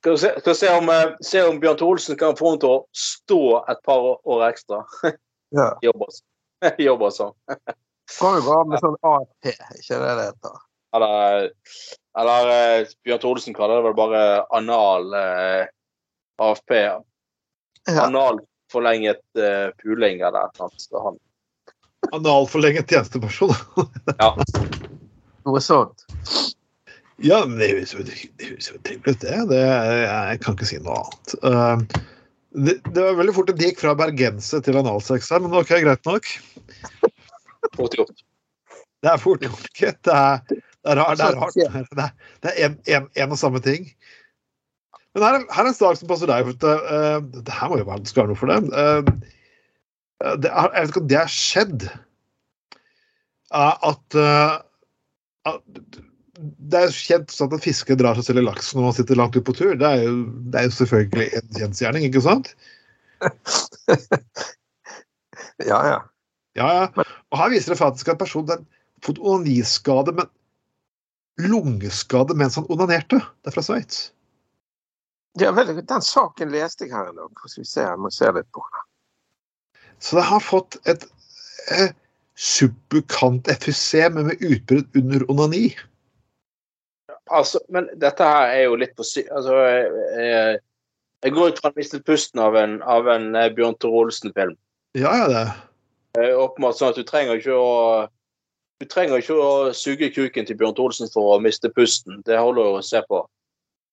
Skal 0.00 0.12
vi 0.12 0.18
se, 0.18 0.28
skal 0.40 0.52
vi 0.52 0.56
se, 0.56 0.68
om, 0.72 0.88
eh, 0.88 1.10
se 1.20 1.40
om 1.44 1.58
Bjørn 1.60 1.76
Thor 1.76 1.90
Olsen 1.92 2.16
kan 2.16 2.36
få 2.36 2.54
henne 2.54 2.62
til 2.62 2.70
å 2.72 2.84
stå 2.96 3.40
et 3.68 3.80
par 3.84 4.00
år 4.16 4.46
ekstra. 4.48 4.78
Ja. 5.50 5.74
Jobbe. 5.82 6.06
Jobbe 6.88 7.10
som. 7.14 7.34
Kan 8.18 8.36
jo 8.40 8.42
være 8.46 8.66
med 8.68 8.82
sånn 8.82 8.98
AP, 9.06 9.52
ikke 9.78 10.00
det 10.02 10.14
det 10.18 10.26
heter? 10.30 10.58
Eller, 10.96 11.50
eller 12.18 12.50
eh, 12.50 12.92
Bjørn 13.06 13.22
Thoresen 13.22 13.54
kaller 13.54 13.78
det 13.78 13.86
vel 13.86 13.98
bare 13.98 14.22
anal 14.56 15.14
eh, 15.14 15.68
AFP. 16.42 16.74
Ja. 16.80 18.00
Anal 18.08 18.40
forlenget 18.72 19.22
eh, 19.38 19.70
puling 19.82 20.20
eller 20.20 20.48
et 20.48 20.58
eller 20.58 20.66
annet. 20.66 20.82
Så 20.82 21.04
han, 21.04 21.20
analforlenget 22.12 22.90
tjenesteperson. 22.90 23.54
Noe 25.46 25.62
sånt. 25.64 26.06
Ja, 27.20 27.42
det 27.44 27.68
høres 27.68 27.92
jo 27.94 28.02
det 28.06 28.16
høres 28.40 28.70
jo 28.70 28.78
trivelig 28.80 29.16
ut, 29.16 29.22
det. 29.22 29.36
det. 29.52 29.64
Jeg 30.06 30.40
kan 30.44 30.56
ikke 30.56 30.68
si 30.68 30.80
noe 30.80 31.02
annet. 31.04 31.34
Uh, 31.44 32.00
det, 32.54 32.76
det 32.90 33.02
var 33.04 33.18
veldig 33.20 33.34
fort 33.36 33.50
at 33.52 33.58
det 33.60 33.70
gikk 33.70 33.82
fra 33.84 33.94
bergense 33.98 34.60
til 34.66 34.78
analsex 34.80 35.28
her, 35.30 35.42
men 35.44 35.54
ok, 35.54 35.70
greit 35.84 36.08
nok. 36.08 36.26
fort 37.76 37.94
gjort. 37.98 38.24
Det 39.00 39.10
er 39.12 39.20
fort 39.22 39.44
gjort. 39.44 39.68
gitt. 39.78 40.00
Det 40.04 40.14
er, 40.16 40.40
det 40.50 40.92
er 40.92 40.98
rart. 41.00 41.20
Det 41.20 41.28
er, 41.28 41.38
rart. 41.38 41.54
Det 41.56 42.04
er, 42.04 42.10
det 42.42 42.50
er 42.52 42.66
en, 42.66 42.74
en, 42.96 43.06
en 43.24 43.36
og 43.36 43.40
samme 43.40 43.62
ting. 43.64 43.86
Men 45.14 45.24
her, 45.26 45.38
er- 45.40 45.46
her 45.54 45.64
er 45.64 45.70
en 45.72 45.76
sak 45.78 45.96
som 46.00 46.10
passer 46.10 46.30
deg. 46.30 46.50
For 46.50 46.74
at, 46.74 46.90
uh, 46.90 47.42
det 47.46 47.54
her 47.60 47.70
må 47.72 47.78
jo 47.80 47.86
være 47.88 48.06
skal 48.10 48.24
være 48.26 48.32
noe 48.34 48.40
for 48.40 48.50
det. 48.52 48.58
Uh, 48.74 50.34
det 50.42 50.50
er, 50.50 50.68
jeg 50.74 50.82
vet 50.82 50.92
ikke 50.92 51.02
om 51.04 51.08
det 51.10 51.20
har 51.20 51.32
skjedd. 51.32 51.86
Uh, 53.50 53.74
at, 53.90 54.18
uh, 54.20 54.58
at 55.54 56.00
Det 56.40 56.78
er 56.80 56.94
kjent 56.94 57.32
sånn 57.34 57.52
at 57.52 57.64
fiskere 57.64 57.98
drar 58.00 58.16
seg 58.16 58.30
selv 58.30 58.42
i 58.42 58.46
laksen 58.46 58.78
når 58.78 58.86
man 58.88 58.96
sitter 58.96 59.18
langt 59.18 59.36
ute 59.36 59.44
på 59.44 59.56
tur. 59.58 59.74
Det 59.78 59.88
er 59.88 60.06
jo, 60.06 60.14
det 60.52 60.60
er 60.60 60.68
jo 60.68 60.76
selvfølgelig 60.78 61.26
en 61.40 61.50
kjensgjerning, 61.58 62.06
ikke 62.08 62.24
sant? 62.24 62.54
Ja, 65.60 65.80
ja. 65.84 65.98
Ja, 66.56 66.68
ja. 66.72 67.04
Og 67.30 67.38
her 67.38 67.50
viser 67.52 67.74
det 67.74 67.80
faktisk 67.80 68.08
at 68.08 68.20
personen 68.20 68.50
har 68.50 68.62
fått 69.04 69.20
onaniskade, 69.20 70.14
men 70.16 70.30
lungeskade 71.40 72.36
mens 72.36 72.56
han 72.58 72.68
onanerte. 72.72 73.20
Det 73.20 73.52
er 73.52 73.56
fra 73.56 73.64
Sveits. 73.64 74.10
ja 75.40 75.52
vel, 75.54 75.76
den 75.86 76.02
saken 76.02 76.50
leste 76.52 76.86
jeg 76.86 76.94
her 76.96 77.10
en 77.10 77.20
dag. 77.20 77.44
Skal 77.46 77.62
vi 77.62 77.68
se, 77.68 77.84
jeg 77.86 78.00
må 78.00 78.10
se 78.14 78.32
litt 78.34 78.50
på 78.56 78.64
den. 78.66 78.86
Så 80.00 80.16
det 80.16 80.26
har 80.30 80.40
fått 80.40 80.78
et 80.88 81.04
eh, 81.76 81.92
subukant 82.34 83.48
FUC, 83.60 83.84
men 84.14 84.30
med 84.32 84.42
utbrudd 84.42 84.96
under 84.96 85.26
onani. 85.30 85.68
Altså, 87.30 87.60
men 87.70 87.88
dette 88.02 88.26
her 88.26 88.52
er 88.56 88.64
jo 88.66 88.78
litt 88.80 88.96
på 88.98 89.06
sy... 89.06 89.22
Altså, 89.30 89.56
jeg, 90.18 90.60
jeg 91.24 91.34
går 91.36 91.52
ut 91.52 91.60
fra 91.60 91.70
han 91.70 91.78
mistet 91.78 92.06
pusten 92.08 92.40
av 92.42 92.56
en, 92.58 92.78
av 92.82 93.08
en 93.12 93.34
eh, 93.38 93.50
Bjørn 93.54 93.76
Tore 93.78 94.06
Olsen-film. 94.06 94.56
Ja, 94.98 95.12
ja, 95.22 95.26
det. 95.30 95.44
Eh, 96.18 96.32
Åpenbart 96.34 96.78
sånn 96.78 96.94
at 96.94 96.98
du 96.98 97.06
trenger 97.06 97.38
ikke 97.38 97.58
å 97.58 97.74
du 98.80 98.86
trenger 98.88 99.20
ikke 99.20 99.36
å 99.36 99.50
suge 99.76 100.08
kuken 100.14 100.46
til 100.48 100.56
Bjørn 100.56 100.78
Olsen 100.80 101.10
for 101.12 101.34
å 101.34 101.42
miste 101.44 101.68
pusten. 101.76 102.22
Det 102.24 102.38
holder 102.40 102.78
å 102.78 102.84
se 102.84 103.02
på. 103.04 103.20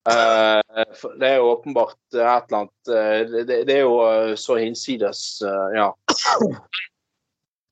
Eh, 0.08 0.86
det 1.20 1.28
er 1.28 1.42
jo 1.42 1.50
åpenbart 1.52 1.98
et 2.16 2.22
eller 2.22 2.62
annet 2.62 2.92
eh, 2.96 3.44
det, 3.50 3.58
det 3.68 3.74
er 3.76 3.82
jo 3.84 3.98
eh, 4.06 4.36
så 4.40 4.56
hinsides 4.62 5.42
eh, 5.44 5.76
Ja. 5.76 5.90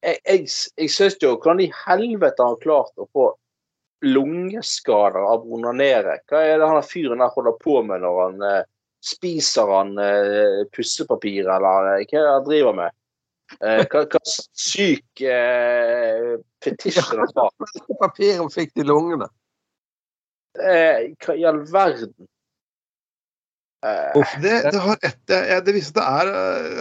Jeg, 0.03 0.19
jeg, 0.27 0.49
jeg 0.77 0.91
syns 0.91 1.15
jo 1.23 1.31
Hvordan 1.37 1.63
i 1.63 1.69
helvete 1.85 2.43
har 2.43 2.51
han 2.51 2.59
klart 2.59 2.91
å 2.99 3.07
få 3.15 3.29
lungeskader 4.03 5.23
av 5.23 5.45
å 5.45 5.55
onanere? 5.57 6.19
Hva 6.29 6.43
er 6.43 6.59
det 6.59 6.67
han 6.69 6.83
fyren 6.85 7.23
der 7.23 7.31
holder 7.33 7.55
på 7.61 7.79
med 7.87 8.03
når 8.03 8.19
han 8.21 8.45
eh, 8.49 8.67
spiser 9.05 9.71
han 9.71 9.95
eh, 10.01 10.65
pussepapir, 10.75 11.47
eller 11.47 11.91
eh, 11.95 12.05
hva 12.09 12.19
er 12.19 12.27
det 12.27 12.35
han 12.35 12.45
driver 12.49 12.77
med? 12.81 12.95
Eh, 13.61 13.81
hva, 13.85 14.03
hva 14.09 14.21
syk 14.25 15.21
eh, 15.21 16.35
fetisj 16.65 17.01
er 17.03 17.11
det 17.11 17.27
han 17.29 17.43
har? 17.45 17.73
Papiret 18.03 18.55
fikk 18.55 18.73
de 18.75 18.87
lungene. 18.89 19.29
Eh, 20.59 21.11
hva 21.21 21.35
i 21.35 21.45
all 21.47 21.61
verden? 21.69 22.15
Eh, 23.85 24.25
Det, 24.41 24.55
det, 24.71 24.79
har 24.81 24.99
et, 25.01 25.17
det, 25.29 25.41
det 25.67 25.75
viser 25.75 25.93
at 25.93 25.99
det, 25.99 26.05
er, 26.09 26.33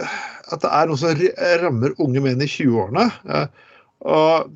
eh, 0.03 0.19
at 0.55 0.63
det 0.63 0.71
er 0.73 0.89
noe 0.89 1.01
som 1.01 1.25
rammer 1.63 1.97
unge 2.01 2.23
menn 2.23 2.41
i 2.41 2.49
20-årene. 2.49 3.09
eh, 3.29 3.47
Og 4.05 4.53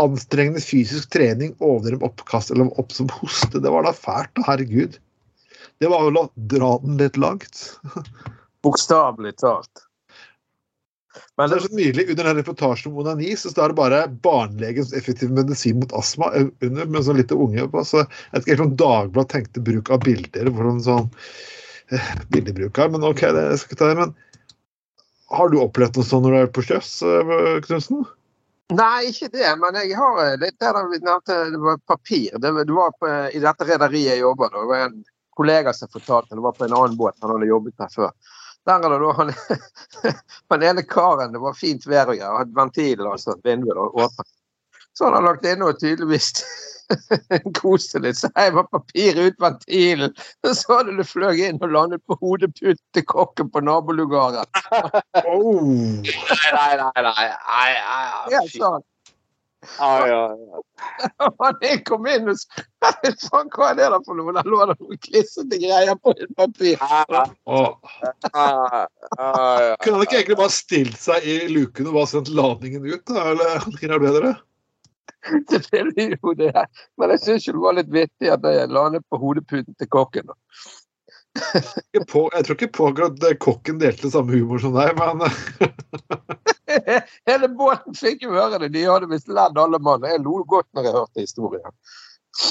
anstrengende 0.00 0.60
fysisk 0.60 1.10
trening, 1.14 1.54
overdreven 1.62 2.04
oppkast 2.06 2.50
eller 2.50 2.70
opp 2.80 2.92
som 2.92 3.10
hoste. 3.20 3.60
Det 3.62 3.70
var 3.70 3.86
da 3.86 3.94
fælt, 3.94 4.32
da, 4.34 4.46
herregud. 4.48 4.98
Det 5.82 5.90
var 5.90 6.06
vel 6.06 6.20
å 6.20 6.28
dra 6.50 6.76
den 6.82 6.98
litt 7.00 7.18
langt. 7.20 7.66
Bokstavelig 8.64 9.36
talt. 9.42 9.84
Men 11.38 11.50
Det 11.50 11.56
er 11.56 11.64
så 11.66 11.74
nydelig. 11.74 12.06
Under 12.10 12.28
den 12.28 12.38
reportasjen 12.40 12.92
om 12.92 12.98
onani 13.02 13.34
så 13.38 13.50
står 13.50 13.70
det 13.70 13.78
bare 13.78 14.00
'barnelegens 14.22 14.92
effektive 14.94 15.34
medisin 15.34 15.80
mot 15.82 15.94
astma' 15.94 16.30
under, 16.38 16.86
med 16.86 17.06
sånn 17.06 17.18
lite 17.18 17.38
unge 17.38 17.66
på. 17.70 17.84
Så 17.86 18.02
jeg 18.02 18.32
vet 18.32 18.44
ikke 18.44 18.54
helt 18.54 18.66
om 18.66 18.76
Dagbladet 18.82 19.32
tenkte 19.34 19.64
bruk 19.68 19.90
av 19.94 20.02
bilder 20.06 20.50
for 20.50 20.70
en 20.70 20.82
sånn 20.82 21.08
eh, 21.90 22.10
bildebruk 22.34 22.78
her, 22.78 22.90
men 22.90 23.06
OK, 23.06 23.26
det 23.34 23.46
skal 23.62 23.74
jeg 23.74 23.82
ta 23.82 23.90
det. 23.90 23.98
Men 24.02 24.14
har 25.34 25.50
du 25.50 25.58
opplevd 25.62 25.98
noe 25.98 26.06
sånt 26.06 26.26
når 26.26 26.36
du 26.36 26.40
er 26.42 26.52
på 26.54 26.66
sjøs, 26.66 26.96
eh, 27.02 27.58
Knutsen? 27.66 28.06
Nei, 28.72 29.10
ikke 29.10 29.28
det. 29.28 29.48
Men 29.60 29.76
jeg 29.76 29.96
har 29.98 30.36
litt 30.40 30.56
det 30.60 30.70
der 30.72 30.86
vi 30.88 31.00
nevnte 31.02 31.36
det 31.52 31.60
var 31.60 31.82
papir. 31.86 32.38
Det, 32.38 32.52
det 32.64 32.72
var 32.72 32.94
på, 32.96 33.10
I 33.36 33.42
dette 33.42 33.68
rederiet 33.68 34.14
jeg 34.14 34.24
jobber. 34.24 34.54
Det 34.54 34.70
var 34.70 34.86
en 34.86 35.02
kollega 35.36 35.72
som 35.72 35.90
fortalte 35.92 36.34
det 36.34 36.44
var 36.44 36.56
på 36.56 36.64
en 36.64 36.76
annen 36.78 36.96
båt 36.96 37.18
han 37.20 37.34
hadde 37.34 37.50
jobbet 37.50 37.76
der 37.78 37.92
før. 37.92 38.14
Der 38.64 38.80
er 38.80 38.94
det 38.94 39.00
da 39.02 39.12
han, 39.18 39.32
han 40.54 40.62
ene 40.70 40.86
karen, 40.88 41.34
det 41.34 41.42
var 41.42 41.58
fint 41.58 41.84
vær 41.86 42.08
og 42.08 42.16
greier, 42.16 42.38
hadde 42.38 42.56
ventil, 42.56 43.04
altså 43.10 43.36
vinduet 43.44 43.76
åpent. 43.76 44.30
Så 44.94 45.08
han 45.08 45.16
har 45.18 45.26
lagt 45.26 45.46
inn 45.48 45.64
og 45.66 45.78
tydeligvis 45.80 46.30
koste 47.60 48.02
litt. 48.04 48.18
Så 48.20 48.30
jeg 48.36 48.54
var 48.54 48.68
papir 48.70 49.18
ut 49.18 49.40
ventilen. 49.42 50.14
Så 50.46 50.78
hadde 50.78 50.96
det 50.98 51.08
fløy 51.10 51.42
inn 51.48 51.60
og 51.62 51.74
landet 51.74 52.04
på 52.06 52.18
hodeputen 52.22 52.80
til 52.94 53.06
kokken 53.10 53.52
på 53.54 53.64
nabolugaren. 53.64 54.46
Oh. 55.24 55.62
nei, 55.64 56.74
nei, 56.76 56.90
nei. 57.02 57.12
nei, 57.24 57.70
nei, 57.74 58.08
nei, 58.30 58.42
sånn. 58.52 58.82
Ja, 59.78 60.06
ja. 60.06 60.36
Han 61.40 61.82
kom 61.88 62.06
inn 62.10 62.28
og 62.28 62.40
Faen, 62.84 63.48
hva 63.54 63.70
er 63.70 63.78
det 63.78 63.86
da 63.94 64.00
for 64.04 64.18
noe? 64.18 64.34
Der 64.36 64.48
lå 64.48 64.60
det 64.68 64.76
noen 64.80 65.00
klissete 65.00 65.60
greier 65.62 65.96
på 66.04 66.12
et 66.12 66.34
papir. 66.36 66.82
Ah, 66.84 67.30
Og, 67.48 67.78
ah, 68.34 68.84
ja. 69.16 69.76
kunne 69.80 69.96
han 69.96 70.04
ikke 70.04 70.18
egentlig 70.20 70.40
bare 70.42 70.52
stilt 70.52 70.98
seg 71.00 71.24
i 71.24 71.38
luken 71.52 71.88
og 71.88 71.96
bare 72.00 72.12
sendt 72.12 72.32
ladningen 72.36 72.84
ut? 72.84 73.06
da? 73.08 73.30
Eller 73.32 73.64
hva 73.64 74.02
ble 74.02 74.12
det 74.18 74.34
Det 75.48 75.60
er 75.72 76.16
jo 76.22 76.34
det. 76.36 76.52
Men 77.00 77.14
jeg 77.14 77.22
syns 77.24 77.48
det 77.48 77.60
var 77.60 77.76
litt 77.78 77.92
vittig 77.92 78.32
at 78.32 78.44
jeg 78.44 78.72
la 78.72 78.88
ned 78.92 79.04
på 79.08 79.20
hodeputen 79.20 79.76
til 79.80 79.90
kokken. 79.92 80.32
jeg 81.94 82.04
tror 82.06 82.54
ikke 82.54 82.70
på 82.76 82.90
at 82.92 83.24
kokken 83.42 83.80
delte 83.80 84.12
samme 84.12 84.36
humor 84.36 84.60
som 84.62 84.76
deg, 84.76 84.92
men 85.00 85.24
Hele 87.28 87.48
båten 87.48 87.96
fikk 87.96 88.24
jo 88.26 88.34
høre 88.34 88.60
det. 88.62 88.72
De 88.74 88.84
hadde 88.86 89.08
visst 89.10 89.30
ledd 89.30 89.58
alle 89.60 89.80
mann. 89.82 90.04
Jeg 90.06 90.22
lo 90.24 90.40
godt 90.48 90.68
når 90.74 90.88
jeg 90.88 90.98
hørte 90.98 91.24
historien. 91.24 91.74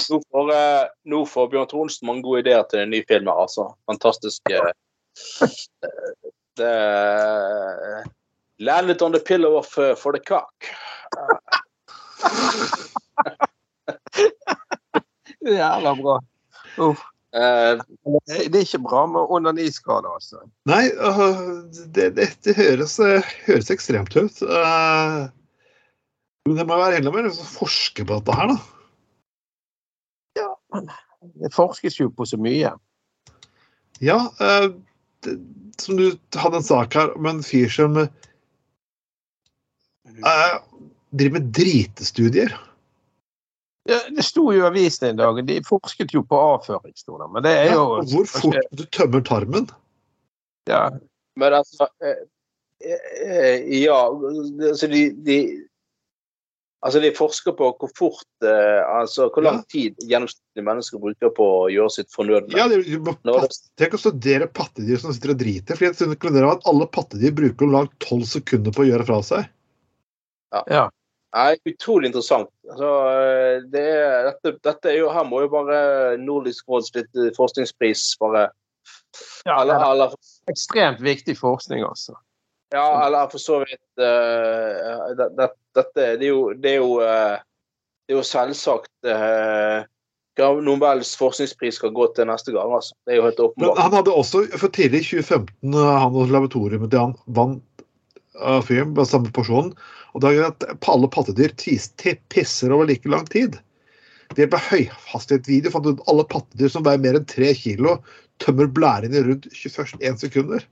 Nå 0.09 0.19
får, 0.31 0.51
eh, 0.55 0.85
nå 1.11 1.23
får 1.27 1.49
Bjørn 1.51 1.69
Tronsen 1.71 2.07
mange 2.07 2.23
gode 2.23 2.43
ideer 2.45 2.63
til 2.69 2.83
den 2.83 2.93
nye 2.93 3.07
filmen, 3.07 3.33
altså. 3.33 3.73
Fantastisk. 3.89 4.41
landet 4.47 5.69
Det 6.57 6.73
Landed 8.59 9.01
on 9.01 9.11
the 9.11 9.19
pillow 9.19 9.57
of 9.57 9.67
for 9.67 10.11
the 10.13 10.19
cock. 10.19 10.53
Jævla 15.43 15.91
bra. 15.99 16.19
Uff. 16.78 17.01
Uh, 17.34 17.82
Det 18.30 18.53
er 18.53 18.61
ikke 18.61 18.86
bra 18.86 19.07
med 19.09 19.26
onaniskade, 19.34 20.05
altså. 20.05 20.38
Nei, 20.69 20.86
uh, 21.01 21.65
det, 21.95 22.11
det, 22.17 22.28
det 22.45 22.53
høres, 22.57 22.99
øh, 23.01 23.26
høres 23.47 23.71
ekstremt 23.74 24.13
ut. 24.13 24.41
Uh, 24.45 25.34
Men 26.45 26.59
det 26.59 26.67
må 26.69 26.78
være 26.78 26.97
enda 26.99 27.09
mer 27.15 27.32
å 27.32 27.34
forske 27.34 28.05
på 28.05 28.19
dette 28.19 28.36
her, 28.38 28.47
da. 28.53 28.57
Det 31.39 31.51
forskes 31.55 31.95
jo 32.01 32.07
på 32.13 32.24
så 32.28 32.38
mye. 32.41 32.71
Ja, 34.03 34.19
det, 35.24 35.34
som 35.80 35.95
du 35.97 36.05
hadde 36.36 36.57
en 36.59 36.67
sak 36.67 36.93
her 36.99 37.13
om 37.15 37.26
en 37.30 37.43
fyr 37.45 37.69
som 37.71 37.95
driver 41.14 41.39
med 41.39 41.49
dritestudier. 41.55 42.53
Ja, 43.89 43.99
det 44.16 44.24
sto 44.24 44.45
jo 44.55 44.61
i 44.61 44.68
avisen 44.68 45.09
en 45.09 45.20
dag, 45.20 45.41
de 45.47 45.57
forsket 45.68 46.14
jo 46.16 46.24
på 46.28 46.39
avføring, 46.39 46.93
sto 46.95 47.18
det. 47.20 47.28
Men 47.34 47.43
det 47.43 47.55
er 47.66 47.74
jo 47.74 47.82
ja, 47.99 48.05
hvor 48.14 48.30
fort 48.32 48.72
du 48.72 48.86
tømmer 48.95 49.26
tarmen. 49.28 49.68
ja, 50.72 50.86
men 51.36 51.57
altså 51.57 51.89
eh, 51.99 52.24
eh, 52.88 53.82
Ja, 53.84 53.99
altså 54.70 54.88
de, 54.88 55.09
de 55.26 55.38
Altså, 56.84 56.99
de 56.99 57.14
forsker 57.16 57.55
på 57.55 57.70
hvor 57.80 57.91
fort 57.95 58.43
eh, 58.43 58.80
Altså 58.88 59.30
hvor 59.32 59.45
lang 59.45 59.61
tid 59.72 59.99
gjennomsnittlige 60.03 60.68
mennesker 60.68 61.03
bruker 61.03 61.32
på 61.36 61.45
å 61.61 61.70
gjøre 61.72 61.93
sitt 61.95 62.11
fornødne. 62.11 62.55
Ja, 62.59 62.68
det, 62.72 62.82
Tenk 63.80 63.95
å 63.95 64.01
studere 64.01 64.49
pattedyr 64.51 64.99
som 64.99 65.16
sitter 65.16 65.32
og 65.36 65.39
driter. 65.39 65.80
fordi 65.80 65.91
jeg 65.91 66.49
at 66.49 66.68
alle 66.70 66.88
pattedyr 66.91 67.36
bruker 67.36 67.68
om 67.68 67.78
lag 67.78 67.93
tolv 68.03 68.28
sekunder 68.28 68.76
på 68.76 68.84
å 68.84 68.89
gjøre 68.91 69.07
fra 69.07 69.22
seg. 69.24 69.47
ja. 70.68 70.89
Nei, 71.34 71.55
utrolig 71.65 72.11
interessant. 72.11 72.49
Altså, 72.69 72.89
eh, 73.09 73.55
det 73.73 73.84
er, 73.89 74.27
dette, 74.27 74.53
dette 74.61 74.91
er 74.91 74.99
jo, 74.99 75.07
her 75.13 75.25
må 75.25 75.41
jo 75.41 75.49
bare 75.53 75.77
Nordisk 76.21 76.69
råds 76.69 76.91
litt 76.93 77.09
eh, 77.17 77.31
forskningspris 77.38 78.11
bare 78.21 78.51
ja 79.45 79.61
eller, 79.61 79.77
er 79.77 79.91
eller, 79.93 80.13
ekstremt 80.51 81.01
viktig 81.01 81.36
forskning, 81.38 81.84
altså. 81.86 82.15
ja, 82.73 82.86
eller 83.05 83.31
for 83.31 83.41
så 83.41 83.59
vidt 83.61 84.01
uh, 84.01 85.09
det, 85.17 85.27
det, 85.38 85.49
Dette 85.77 86.07
det 86.17 86.27
er 86.27 86.31
jo 86.31 86.41
Det 86.57 86.71
er 86.71 86.79
jo, 86.81 86.95
uh, 87.01 87.38
det 88.05 88.15
er 88.15 88.19
jo 88.19 88.25
selvsagt 88.25 89.09
uh, 89.09 89.86
Nobels 90.65 91.13
forskningspris 91.17 91.77
skal 91.77 91.93
gå 91.93 92.07
til 92.17 92.25
neste 92.25 92.53
gang, 92.55 92.73
altså. 92.73 92.97
Det 93.05 93.13
er 93.13 93.21
jo 93.21 93.27
helt 93.27 93.43
Men 93.61 93.77
han 93.77 93.93
hadde 93.93 94.13
også, 94.13 94.47
for 94.57 94.73
tidlig 94.73 95.03
i 95.03 95.09
2015, 95.21 95.77
uh, 95.77 95.91
han 96.01 96.17
og 96.17 96.34
laboratoriet 96.34 96.89
til 96.89 96.99
han 96.99 97.13
vant 97.38 97.61
uh, 98.39 98.59
fyren 98.65 98.93
på 98.97 99.05
samme 99.07 99.31
porsjon. 99.36 99.71
Og 100.13 100.23
da 100.23 100.34
gjør 100.34 100.51
at 100.51 100.65
alle 100.91 101.09
pattedyr 101.11 101.53
pisser 102.34 102.73
over 102.73 102.89
like 102.89 103.09
lang 103.09 103.25
tid. 103.29 103.57
Det 104.34 104.45
hjelp 104.45 104.55
av 104.57 104.67
høyhastighetsvideo 104.71 105.73
fant 105.73 105.89
ut 105.89 106.05
alle 106.09 106.25
pattedyr 106.29 106.71
som 106.73 106.86
veier 106.86 107.01
mer 107.01 107.17
enn 107.19 107.27
3 107.29 107.51
kilo, 107.57 107.97
tømmer 108.41 108.69
blærene 108.71 109.21
rundt 109.25 109.49
21 109.53 110.21
sekunder. 110.21 110.63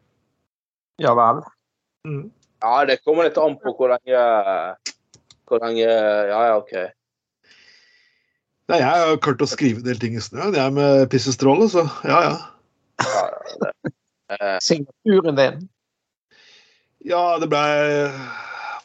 Ja 1.01 1.13
vel. 1.17 1.43
Ja, 2.61 2.73
det 2.89 3.01
kommer 3.05 3.27
litt 3.27 3.37
an 3.41 3.57
på 3.61 3.73
hvor 3.77 3.93
lenge 3.93 4.21
Hvor 5.49 5.61
lenge 5.61 5.85
Ja, 5.85 6.41
ja, 6.49 6.57
OK. 6.57 6.73
Nei, 8.71 8.79
jeg 8.79 8.87
har 8.87 9.21
klart 9.21 9.43
å 9.43 9.49
skrive 9.49 9.81
en 9.81 9.87
del 9.87 9.99
ting 9.99 10.15
i 10.15 10.23
snøen, 10.23 10.55
jeg 10.55 10.73
med 10.73 11.09
pissestråle, 11.11 11.67
så 11.69 11.83
ja, 12.07 12.21
ja. 12.23 12.35
Ja, 13.03 13.23
ja, 13.27 13.57
det. 13.65 13.91
Eh, 14.31 14.57
Signaturen 14.63 15.35
din. 15.35 15.65
Ja, 17.07 17.39
det 17.41 17.49
ble 17.49 17.61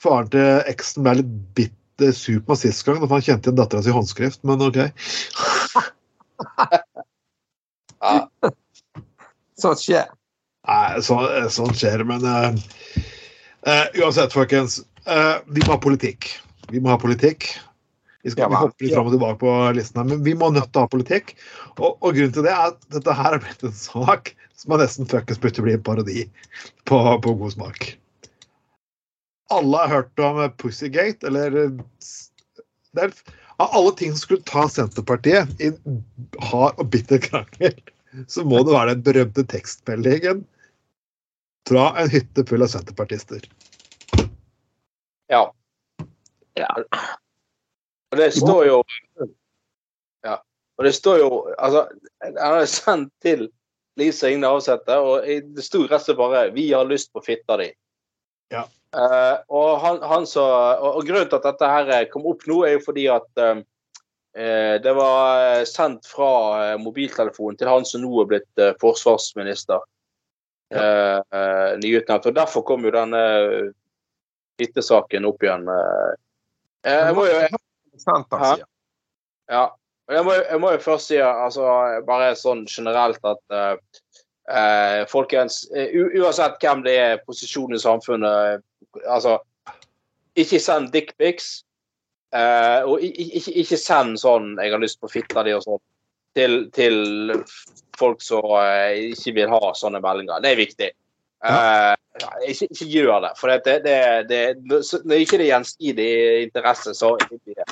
Faren 0.01 0.31
til 0.33 0.71
eksen 0.71 1.05
ble 1.05 1.19
litt 1.21 1.33
bitt 1.57 2.05
eh, 2.05 2.14
sur 2.17 2.41
på 2.45 2.55
meg 2.55 2.61
sist 2.61 2.85
gang, 2.87 3.01
da 3.01 3.09
han 3.11 3.25
kjente 3.25 3.51
igjen 3.51 3.59
dattera 3.59 3.83
si 3.85 3.95
håndskrift, 3.95 4.43
men 4.47 4.62
OK. 4.64 4.79
ja. 8.05 8.14
Sånt 9.61 9.83
skjer. 9.83 10.07
Nei, 10.67 11.03
så, 11.05 11.19
sånt 11.53 11.79
skjer, 11.79 12.05
men 12.07 12.25
uh, 12.27 12.51
uh, 13.67 13.87
uansett, 14.03 14.35
folkens. 14.35 14.81
Uh, 15.07 15.39
vi 15.47 15.62
må 15.64 15.77
ha 15.77 15.81
politikk. 15.83 16.29
Vi 16.73 16.83
må 16.83 16.93
ha 16.93 16.99
politikk. 17.01 17.49
Vi 18.27 18.33
skal 18.35 18.51
Ja, 18.51 18.59
hoppe 18.64 18.83
litt 18.83 18.97
fram 18.97 19.07
og 19.07 19.14
tilbake 19.14 19.39
på 19.39 19.53
listen 19.77 20.01
her, 20.03 20.09
men 20.11 20.25
vi 20.27 20.35
må 20.35 20.51
nødt 20.51 20.73
til 20.73 20.83
å 20.83 20.87
ha 20.89 20.91
politikk. 20.91 21.37
Og, 21.79 21.93
og 21.95 22.11
grunnen 22.11 22.35
til 22.35 22.47
det 22.47 22.53
er 22.53 22.73
at 22.73 22.81
dette 22.91 23.14
her 23.14 23.37
er 23.37 23.45
blitt 23.45 23.62
en 23.67 23.77
sak 23.79 24.33
som 24.59 24.75
er 24.75 24.83
nesten 24.83 25.07
fuckings 25.07 25.39
burde 25.39 25.62
bli 25.62 25.77
en 25.77 25.85
parodi 25.87 26.25
på, 26.91 26.99
på 27.23 27.37
god 27.39 27.55
smak. 27.55 27.87
Alle 29.55 29.76
har 29.84 29.88
hørt 29.88 30.18
om 30.18 30.40
Pussygate, 30.59 31.26
eller 31.28 31.57
eh, 31.64 31.70
s- 32.03 32.30
det 32.97 33.03
er, 33.11 33.12
Av 33.59 33.70
alle 33.72 33.92
ting 33.97 34.11
som 34.12 34.18
skulle 34.20 34.42
ta 34.44 34.66
Senterpartiet 34.68 35.61
i 35.64 35.70
hard 36.51 36.76
og 36.82 36.90
bitter 36.92 37.16
krangel, 37.24 37.72
så 38.28 38.44
må 38.44 38.59
det 38.66 38.74
være 38.74 38.90
den 38.94 39.05
berømte 39.07 39.44
tekstmeldingen 39.49 40.42
fra 41.68 41.86
en 42.03 42.11
hytte 42.12 42.44
full 42.47 42.62
av 42.62 42.68
senterpartister. 42.74 43.40
ja. 45.32 45.53
Ja. 46.57 46.68
Og 48.12 48.18
det 48.20 48.30
står 48.36 48.66
jo 48.66 48.76
Ja. 50.24 50.36
Og 50.78 50.84
det 50.84 50.92
står 50.94 51.18
jo 51.20 51.30
Altså, 51.59 51.82
han 52.22 52.36
har 52.40 52.64
sendt 52.70 53.12
til 53.24 53.49
Lise 53.97 54.18
Signe 54.18 54.47
Avsette, 54.49 54.92
og 55.01 55.24
det 55.24 55.64
sto 55.64 55.82
rett 55.84 55.92
og 55.92 56.05
slett 56.05 56.16
bare 56.20 56.51
'Vi 56.53 56.72
har 56.72 56.84
lyst 56.84 57.12
på 57.12 57.20
fitta 57.24 57.57
di'. 57.57 57.72
Ja. 58.51 58.64
Eh, 58.97 59.36
og, 59.53 59.70
han, 59.82 59.99
han 60.03 60.26
så, 60.28 60.44
og, 60.80 61.01
og 61.01 61.09
grunnen 61.09 61.28
til 61.28 61.36
at 61.40 61.49
dette 61.51 61.72
her 61.72 62.07
kom 62.12 62.28
opp 62.30 62.47
nå, 62.49 62.62
er 62.64 62.78
jo 62.78 62.84
fordi 62.86 63.09
at 63.12 63.42
eh, 63.42 63.59
eh, 64.38 64.76
det 64.80 64.94
var 64.97 65.66
sendt 65.68 66.09
fra 66.09 66.30
eh, 66.62 66.78
mobiltelefonen 66.80 67.61
til 67.61 67.68
han 67.68 67.84
som 67.88 68.05
nå 68.07 68.22
er 68.22 68.30
blitt 68.30 68.62
uh, 68.62 68.72
forsvarsminister. 68.80 69.84
Ja. 70.74 70.82
eh, 71.30 71.78
nyutnevnt. 71.78 72.26
Og 72.26 72.34
derfor 72.34 72.64
kom 72.66 72.82
jo 72.82 72.90
denne 72.90 73.20
hyttesaken 74.59 75.28
opp 75.28 75.44
igjen. 75.44 75.68
eh. 75.70 76.14
Eh, 76.86 77.03
jeg 77.07 77.14
må 77.14 77.26
jo 77.28 77.36
jeg, 77.38 77.53
ja. 79.51 79.66
Jeg 80.11 80.22
må, 80.26 80.34
jeg 80.38 80.61
må 80.62 80.72
jo 80.74 80.82
først 80.82 81.11
si 81.11 81.20
altså, 81.22 81.66
bare 82.07 82.32
sånn 82.38 82.64
generelt 82.70 83.22
at 83.26 83.55
eh, 83.55 84.03
eh, 84.51 85.01
folkens, 85.11 85.64
eh, 85.70 85.94
uansett 86.18 86.59
hvem 86.62 86.82
det 86.86 86.99
er, 86.99 87.22
posisjonen 87.26 87.78
i 87.78 87.82
samfunnet 87.82 88.66
Altså, 89.07 89.39
ikke 90.37 90.61
send 90.61 90.93
dickpics. 90.93 91.62
Uh, 92.34 92.82
og 92.91 93.03
i- 93.05 93.14
i- 93.22 93.30
ikke, 93.39 93.53
ikke 93.62 93.76
send 93.78 94.18
sånn 94.20 94.57
'jeg 94.59 94.72
har 94.72 94.80
lyst 94.82 95.01
på 95.01 95.09
fitta 95.09 95.43
di' 95.47 95.55
og 95.57 95.62
sånn 95.62 95.80
til, 96.34 96.70
til 96.70 97.32
folk 97.97 98.20
som 98.20 98.45
uh, 98.45 98.93
ikke 98.93 99.34
vil 99.34 99.49
ha 99.49 99.72
sånne 99.72 100.03
meldinger. 100.03 100.41
Det 100.43 100.51
er 100.53 100.57
viktig. 100.57 100.91
Eh, 101.45 101.95
ja, 102.20 102.30
ikke, 102.49 102.66
ikke 102.72 102.87
gjør 102.91 103.20
det. 103.20 103.30
For 103.39 103.53
det, 103.53 103.76
det, 103.84 103.99
det, 104.28 104.41
det, 104.68 105.03
når 105.05 105.20
ikke 105.22 105.39
det 105.39 105.47
er 105.47 105.53
gjensidig 105.53 106.09
interesse, 106.47 106.95
så 106.97 107.12
ikke, 107.20 107.64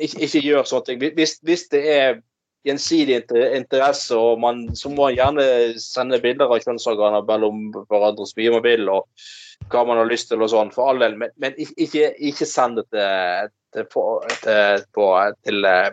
ikke, 0.00 0.20
ikke 0.28 0.42
gjør 0.46 0.68
sånne 0.70 0.86
ting. 0.86 1.02
Hvis, 1.18 1.38
hvis 1.42 1.66
det 1.74 1.82
er 1.90 2.20
gjensidig 2.64 3.18
interesse, 3.58 4.16
og 4.16 4.40
man, 4.40 4.64
så 4.78 4.88
må 4.88 5.08
man 5.10 5.16
gjerne 5.18 5.46
sende 5.82 6.20
bilder 6.22 6.48
av 6.54 6.62
kjønnsorganer 6.64 7.26
mellom 7.28 7.66
hverandre 7.90 8.26
så 8.26 8.38
mye 8.40 8.54
man 8.56 8.64
vil, 8.64 8.88
og 8.88 9.26
hva 9.72 9.84
man 9.88 10.00
har 10.00 10.08
lyst 10.10 10.30
til 10.30 10.42
og 10.42 10.50
sånn, 10.52 10.72
for 10.74 10.92
all 10.92 11.02
del. 11.02 11.16
Men, 11.20 11.32
men 11.42 11.56
ikke, 11.60 12.12
ikke 12.18 12.48
send 12.48 12.80
det 12.80 12.86
til, 12.94 13.52
til, 13.76 13.86
på, 13.92 14.04
til, 14.42 14.84
på, 14.96 15.06
til 15.46 15.68
eh, 15.68 15.88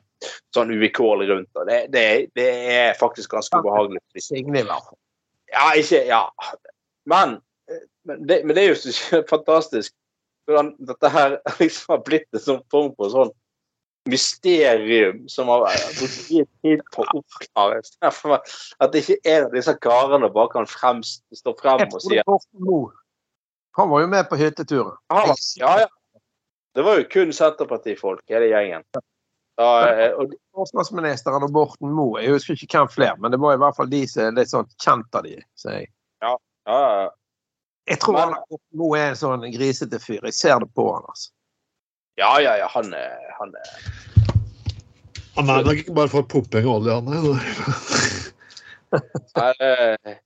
sånn 0.55 0.73
uvilkårlig 0.73 1.29
rundt. 1.31 1.51
Og 1.57 1.69
det, 1.69 1.83
det, 1.93 2.05
det 2.37 2.49
er 2.75 2.99
faktisk 2.99 3.33
ganske 3.37 3.61
ubehagelig. 3.61 4.03
Ja, 5.51 5.71
ikke 5.77 6.03
Ja. 6.07 6.25
Men, 7.09 7.39
men, 8.05 8.27
det, 8.29 8.43
men 8.45 8.55
det 8.55 8.63
er 8.63 8.75
jo 8.75 9.23
fantastisk 9.35 9.95
hvordan 10.49 10.73
dette 10.87 11.09
her 11.09 11.37
liksom 11.61 11.95
har 11.95 12.03
blitt 12.05 12.27
en 12.35 12.43
sånn 12.43 12.65
form 12.73 12.91
for 12.97 13.13
sånn 13.13 13.33
mysterium 14.09 15.27
som 15.29 15.49
har 15.51 15.67
brukt 15.99 16.53
tid 16.65 16.81
på 16.93 17.03
å 17.03 17.19
oppklare. 17.19 17.81
At 18.81 18.97
ikke 18.97 19.19
en 19.29 19.45
av 19.45 19.53
disse 19.53 19.75
karene 19.83 20.31
bare 20.33 20.53
kan 20.55 20.69
fremst 20.69 21.21
stå 21.37 21.53
frem 21.59 21.85
og 21.85 22.01
si 22.01 22.17
at. 22.21 22.49
Han 23.79 23.89
var 23.89 24.01
jo 24.01 24.07
med 24.07 24.29
på 24.29 24.35
hytteturen. 24.35 24.97
var, 25.07 25.35
ja, 25.55 25.79
ja. 25.79 25.87
Det 26.75 26.81
var 26.81 26.97
jo 26.97 27.03
kun 27.11 27.33
Senterpartifolk, 27.33 28.23
hele 28.31 28.45
gjengen. 28.51 28.83
Ja, 29.59 29.89
eh, 29.89 30.13
og, 30.15 30.33
Forsvarsministeren 30.55 31.43
og 31.43 31.51
Borten 31.53 31.91
Moe. 31.91 32.21
Jeg 32.23 32.31
husker 32.35 32.55
ikke 32.55 32.79
hvem 32.79 32.91
flere, 32.91 33.17
men 33.19 33.31
det 33.33 33.39
var 33.43 33.55
i 33.57 33.59
hvert 33.61 33.75
fall 33.77 33.89
de 33.91 34.05
som 34.07 34.23
er 34.29 34.37
litt 34.39 34.51
sånn 34.51 34.69
kjent 34.83 35.17
av 35.19 35.27
de. 35.27 35.35
sier 35.59 35.81
jeg, 35.81 35.89
ja, 36.23 36.31
ja. 36.67 36.79
ja. 37.03 37.09
jeg 37.91 37.99
tror 38.03 38.17
Men- 38.17 38.23
han 38.33 38.47
Borten 38.49 38.81
Moe 38.81 38.99
er 38.99 39.11
en 39.11 39.19
sånn 39.19 39.45
grisete 39.53 39.99
fyr. 39.99 40.23
Jeg 40.31 40.37
ser 40.39 40.63
det 40.63 40.71
på 40.75 40.87
han, 40.93 41.03
altså. 41.11 41.31
ja, 42.19 42.31
ja, 42.43 42.55
ja, 42.63 42.67
han 42.71 42.93
er, 42.95 43.19
han 43.39 43.53
er 43.55 43.69
Han 45.35 45.49
er 45.49 45.63
nok 45.63 45.79
ikke 45.79 45.93
bare 45.95 46.11
for 46.11 46.27
pumping 46.27 46.65
av 46.67 46.79
olje, 46.79 46.99
han 46.99 47.07
er. 47.15 47.23
Eh, 49.39 50.17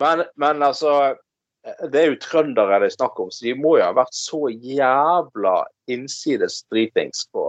Men, 0.00 0.22
men 0.40 0.62
altså 0.64 1.14
Det 1.62 1.98
er 2.00 2.08
jo 2.10 2.18
trøndere 2.22 2.80
det 2.82 2.90
er 2.90 2.96
snakk 2.96 3.20
om, 3.22 3.30
så 3.30 3.44
de 3.46 3.54
må 3.54 3.76
jo 3.78 3.86
ha 3.86 3.92
vært 3.94 4.16
så 4.16 4.48
jævla 4.50 5.60
innsides 5.92 6.64
dritings 6.72 7.28
på, 7.30 7.44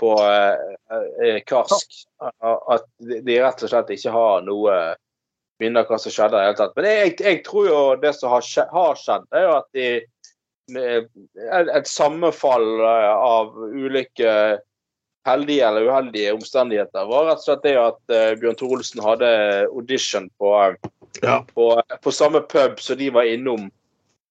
på 0.00 0.10
eh, 0.26 0.74
eh, 1.24 1.38
Karsk 1.48 2.02
at 2.20 2.84
de 3.00 3.38
rett 3.40 3.64
og 3.64 3.72
slett 3.72 3.94
ikke 3.96 4.12
har 4.12 4.44
noe 4.44 4.76
minner 5.60 5.88
hva 5.88 5.98
som 6.00 6.12
skjedde 6.12 6.36
i 6.40 6.48
hele 6.48 6.56
tatt. 6.56 6.76
Men 6.76 6.88
jeg, 6.88 7.16
jeg 7.20 7.42
tror 7.46 7.68
jo 7.68 7.80
det 8.00 8.14
som 8.16 8.32
har 8.32 8.44
skjedd, 8.44 8.72
har 8.72 9.00
skjedd 9.00 9.36
er 9.36 9.46
jo 9.46 9.56
at 9.58 9.68
de 9.76 9.88
et, 10.70 11.88
sammenfall 11.88 12.80
eh, 12.80 13.12
av 13.12 13.56
ulike 13.56 14.34
heldige 15.26 15.66
eller 15.68 15.88
uheldige 15.88 16.32
omstendigheter 16.32 17.08
var 17.10 17.26
rett 17.28 17.42
og 17.42 17.46
slett 17.48 17.66
det 17.66 17.74
at 17.80 18.14
eh, 18.14 18.36
Bjørn 18.40 18.58
Tore 18.58 18.78
Olsen 18.78 19.02
hadde 19.04 19.30
audition 19.68 20.30
på, 20.40 20.52
Ja. 21.22 21.40
på, 21.54 21.82
på 22.02 22.12
samme 22.14 22.40
pub 22.40 22.80
som 22.80 22.98
de 22.98 23.10
var 23.10 23.28
innom 23.28 23.66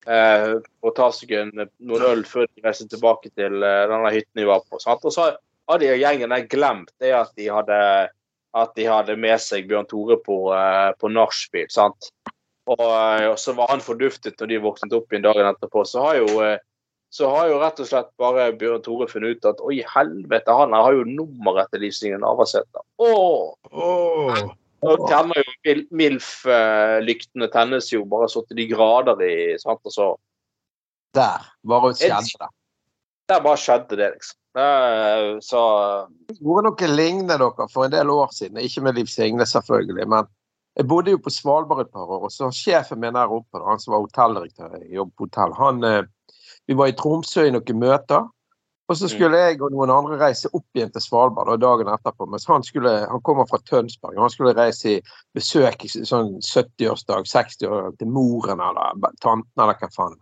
eh, 0.07 0.53
og 0.81 0.95
ta 0.97 1.09
seg 1.13 1.33
en, 1.37 1.51
noen 1.59 2.05
øl 2.07 2.23
før 2.27 2.47
de 2.47 2.63
reiste 2.65 2.87
tilbake 2.89 3.31
til 3.35 3.63
eh, 3.63 3.83
denne 3.91 4.13
hytten 4.15 4.41
de 4.41 4.47
var 4.49 4.63
på. 4.65 4.79
Sant? 4.81 5.05
Og 5.05 5.13
så 5.13 5.31
hadde 5.69 5.97
gjengen 5.99 6.33
der 6.33 6.47
glemt 6.49 6.93
det 7.03 7.13
at 7.15 7.33
de 7.37 7.49
hadde, 7.53 7.81
at 8.57 8.73
de 8.77 8.87
hadde 8.89 9.19
med 9.19 9.37
seg 9.43 9.69
Bjørn 9.69 9.89
Tore 9.89 10.19
på, 10.23 10.41
eh, 10.55 10.89
på 10.99 11.11
nachspiel. 11.13 11.69
sant? 11.73 12.11
Og, 12.69 12.81
eh, 12.85 13.27
og 13.31 13.37
så 13.41 13.53
var 13.57 13.73
han 13.73 13.83
forduftet 13.83 14.39
når 14.39 14.53
de 14.53 14.63
våknet 14.63 14.97
opp 14.97 15.13
igjen 15.13 15.25
dagen 15.25 15.51
etterpå. 15.51 15.85
Så 15.85 16.05
har 16.05 16.21
jo 16.21 16.41
eh, 16.45 16.57
så 17.09 17.29
har 17.33 17.47
jo 17.49 17.57
rett 17.57 17.79
og 17.81 17.87
slett 17.89 18.09
bare 18.21 18.51
Bjørn 18.53 18.83
Tore 18.85 19.07
funnet 19.09 19.39
ut 19.39 19.45
at 19.49 19.61
oi, 19.65 19.79
helvete, 19.95 20.53
han 20.53 20.75
har 20.77 20.93
jo 20.93 21.07
nummeret 21.07 21.71
til 21.73 21.81
Liv 21.81 21.93
Signe 21.97 22.19
Navarsete. 22.21 22.83
Åh! 23.01 23.55
Åh. 23.73 24.43
Og 24.85 25.05
tenner 25.09 25.43
jo 25.43 25.75
MILF-lyktene 25.91 27.49
tennes 27.51 27.89
jo 27.91 28.05
bare 28.07 28.29
så 28.31 28.43
til 28.47 28.61
de 28.61 28.67
grader 28.71 29.19
i 29.25 29.35
sant? 29.59 29.81
Og 29.83 29.95
så 29.95 30.09
Der. 31.17 31.45
Bare 31.67 31.93
skjedde 31.97 32.39
det. 32.39 32.49
Der 33.29 33.41
bare 33.43 33.59
skjedde 33.59 33.97
det, 33.97 34.11
liksom. 34.15 34.37
Så 35.45 35.61
gjorde 36.39 36.65
noe 36.65 36.89
lignende 36.89 37.37
dere 37.37 37.67
for 37.69 37.85
en 37.85 37.93
del 37.93 38.09
år 38.13 38.31
siden. 38.33 38.61
Ikke 38.61 38.83
med 38.85 38.97
Liv 38.97 39.09
Signe, 39.09 39.45
selvfølgelig. 39.45 40.07
Men 40.09 40.29
jeg 40.79 40.87
bodde 40.87 41.11
jo 41.11 41.21
på 41.21 41.33
Svalbard 41.33 41.81
et 41.83 41.93
par 41.93 42.07
år, 42.07 42.23
og 42.27 42.31
så 42.31 42.49
sjefen 42.55 43.01
min 43.01 43.17
der 43.17 43.31
oppe, 43.35 43.61
han 43.65 43.81
som 43.81 43.93
var 43.95 44.05
hotelldirektør, 44.05 44.77
i 44.79 44.95
jobbet 44.95 45.15
på 45.17 45.27
hotell, 45.27 45.55
han 45.59 45.83
eh, 45.83 46.03
Vi 46.69 46.75
var 46.77 46.87
i 46.87 46.93
Tromsø 46.93 47.47
i 47.47 47.51
noen 47.51 47.79
møter. 47.81 48.27
Og 48.89 48.97
så 48.97 49.05
skulle 49.11 49.37
jeg 49.37 49.59
og 49.61 49.69
noen 49.69 49.91
andre 49.93 50.15
reise 50.17 50.49
opp 50.49 50.65
igjen 50.73 50.89
til 50.89 51.03
Svalbard 51.03 51.51
da, 51.51 51.57
dagen 51.61 51.91
etterpå. 51.93 52.25
Mens 52.25 52.47
han, 52.49 52.63
skulle, 52.65 52.93
han 53.11 53.21
kommer 53.21 53.45
fra 53.45 53.59
Tønsberg. 53.69 54.15
og 54.17 54.23
Han 54.25 54.33
skulle 54.33 54.55
reise 54.57 54.95
i 54.95 55.01
besøk 55.37 55.85
i 55.85 55.91
sånn 55.93 56.39
70-årsdag, 56.41 57.29
60-årsdag 57.29 57.99
til 58.01 58.09
moren 58.09 58.63
eller 58.65 59.13
tanten 59.21 59.61
eller 59.61 59.77
hva 59.77 59.91
faen. 59.93 60.17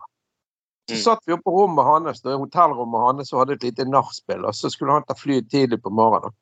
Så 0.88 0.96
Mm. 0.96 1.00
satt 1.04 1.24
vi 1.26 1.32
oppe 1.32 1.44
på 1.44 1.52
rommet 1.52 1.84
hans, 1.84 2.22
hotellrommet 2.24 3.00
hans 3.06 3.32
og 3.32 3.40
hadde 3.42 3.56
et 3.58 3.64
lite 3.66 3.84
nachspiel. 3.84 4.44
Og 4.44 4.54
så 4.56 4.70
skulle 4.72 4.92
han 4.92 5.04
ta 5.08 5.16
fly 5.16 5.40
tidlig 5.44 5.82
på 5.82 5.90
morgenen. 5.92 6.32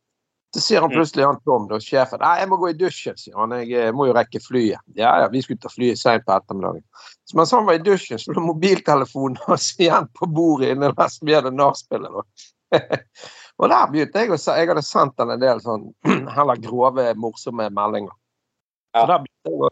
Så 0.56 0.62
sier 0.64 0.80
han 0.80 0.88
Mm. 0.88 0.96
plutselig 0.96 1.24
han 1.26 1.40
Tom, 1.44 1.66
da, 1.68 1.76
sjefen, 1.80 2.20
nei, 2.22 2.38
jeg 2.40 2.48
må 2.48 2.56
gå 2.56 2.68
i 2.70 2.76
dusjen, 2.80 3.16
sier 3.20 3.36
han. 3.36 3.50
Jeg 3.60 3.72
eh, 3.76 3.90
må 3.92 4.06
jo 4.08 4.14
rekke 4.16 4.40
flyet. 4.40 4.80
Ja, 4.96 5.10
ja, 5.20 5.26
vi 5.28 5.42
skulle 5.44 5.60
ta 5.60 5.68
flyet 5.68 6.00
seint 6.00 6.24
på 6.24 6.32
ettermiddagen. 6.32 6.80
Så 7.28 7.36
mens 7.36 7.52
han 7.52 7.66
var 7.66 7.76
i 7.76 7.82
dusjen, 7.84 8.16
så 8.18 8.32
lå 8.32 8.40
mobiltelefonen 8.40 9.36
hans 9.44 9.66
igjen 9.82 10.08
på 10.16 10.28
bordet 10.32 10.70
inne 10.72 10.88
der 10.96 11.10
som 11.12 11.28
hadde 11.28 11.52
nachspielet. 11.52 12.48
og 13.60 13.68
der 13.68 13.92
begynte 13.92 14.22
jeg 14.24 14.32
å 14.32 14.38
se 14.40 14.56
Jeg 14.56 14.70
hadde 14.72 14.82
sendt 14.82 15.20
han 15.20 15.34
en 15.36 15.44
del 15.44 15.60
sånn 15.60 15.90
heller 16.38 16.64
grove, 16.64 17.04
morsomme 17.20 17.68
meldinger. 17.68 18.16
Ja. 18.96 19.02
Så 19.02 19.06
der 19.12 19.26
begynte 19.26 19.52
jeg 19.52 19.60
å 19.60 19.70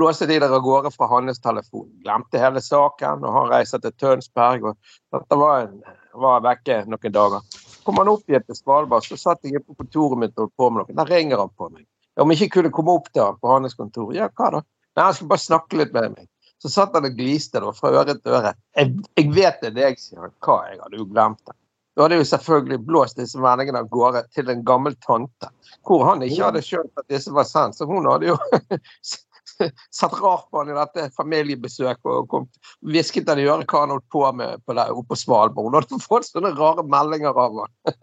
blåse 0.00 0.30
de 0.30 0.40
der 0.40 0.56
av 0.56 0.64
gårde 0.64 0.94
fra 0.96 1.10
hans 1.12 1.44
telefon. 1.44 1.90
Glemte 2.00 2.40
hele 2.40 2.64
saken, 2.64 3.28
og 3.28 3.36
han 3.42 3.52
reiser 3.52 3.84
til 3.84 3.92
Tønsberg. 4.00 4.72
og 4.72 4.96
Dette 5.12 5.36
var, 5.44 5.68
en, 5.68 6.00
var 6.16 6.40
vekke 6.48 6.80
noen 6.88 7.14
dager. 7.20 7.44
Kom 7.84 7.98
han 8.00 8.10
opp 8.12 8.30
igjen 8.30 8.44
til 8.46 8.56
Svalbard, 8.58 9.04
så 9.06 9.18
satt 9.20 9.44
jeg 9.44 9.62
på 9.64 9.76
kontoret 9.78 10.20
mitt 10.20 10.36
og 10.38 10.46
holdt 10.46 10.56
på 10.60 10.70
med 10.70 10.82
noe. 10.82 10.96
Der 11.00 11.10
ringer 11.10 11.42
han 11.42 11.52
på 11.52 11.68
meg. 11.72 11.84
Om 12.20 12.30
jeg 12.30 12.44
ikke 12.44 12.60
kunne 12.60 12.72
komme 12.74 12.94
opp 12.98 13.10
til 13.12 13.24
han 13.24 13.40
på 13.40 13.50
hans 13.50 13.76
kontor. 13.76 14.14
Ja, 14.16 14.30
hva 14.38 14.52
da? 14.54 14.62
Nei, 14.94 15.04
Han 15.04 15.16
skulle 15.16 15.34
bare 15.34 15.44
snakke 15.44 15.80
litt 15.80 15.92
med 15.96 16.14
meg. 16.14 16.30
Så 16.62 16.70
satt 16.72 16.94
han 16.96 17.04
og 17.04 17.18
gliste 17.18 17.60
da, 17.60 17.72
fra 17.76 17.90
øre 17.92 18.14
til 18.16 18.38
øre. 18.38 18.54
Jeg, 18.78 18.94
jeg 19.18 19.32
vet 19.36 19.60
det 19.60 19.72
er 19.72 19.76
deg, 19.76 20.00
sier. 20.00 20.30
Hva, 20.44 20.60
jeg 20.70 20.80
hadde 20.80 21.00
jo 21.00 21.08
glemt 21.10 21.42
det. 21.44 21.56
Da 21.94 22.02
hadde 22.02 22.16
jeg 22.16 22.24
jo 22.24 22.30
selvfølgelig 22.30 22.78
blåst 22.88 23.20
disse 23.20 23.38
vendingene 23.38 23.84
av 23.84 23.90
gårde 23.92 24.24
til 24.34 24.48
en 24.50 24.64
gammel 24.66 24.96
tante, 25.04 25.50
hvor 25.86 26.02
han 26.08 26.24
ikke 26.26 26.42
hadde 26.42 26.62
skjønt 26.66 26.90
at 26.98 27.06
disse 27.12 27.30
var 27.34 27.46
sendt. 27.46 27.78
Så 27.78 27.86
hun 27.86 28.08
hadde 28.10 28.32
jo 28.32 28.38
satt 29.98 30.14
rart 30.20 30.46
på 30.50 30.60
han 30.62 30.70
i 30.72 30.76
dette 30.76 31.08
familiebesøket 31.16 32.10
og 32.10 32.28
kom, 32.32 32.46
hvisket 32.86 33.28
han 33.30 33.40
i 33.42 33.46
øret 33.48 33.68
hva 33.70 33.84
han 33.84 33.92
holdt 33.94 34.08
på 34.12 34.22
med 34.36 34.62
på 34.66 34.76
der, 34.78 34.92
oppe 34.94 35.12
på 35.14 35.18
Svalbard. 35.20 35.68
Hun 35.68 35.76
hadde 35.78 36.00
fått 36.04 36.28
sånne 36.30 36.54
rare 36.58 36.84
meldinger 36.86 37.32
av 37.34 37.60
han. 37.62 37.74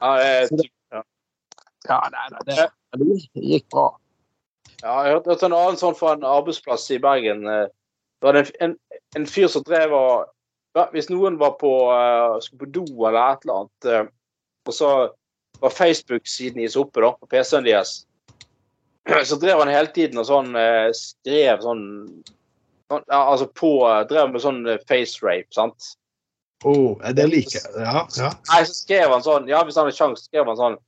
ja, 0.00 0.16
det- 0.50 0.72
Ja, 1.86 2.00
nei, 2.10 2.24
nei, 2.34 2.40
det, 2.48 2.64
det 2.98 3.44
gikk 3.46 3.68
bra. 3.70 3.84
ja, 4.82 4.94
jeg 5.06 5.12
hørte 5.14 5.30
hørte 5.30 5.46
en 5.46 5.54
annen 5.54 5.76
sånn 5.78 5.94
fra 5.94 6.16
en 6.16 6.24
arbeidsplass 6.26 6.88
i 6.90 6.98
Bergen. 6.98 7.44
eh, 7.46 7.68
Det 8.20 8.26
var 8.26 8.38
en, 8.40 8.48
en, 8.60 8.72
en 9.16 9.26
fyr 9.30 9.46
som 9.52 9.62
drev 9.62 9.92
og 9.94 10.32
Hvis 10.92 11.06
noen 11.08 11.38
var 11.40 11.54
på, 11.56 11.70
eh, 11.94 12.34
skulle 12.44 12.66
på 12.66 12.72
do 12.74 12.82
eller 13.06 13.32
et 13.32 13.44
eller 13.46 13.60
annet, 13.62 13.86
eh, 13.88 14.10
og 14.66 14.74
så 14.74 14.88
var 15.62 15.72
Facebook-siden 15.72 16.58
deres 16.60 16.76
oppe 16.76 17.00
da, 17.00 17.14
på 17.16 17.28
PC-en 17.32 17.64
deres, 17.64 17.94
så 19.28 19.36
drev 19.36 19.58
han 19.62 19.70
hele 19.70 19.92
tiden 19.94 20.18
og 20.20 20.26
sånn 20.28 20.56
eh, 20.58 20.88
skrev 20.96 21.62
sånn 21.62 21.84
sånn, 22.90 23.04
altså 23.12 23.46
på 23.54 23.70
Drev 24.10 24.32
med 24.32 24.42
sånn 24.42 24.60
eh, 24.66 24.82
face 24.88 25.22
rape, 25.22 25.50
sant? 25.54 25.94
Ja, 26.64 27.12
det 27.14 27.26
liker 27.30 27.60
jeg. 27.60 27.72
Ja, 27.78 28.02
ja. 28.16 28.30
Nei, 28.50 28.60
så 28.66 28.74
skrev 28.74 29.12
han 29.12 29.22
sånn 29.22 29.48
Ja, 29.50 29.60
hvis 29.66 29.76
han 29.78 29.86
hadde 29.86 29.98
sjanse, 29.98 30.24
skrev 30.26 30.48
han 30.48 30.58
sånn 30.58 30.78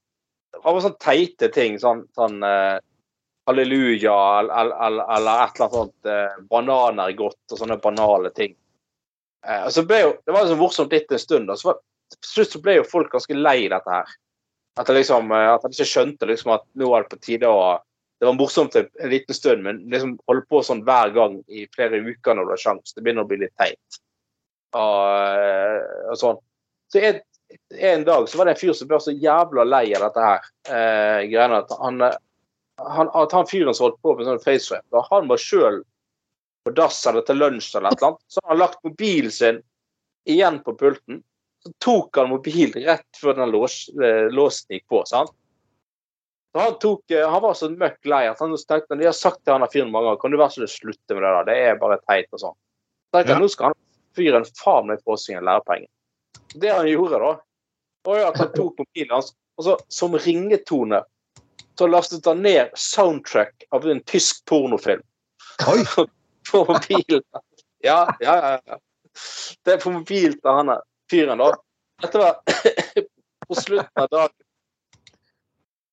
Han 0.64 0.74
var 0.74 0.80
sånn 0.82 0.96
teite 1.04 1.50
ting. 1.54 1.76
Sånn, 1.78 2.06
sånn 2.18 2.40
uh, 2.42 2.78
halleluja 3.46 4.14
eller, 4.40 4.72
eller, 4.86 5.04
eller 5.16 5.42
et 5.44 5.60
eller 5.60 5.66
annet 5.66 5.76
sånt. 5.76 6.08
Uh, 6.08 6.40
bananer 6.50 7.12
er 7.12 7.18
godt 7.18 7.52
og 7.54 7.60
sånne 7.60 7.76
banale 7.84 8.32
ting. 8.34 8.56
Uh, 9.46 9.68
og 9.68 9.74
så 9.76 9.84
ble 9.86 10.00
jo, 10.02 10.14
Det 10.24 10.34
var 10.34 10.46
liksom 10.46 10.64
morsomt 10.64 10.96
litt 10.96 11.12
en 11.12 11.22
stund. 11.22 11.52
Og 11.52 11.60
så 11.60 11.70
var, 11.70 11.82
til 12.16 12.32
slutt 12.32 12.56
så 12.56 12.62
ble 12.64 12.78
jo 12.80 12.88
folk 12.88 13.12
ganske 13.12 13.36
lei 13.36 13.60
dette 13.70 13.92
her. 13.92 14.16
At 14.78 14.86
det 14.88 15.00
liksom, 15.00 15.32
eh, 15.34 15.50
at 15.52 15.64
han 15.66 15.74
ikke 15.74 15.88
skjønte 15.90 16.28
liksom 16.30 16.52
at 16.54 16.64
nå 16.78 16.88
er 16.94 17.04
det 17.04 17.12
på 17.12 17.20
tide 17.26 17.50
å 17.50 17.62
Det 18.18 18.26
var 18.26 18.34
morsomt 18.34 18.74
en, 18.76 18.88
en 18.98 19.10
liten 19.10 19.34
stund, 19.34 19.62
men 19.62 19.78
liksom 19.92 20.16
holde 20.26 20.42
på 20.50 20.62
sånn 20.66 20.82
hver 20.86 21.12
gang 21.14 21.38
i 21.46 21.68
flere 21.74 22.00
uker 22.02 22.34
når 22.34 22.48
du 22.48 22.54
har 22.56 22.62
sjanse. 22.62 22.94
Det 22.96 23.04
begynner 23.04 23.26
å 23.26 23.30
bli 23.30 23.44
litt 23.44 23.54
teit. 23.60 23.98
Og, 24.74 25.02
eh, 25.38 26.08
og 26.10 26.18
sånn. 26.18 26.40
Så 26.92 27.02
en, 27.04 27.20
en 27.78 28.04
dag 28.08 28.26
så 28.28 28.40
var 28.40 28.48
det 28.48 28.56
en 28.56 28.60
fyr 28.62 28.74
som 28.74 28.90
ble 28.90 28.98
så 29.04 29.14
jævla 29.14 29.66
lei 29.68 29.84
av 29.94 30.08
dette 30.08 30.24
her. 30.24 30.50
Eh, 30.66 31.20
greiene 31.30 31.62
at 31.62 31.72
han, 31.78 32.02
eh, 32.08 32.18
han, 32.96 33.12
at 33.22 33.38
han 33.38 33.48
fyren 33.50 33.76
som 33.76 33.88
holdt 33.88 34.02
på 34.02 34.16
med 34.18 34.26
sånn 34.26 34.42
facerap, 34.42 34.86
da 34.94 35.04
han 35.12 35.30
var 35.30 35.42
sjøl 35.42 35.80
på 36.66 36.74
dass 36.74 37.00
eller 37.06 37.24
til 37.26 37.38
lunsj 37.40 37.72
eller 37.78 37.94
et 37.94 38.02
eller 38.02 38.12
annet, 38.12 38.24
så 38.26 38.42
hadde 38.42 38.54
han 38.54 38.62
lagt 38.64 38.84
mobilen 38.84 39.34
sin 39.34 39.62
igjen 40.28 40.58
på 40.66 40.74
pulten. 40.80 41.22
Så 41.62 41.72
tok 41.82 42.18
han 42.18 42.32
mobilen 42.34 42.82
rett 42.82 43.20
før 43.20 43.38
den 43.38 43.54
lås, 43.54 43.84
eh, 44.02 44.26
låsen 44.34 44.74
gikk 44.74 44.88
på. 44.90 45.06
sant? 45.06 45.32
Så 46.58 46.62
han, 46.62 46.78
tok, 46.78 47.10
eh, 47.10 47.30
han 47.30 47.42
var 47.42 47.54
så 47.54 47.68
møkk 47.70 48.06
lei 48.10 48.24
at 48.26 48.40
han 48.42 48.56
tenkte 48.66 48.96
de 48.98 49.04
har 49.06 49.14
sagt 49.14 49.44
til 49.46 49.54
han 49.54 49.62
fyren 49.70 49.92
mange 49.94 50.08
ganger 50.08 50.18
kan 50.18 50.32
du 50.34 50.36
være 50.40 50.50
så 50.56 50.66
slutte 50.66 51.14
med 51.14 51.22
det 51.22 51.28
der, 51.30 51.44
det 51.46 51.54
er 51.62 51.76
bare 51.78 51.98
teit 52.02 52.26
og 52.34 52.40
sånn. 52.42 52.56
Så 52.56 53.14
tenkte 53.14 53.36
Ja. 53.36 53.36
Nå 53.38 53.48
skal 53.52 53.68
han 53.68 53.76
fyren 54.18 54.46
faen 54.58 54.88
meg 54.88 55.04
få 55.06 55.14
seg 55.22 55.36
en 55.38 55.46
lærepenge. 55.46 55.86
Det 56.58 56.72
han 56.74 56.88
gjorde 56.90 57.20
da, 57.22 57.28
var 58.08 58.18
jo 58.18 58.24
at 58.32 58.40
han 58.42 58.50
tok 58.56 58.82
mobilen 58.82 59.14
hans, 59.14 59.30
og 59.54 59.68
så 59.68 59.76
som 60.00 60.16
ringetone 60.18 61.00
så 61.78 61.86
lastet 61.86 62.26
han 62.26 62.42
ned 62.42 62.74
soundtrack 62.74 63.68
av 63.70 63.86
en 63.86 64.02
tysk 64.10 64.42
pornofilm 64.50 65.06
Oi! 65.70 65.78
på 66.50 66.64
mobilen. 66.72 67.22
Ja, 67.86 68.00
ja, 68.18 68.34
ja. 68.66 68.82
Det 69.62 69.76
er 69.76 69.80
på 69.86 69.94
mobilen 69.94 70.34
til 70.42 70.58
han 70.58 70.74
fyren, 71.06 71.38
da. 71.38 71.54
Dette 72.02 72.26
var 72.26 72.42
på 73.46 73.62
slutten 73.62 74.08
av 74.08 74.10
dagen 74.10 74.47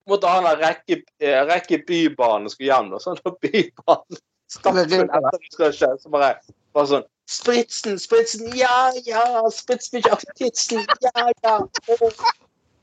måtte 0.10 0.30
han 0.30 0.48
ha 0.48 0.54
rekke, 0.60 1.02
eh, 1.22 1.42
rekke 1.50 1.82
Bybanen 1.88 2.50
og 2.50 2.54
skulle 2.54 2.72
hjem. 2.72 2.94
Og 2.96 3.04
sånn, 3.04 3.20
og 3.26 3.38
Bybanen 3.44 4.22
stappfull 4.52 5.06
etter 5.08 5.38
det 5.42 5.52
skal 5.54 5.76
skje. 5.76 5.92
Så 6.04 6.14
bare, 6.14 6.32
bare 6.76 6.92
sånn 6.94 7.12
Spritzen, 7.26 7.98
Spritzen, 7.98 8.52
ja, 8.54 8.92
ja! 9.08 9.50
spritz 9.50 9.90
mich 9.96 10.06
auf 10.14 10.22
ja, 10.38 11.24
ja! 11.42 11.56
Å, 11.58 12.10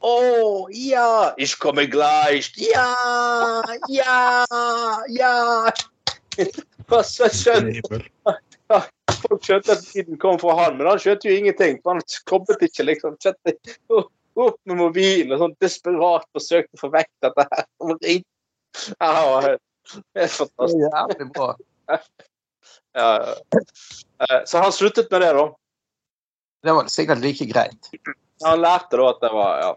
oh, 0.03 0.67
ja! 0.75 1.31
Ich 1.39 1.55
komme 1.63 1.87
gleich! 1.87 2.51
Ja, 2.59 3.63
ja, 3.87 4.45
ja! 5.07 5.71
Og 6.91 7.05
så 7.07 7.31
skjønte 7.31 8.03
folk 9.23 9.45
skjønte 9.47 9.77
at 9.77 9.85
tiden 9.87 10.19
kom 10.21 10.39
fra 10.43 10.57
han, 10.59 10.77
men 10.79 10.89
han 10.91 11.01
skjønte 11.01 11.31
jo 11.31 11.37
ingenting. 11.39 11.79
for 11.83 11.95
Han 11.95 12.03
koblet 12.31 12.65
ikke, 12.67 12.87
liksom. 12.89 13.17
Skjønte, 13.23 13.55
opp 14.41 14.59
med 14.69 14.79
mobilen 14.81 15.35
og 15.35 15.43
sånn 15.43 15.57
desperat 15.63 16.29
forsøkte 16.37 16.79
å 16.79 16.83
få 16.85 16.93
vekk 16.95 17.11
dette 17.27 17.49
her. 17.53 17.67
Ja, 19.03 19.09
det 19.45 20.23
er 20.25 20.31
fantastisk. 20.33 20.79
Jævlig 20.81 21.27
bra. 21.35 21.49
Ja. 22.93 23.35
Eh, 24.21 24.41
Så 24.47 24.61
han 24.61 24.73
sluttet 24.73 25.11
med 25.11 25.23
det, 25.25 25.33
da. 25.33 25.45
Det 26.63 26.75
var 26.77 26.91
sikkert 26.93 27.23
like 27.25 27.47
greit. 27.49 27.89
Han 28.45 28.61
lærte 28.61 29.01
da 29.01 29.09
at 29.11 29.23
det 29.25 29.31
var 29.33 29.63
ja. 29.63 29.71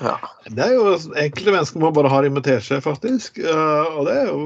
Ja. 0.00 0.14
Det 0.48 0.64
er 0.64 0.72
jo 0.74 0.94
enkelte 1.20 1.52
mennesker 1.52 1.82
må 1.82 1.90
bare 1.94 2.10
ha 2.12 2.22
invitert 2.24 2.64
seg, 2.66 2.80
faktisk. 2.84 3.38
Eh, 3.44 3.90
og 3.92 4.08
det 4.08 4.16
er 4.22 4.30
jo 4.32 4.40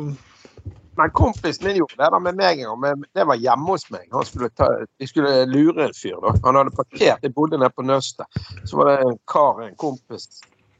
Men 0.96 1.10
kompisen 1.10 1.66
min 1.66 1.76
gjorde 1.76 1.98
det 1.98 2.10
der 2.12 2.22
med 2.22 2.38
meg 2.38 2.60
en 2.62 2.80
gang. 2.80 3.04
Det 3.14 3.26
var 3.26 3.40
hjemme 3.40 3.66
hos 3.72 3.86
meg. 3.90 4.08
Skulle 4.28 4.50
ta, 4.54 4.68
de 5.00 5.08
skulle 5.10 5.44
lure 5.50 5.88
en 5.88 5.94
fyr. 5.96 6.16
da. 6.22 6.34
Han 6.46 6.58
hadde 6.60 6.74
parkert. 6.76 7.22
Jeg 7.22 7.34
bodde 7.34 7.58
nede 7.58 7.74
på 7.74 7.82
Nøstet. 7.82 8.42
Så 8.64 8.78
var 8.78 8.90
det 8.90 8.98
en 9.02 9.18
kar, 9.30 9.62
en 9.64 9.76
kompis 9.76 10.28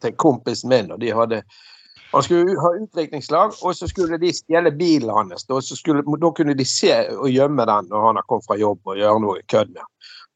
til 0.05 0.15
kompisen 0.21 0.71
min, 0.71 0.93
og 0.93 1.01
de 1.01 1.15
hadde 1.15 1.43
han 2.15 2.23
skulle 2.23 2.61
ha 2.61 2.69
utdrikningslag, 2.79 3.57
og 3.63 3.75
så 3.75 3.89
skulle 3.91 4.19
de 4.23 4.29
stjele 4.33 4.71
bilen 4.71 5.11
hans. 5.11 5.45
Da, 5.51 5.59
skulle, 5.61 6.05
da 6.23 6.31
kunne 6.31 6.55
de 6.55 6.65
se 6.65 6.93
og 7.11 7.27
gjemme 7.31 7.67
den 7.67 7.89
når 7.91 8.07
han 8.07 8.21
har 8.21 8.27
kommet 8.29 8.47
fra 8.47 8.59
jobb 8.61 8.87
og 8.87 9.01
gjøre 9.01 9.23
noe 9.25 9.43
kødd 9.51 9.73
med. 9.75 9.83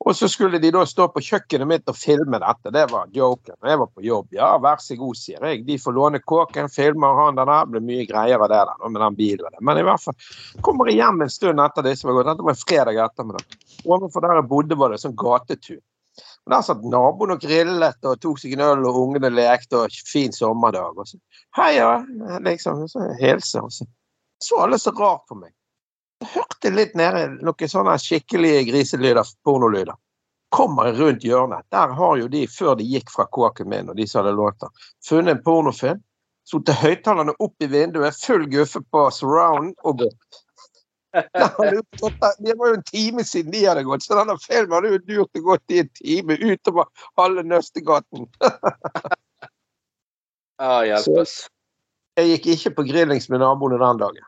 Og 0.06 0.14
så 0.16 0.28
skulle 0.30 0.60
de 0.62 0.70
da 0.70 0.84
stå 0.86 1.08
på 1.10 1.20
kjøkkenet 1.26 1.66
mitt 1.66 1.90
og 1.90 1.96
filme 1.98 2.38
dette. 2.38 2.70
Det 2.74 2.84
var 2.92 3.08
joken. 3.12 3.56
Jeg 3.66 3.80
var 3.80 3.88
på 3.90 4.04
jobb, 4.06 4.28
ja, 4.36 4.52
vær 4.62 4.78
så 4.82 4.94
god, 4.96 5.18
sier 5.18 5.42
jeg. 5.42 5.64
De 5.66 5.78
får 5.82 5.96
låne 5.96 6.20
kåken, 6.22 6.70
filmer 6.70 7.18
han 7.18 7.40
den 7.40 7.50
der. 7.50 7.66
Blir 7.72 7.84
mye 7.84 8.06
greier 8.06 8.38
av 8.38 8.48
det 8.52 8.62
der 8.70 8.86
med 8.86 9.02
den 9.02 9.18
bilen. 9.18 9.58
Men 9.60 9.80
i 9.80 9.84
hvert 9.88 10.04
fall 10.04 10.16
kommer 10.62 10.90
jeg 10.90 11.00
hjem 11.00 11.26
en 11.26 11.34
stund 11.34 11.64
etter 11.64 11.86
disse 11.88 12.06
var 12.06 12.20
gått. 12.20 12.30
Dette 12.30 12.46
var 12.46 12.54
en 12.54 12.62
fredag 12.62 13.02
ettermiddag. 13.08 13.58
Overfor 13.84 14.24
der 14.24 14.38
jeg 14.38 14.50
bodde, 14.54 14.78
var 14.78 14.94
det 14.94 15.02
sånn 15.02 15.18
gatetun. 15.18 15.82
Og 16.46 16.54
Der 16.54 16.64
satt 16.64 16.86
naboen 16.86 17.34
og 17.34 17.42
grillet 17.42 18.06
og 18.08 18.22
tok 18.22 18.38
seg 18.40 18.54
en 18.54 18.64
øl, 18.64 18.86
og 18.88 19.02
ungene 19.02 19.30
lekte, 19.34 19.82
og 19.82 20.00
fin 20.08 20.32
sommerdag. 20.34 20.98
Og 20.98 21.10
så, 21.10 21.18
heia, 21.58 21.90
liksom. 22.46 22.86
Så 22.90 23.10
hilse. 23.20 23.62
Og 23.62 23.74
så 23.74 23.86
så 24.38 24.60
alle 24.62 24.78
så 24.78 24.90
rart 24.90 25.26
på 25.28 25.34
meg. 25.34 25.52
Hørte 26.24 26.70
litt 26.74 26.96
nede 26.98 27.28
noen 27.46 27.70
sånne 27.70 27.94
skikkelige 28.02 28.64
griselyder, 28.72 29.22
pornolyder. 29.46 29.94
Kommer 30.54 30.92
rundt 30.96 31.24
hjørnet. 31.24 31.66
Der 31.70 31.92
har 31.94 32.16
jo 32.18 32.26
de, 32.32 32.46
før 32.50 32.74
de 32.78 32.86
gikk 32.88 33.12
fra 33.12 33.28
kåken 33.30 33.68
min, 33.70 33.90
og 33.92 33.98
de 33.98 34.06
som 34.08 34.22
hadde 34.22 34.36
lånt 34.38 34.58
den, 34.64 34.74
funnet 35.04 35.36
en 35.36 35.42
pornofilm. 35.44 36.02
Satte 36.48 36.72
høyttalerne 36.72 37.34
opp 37.44 37.60
i 37.60 37.68
vinduet, 37.68 38.16
full 38.16 38.46
guffe 38.48 38.80
på 38.90 39.02
surround 39.12 39.74
og 39.84 40.04
gått. 40.04 40.44
Det 41.12 42.54
var 42.56 42.68
jo 42.68 42.74
en 42.74 42.82
time 42.88 43.24
siden 43.24 43.52
de 43.52 43.64
hadde 43.66 43.84
gått, 43.84 44.04
så 44.04 44.16
denne 44.16 44.36
filmen 44.40 44.74
hadde 44.76 44.94
jo 44.94 45.02
durt 45.04 45.40
og 45.40 45.46
gått 45.52 45.74
i 45.74 45.82
en 45.82 45.92
time 46.00 46.36
utover 46.40 46.88
halve 47.20 47.44
Nøstegaten. 47.46 48.28
Ja, 50.58 50.80
hjelpes. 50.82 51.44
Jeg 52.18 52.32
gikk 52.32 52.46
ikke 52.50 52.70
på 52.80 52.84
grillings 52.88 53.28
med 53.30 53.38
naboene 53.44 53.76
den 53.78 54.00
dagen. 54.00 54.24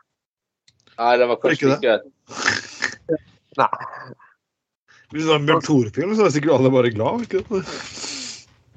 Nei, 1.01 1.13
det 1.17 1.27
var 1.31 1.39
kanskje 1.41 1.75
Ikke 1.75 1.95
ikke 1.97 3.17
Nei. 3.61 3.69
Hvis 5.11 5.25
det 5.25 5.29
var 5.31 5.39
en 5.41 5.47
Bjørn 5.49 5.63
Tore-film, 5.65 6.11
så 6.15 6.25
er 6.27 6.33
sikkert 6.35 6.53
alle 6.55 6.69
bare 6.71 6.91
glad. 6.93 7.25
ikke 7.25 7.41
sant? 7.49 7.71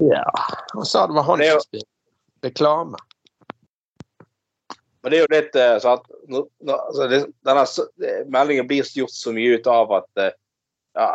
Ja. 0.02 0.24
Han 0.72 0.88
sa 0.88 1.04
det 1.06 1.14
var 1.14 1.28
han 1.28 1.44
jo- 1.44 1.58
som 1.60 1.68
spilte. 1.68 1.90
Reklame. 2.44 2.98
Men 5.04 5.12
det 5.12 5.18
er 5.18 5.22
jo 5.22 5.32
litt 5.34 5.56
eh, 5.60 5.74
sånn 5.84 5.98
at 6.00 6.74
altså, 6.74 7.06
denne 8.00 8.24
meldingen 8.32 8.66
blir 8.68 8.88
gjort 8.96 9.12
så 9.12 9.32
mye 9.36 9.58
ut 9.58 9.66
av 9.68 9.92
at 10.00 10.20
eh, 10.24 10.32
ja, 10.96 11.08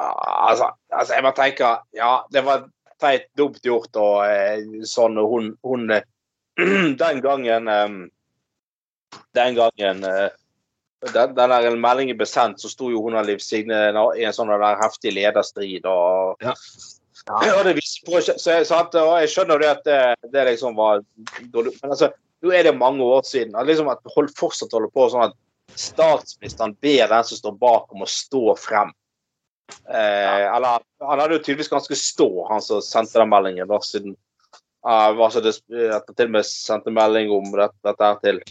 altså, 0.49 0.67
altså, 0.93 1.13
Jeg 1.15 1.25
bare 1.25 1.37
tenker 1.39 1.79
Ja, 1.97 2.11
det 2.31 2.43
var 2.45 2.67
teit 3.01 3.25
dumt 3.39 3.63
gjort 3.65 3.95
og 3.97 4.25
eh, 4.27 4.61
sånn, 4.85 5.17
og 5.17 5.33
hun, 5.33 5.51
hun 5.65 5.87
Den 7.01 7.21
gangen 7.25 7.69
Den 9.33 9.57
gangen 9.57 10.05
den, 11.13 11.35
den 11.35 11.81
meldingen 11.81 12.17
ble 12.19 12.27
sendt, 12.27 12.59
så 12.61 12.71
sto 12.71 12.89
jo 12.91 13.01
hun 13.05 13.17
og 13.17 13.27
Liv 13.27 13.41
Signe 13.43 13.89
i 13.89 14.25
en 14.27 14.35
sånn 14.35 14.51
der 14.51 14.81
heftig 14.81 15.13
lederstrid. 15.15 15.85
og 15.87 16.41
Ja. 16.43 16.55
Ja, 17.29 17.59
det 17.63 17.75
på, 18.07 18.21
så 18.23 18.33
jeg, 18.55 18.65
så 18.65 18.79
at, 18.79 18.95
og 18.95 19.19
jeg 19.21 19.29
skjønner 19.29 19.59
det 19.61 19.67
at 19.69 19.81
det, 19.85 20.31
det 20.33 20.45
liksom 20.47 20.77
var 20.79 21.03
dårlig. 21.53 21.75
Men 21.83 21.93
altså, 21.93 22.09
nå 22.41 22.53
er 22.55 22.65
det 22.65 22.77
mange 22.79 23.05
år 23.05 23.21
siden. 23.27 23.57
At 23.59 23.67
liksom 23.67 23.91
at 23.91 24.01
hold, 24.15 24.31
fortsatt 24.39 24.73
holder 24.73 24.89
på 24.95 25.09
sånn 25.11 25.27
at 25.27 25.35
statsministeren 25.77 26.73
ber 26.81 27.11
den 27.11 27.27
som 27.27 27.37
står 27.37 27.59
bak, 27.59 27.91
om 27.93 28.05
å 28.05 28.09
stå 28.09 28.55
frem. 28.57 28.93
Eh, 29.69 30.45
eller 30.55 30.81
Han 31.05 31.21
hadde 31.21 31.37
jo 31.37 31.43
tydeligvis 31.43 31.69
ganske 31.71 31.99
stå, 31.99 32.29
han 32.49 32.63
som 32.65 32.81
sendte 32.81 33.21
den 33.21 33.29
meldingen. 33.29 33.69
da, 33.69 33.77
siden 33.85 34.15
uh, 34.87 35.11
var 35.19 35.29
så 35.29 35.43
det, 35.43 35.59
at 35.69 36.07
han 36.07 36.15
til 36.15 36.31
og 36.31 36.35
med 36.39 36.47
sendte 36.49 36.95
melding 36.95 37.31
om 37.35 37.51
dette, 37.53 37.77
dette 37.85 38.09
her 38.09 38.23
til 38.23 38.41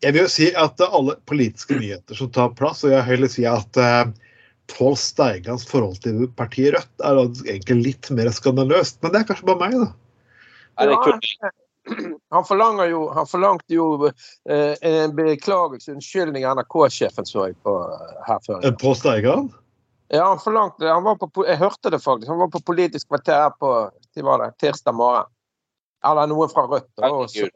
Jeg 0.00 0.16
vil 0.16 0.24
jo 0.24 0.32
si 0.32 0.48
at 0.56 0.80
alle 0.86 1.16
politiske 1.28 1.76
nyheter 1.76 2.16
som 2.16 2.30
tar 2.32 2.54
plass, 2.56 2.84
og 2.84 2.94
jeg 2.94 3.02
vil 3.02 3.10
heller 3.10 3.32
si 3.32 3.44
at 3.48 3.80
eh, 3.80 4.12
Pål 4.70 4.96
Steigans 4.96 5.66
forhold 5.68 5.98
til 6.04 6.28
partiet 6.38 6.76
Rødt 6.76 7.04
er 7.04 7.18
egentlig 7.50 7.80
litt 7.90 8.10
mer 8.14 8.30
skandaløst. 8.32 9.00
Men 9.02 9.12
det 9.12 9.22
er 9.22 9.26
kanskje 9.30 9.48
bare 9.50 9.60
meg, 9.64 9.76
da. 9.80 9.90
Nei, 10.78 10.86
det 10.86 10.94
Ja, 10.94 11.02
kunne, 11.04 11.52
Han, 12.30 12.44
forlanger 12.44 12.90
jo, 12.92 13.00
han 13.16 13.26
forlangte 13.26 13.74
jo 13.74 13.86
eh, 14.06 14.76
en 14.86 15.14
beklagelse, 15.16 15.92
unnskyldning, 15.96 16.44
NRK-sjefen 16.46 17.26
så 17.26 17.48
jeg 17.48 17.58
på 17.64 17.74
eh, 17.82 18.20
her 18.28 18.40
før. 18.46 18.60
Eh, 18.64 18.76
Pål 18.80 18.96
Steigan? 18.96 19.50
Ja, 20.10 20.26
han 20.28 20.40
forlangte 20.42 20.84
det. 20.84 20.92
Han 20.92 21.06
var 21.06 21.18
på, 21.22 21.44
jeg 21.46 21.58
hørte 21.60 21.90
det 21.92 22.00
faktisk. 22.02 22.30
Han 22.30 22.40
var 22.40 22.50
på 22.52 22.62
Politisk 22.66 23.08
kvarter 23.08 23.46
her 23.46 23.52
på 23.58 23.74
var 24.26 24.42
det, 24.42 24.50
tirsdag 24.62 24.94
morgen. 24.94 25.30
Eller 26.06 26.30
noen 26.30 26.50
fra 26.50 26.64
Rødt. 26.66 26.88
da, 26.96 27.10
og 27.10 27.30
så- 27.30 27.48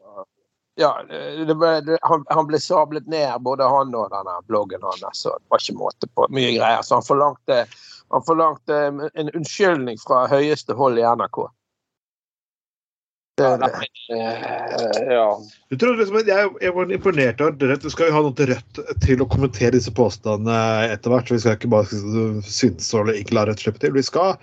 Ja, 0.75 0.91
ble, 1.07 1.97
han, 2.01 2.23
han 2.27 2.47
ble 2.49 2.59
sablet 2.59 3.07
ned, 3.07 3.31
både 3.47 3.67
han 3.71 3.93
og 3.95 4.09
denne 4.11 4.39
bloggen 4.49 4.83
hans. 4.83 5.03
Så 5.15 5.31
det 5.37 5.51
var 5.53 5.63
ikke 5.63 5.77
måte 5.79 6.09
på. 6.11 6.27
Mye 6.35 6.51
greier. 6.57 6.83
Så 6.83 6.97
han 6.99 7.05
forlangte, 7.07 7.61
han 8.11 8.25
forlangte 8.27 8.81
en 8.91 9.31
unnskyldning 9.31 10.01
fra 10.03 10.25
høyeste 10.31 10.75
hold 10.75 10.99
i 10.99 11.05
NRK. 11.07 11.45
Det, 13.35 13.57
det, 13.59 13.67
eh, 14.15 15.13
ja. 15.13 15.23
Jeg, 15.69 15.79
tror 15.81 15.97
liksom, 15.99 16.21
jeg, 16.23 16.51
jeg 16.63 16.71
var 16.75 16.91
imponert 16.95 17.41
av 17.43 17.57
Rødt. 17.59 17.83
Du 17.83 17.91
skal 17.91 18.07
jo 18.07 18.13
ha 18.15 18.21
noe 18.23 18.35
til 18.37 18.47
Rødt 18.53 18.79
til 19.03 19.23
å 19.23 19.27
kommentere 19.27 19.73
disse 19.75 19.91
påstandene 19.91 20.59
etter 20.93 21.11
hvert. 21.11 21.27
så 21.27 21.35
Vi 21.35 21.41
skal 21.43 21.57
ikke 21.57 21.71
bare 21.73 21.99
synes 22.47 22.87
eller 22.95 23.19
ikke 23.19 23.35
la 23.35 23.43
Rødt 23.49 23.65
slippe 23.65 23.81
til. 23.83 23.91
Vi 23.97 24.05
skal, 24.07 24.37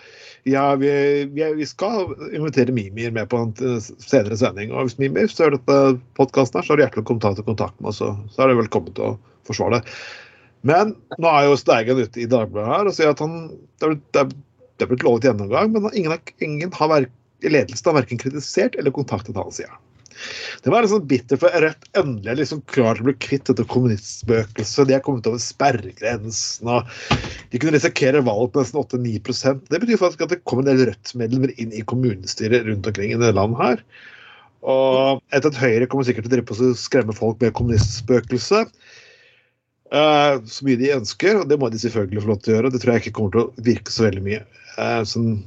ja, 0.45 0.67
vi, 0.77 0.91
vi, 1.33 1.47
vi 1.63 1.69
skal 1.71 2.13
invitere 2.37 2.75
Mimir 2.77 3.15
med 3.17 3.31
på 3.33 3.41
en 3.47 3.55
eh, 3.65 3.79
senere 4.05 4.37
sending. 4.43 4.75
Og 4.77 4.91
hvis 4.91 4.99
Mimir 5.01 5.33
ser 5.33 5.57
dette 5.57 5.79
podkasten 6.21 6.61
her, 6.61 6.69
så 6.69 6.77
er 6.77 6.83
du 6.83 6.85
hjertelig 6.85 7.07
velkommen 7.07 7.25
til 7.25 7.33
å 7.33 7.41
ta 7.41 7.47
kontakt 7.49 7.81
med 7.81 7.95
oss. 7.95 8.03
Så 8.05 8.45
er 8.45 8.53
du 8.53 8.61
velkommen 8.61 8.93
til 8.99 9.09
å 9.09 9.17
forsvare 9.49 9.81
det. 9.81 9.97
Men 10.69 10.93
nå 11.17 11.33
er 11.33 11.49
jo 11.49 11.57
Steigen 11.59 12.05
ute 12.05 12.21
i 12.23 12.29
Dagbladet 12.31 12.77
her 12.77 12.93
og 12.93 12.95
sier 13.01 13.17
at 13.17 13.25
han 13.25 13.41
det 13.81 13.89
er, 14.21 14.29
blitt- 14.85 15.03
lovet 15.09 15.25
gjennomgang, 15.31 15.73
men 15.73 15.89
ingen, 15.97 16.13
har- 16.13 16.37
ingen 16.45 16.77
har 16.77 16.93
verk, 16.93 17.09
i 17.09 17.22
ledelsen 17.51 17.91
har 17.91 17.99
verken 18.03 18.21
kritisert 18.21 18.79
eller 18.79 18.95
kontaktet 18.95 19.39
han, 19.39 19.51
sier. 19.55 19.73
Det 20.63 20.71
var 20.71 20.83
liksom 20.85 21.07
bitter, 21.07 21.39
for 21.41 21.55
Rødt 21.63 21.89
endelig 21.99 22.31
er 22.31 22.39
liksom 22.43 22.63
klar 22.71 22.97
til 22.97 23.05
å 23.05 23.09
bli 23.09 23.17
kvitt 23.25 23.49
dette 23.49 23.67
kommunistspøkelset. 23.73 24.89
De 24.89 24.97
er 24.97 25.05
kommet 25.05 25.27
over 25.27 25.43
sperregrensen, 25.43 26.71
og 26.71 26.89
de 27.53 27.61
kunne 27.61 27.77
risikere 27.77 28.23
valg 28.27 28.53
på 28.53 28.63
nesten 28.63 28.81
8-9% 28.83 29.71
Det 29.73 29.81
betyr 29.83 30.01
faktisk 30.01 30.27
at 30.27 30.35
det 30.35 30.43
kom 30.49 30.63
en 30.63 30.69
del 30.71 30.85
Rødt-medlemmer 30.91 31.55
inn 31.59 31.75
i 31.75 31.85
kommunestyret 31.89 32.67
rundt 32.69 32.91
omkring 32.91 33.15
i 33.15 33.19
dette 33.19 33.37
landet 33.39 33.63
her. 33.63 33.87
Og 34.63 35.23
etter 35.35 35.51
at 35.51 35.59
Høyre 35.59 35.89
kommer 35.91 36.07
sikkert 36.07 36.29
til 36.29 36.33
å 36.33 36.37
drive 36.37 36.51
på 36.51 36.59
å 36.61 36.75
skremme 36.79 37.17
folk 37.17 37.41
med 37.43 37.57
kommunistspøkelse. 37.59 38.67
eh, 39.93 40.35
så 40.47 40.65
mye 40.69 40.79
de 40.81 40.95
ønsker, 40.95 41.41
og 41.41 41.49
det 41.51 41.59
må 41.59 41.69
de 41.73 41.81
selvfølgelig 41.83 42.23
få 42.23 42.31
lov 42.31 42.43
til 42.43 42.53
å 42.53 42.57
gjøre. 42.57 42.71
Det 42.73 42.83
tror 42.83 42.95
jeg 42.95 43.03
ikke 43.03 43.17
kommer 43.19 43.35
til 43.35 43.43
å 43.43 43.67
virke 43.67 43.93
så 43.93 44.07
veldig 44.07 44.23
mye. 44.29 44.45
Sånn 45.05 45.43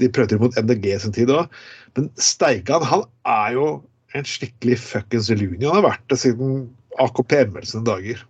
de 0.00 0.08
prøvde 0.12 0.38
mot 0.40 0.56
MDG 0.60 0.88
sin 1.00 1.14
tid 1.16 1.32
òg. 1.32 1.52
Men 1.96 2.10
Steigan 2.20 2.84
han 2.84 3.06
er 3.24 3.56
jo 3.56 3.68
en 4.16 4.28
skikkelig 4.28 4.78
fuckings 4.80 5.30
luni. 5.32 5.64
Han 5.64 5.80
har 5.80 5.88
vært 5.90 6.04
det 6.12 6.20
siden 6.22 6.66
AKP-ML 7.02 7.66
sine 7.68 7.84
dager. 7.86 8.22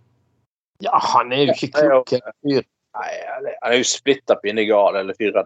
ja, 0.83 0.97
han 1.01 1.31
er 1.33 1.47
jo 1.47 1.53
ikke 1.55 1.71
klok. 1.73 2.11
Nei, 2.45 3.11
han 3.29 3.47
er- 3.51 3.77
jo 3.77 3.83
splitta 3.83 4.35
pinnegal, 4.41 4.95
hele 4.95 5.13
fyren. 5.17 5.45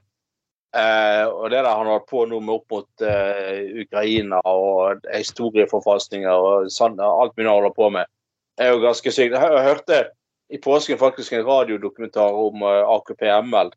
Eh, 0.73 1.25
og 1.27 1.49
det 1.51 1.63
der 1.65 1.75
han 1.75 1.85
holdt 1.85 2.07
på 2.07 2.23
nå 2.29 2.39
med 2.39 2.53
opp 2.55 2.71
mot 2.71 3.01
eh, 3.03 3.83
Ukraina 3.83 4.39
og 4.47 5.01
historieforfalskninger 5.11 6.31
og 6.31 6.69
sånn, 6.71 6.95
alt 6.99 7.35
mulig 7.35 7.49
han 7.49 7.57
holder 7.57 7.75
på 7.75 7.89
med, 7.91 8.07
er 8.57 8.71
jo 8.71 8.79
ganske 8.79 9.11
sykt. 9.11 9.35
Jeg, 9.35 9.51
jeg 9.51 9.67
hørte 9.67 9.97
i 10.51 10.57
påsken 10.63 10.97
faktisk 10.97 11.33
en 11.33 11.43
radiodokumentar 11.47 12.31
om 12.39 12.63
eh, 12.63 12.87
AKP-ML. 12.95 13.71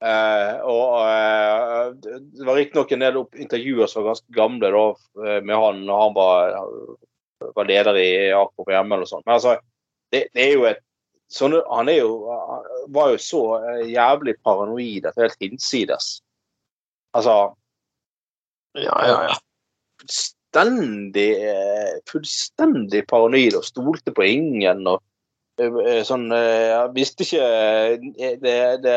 Eh, 0.00 0.52
og 0.64 0.94
eh, 1.04 1.90
det 2.32 2.44
var 2.46 2.56
riktignok 2.56 2.92
en 2.96 3.02
del 3.04 3.18
intervjuer 3.44 3.90
som 3.90 4.00
var 4.00 4.14
ganske 4.14 4.32
gamle 4.32 4.70
da, 4.72 4.84
eh, 5.26 5.40
med 5.44 5.60
han 5.60 5.82
når 5.84 6.04
han 6.04 6.14
var, 6.16 6.54
var 7.58 7.68
leder 7.68 7.98
i 8.00 8.12
AKP-ML 8.32 9.04
og 9.04 9.10
sånn. 9.10 9.26
Men 9.26 9.36
altså, 9.36 9.58
det, 10.14 10.22
det 10.32 10.46
er 10.46 10.54
jo 10.54 10.64
et 10.70 10.80
sånn, 11.30 11.58
Han 11.68 11.92
er 11.92 12.00
jo, 12.00 12.14
var 12.96 13.12
jo 13.12 13.20
så 13.22 13.42
jævlig 13.86 14.38
paranoid 14.42 15.10
at 15.10 15.20
helt 15.20 15.36
hinsides. 15.42 16.16
Altså 17.14 17.36
Ja, 18.78 18.96
ja, 19.04 19.14
ja. 19.28 19.36
fullstendig, 20.00 21.30
fullstendig 22.08 23.04
paranoid 23.10 23.56
og 23.58 23.66
stolte 23.66 24.14
på 24.14 24.26
ingen. 24.26 24.86
og 24.86 25.02
sånn, 26.06 26.28
eh, 26.34 26.70
Jeg 26.70 26.92
visste 26.96 27.26
ikke 27.26 27.46
eh, 27.46 28.36
det, 28.42 28.56
det 28.84 28.96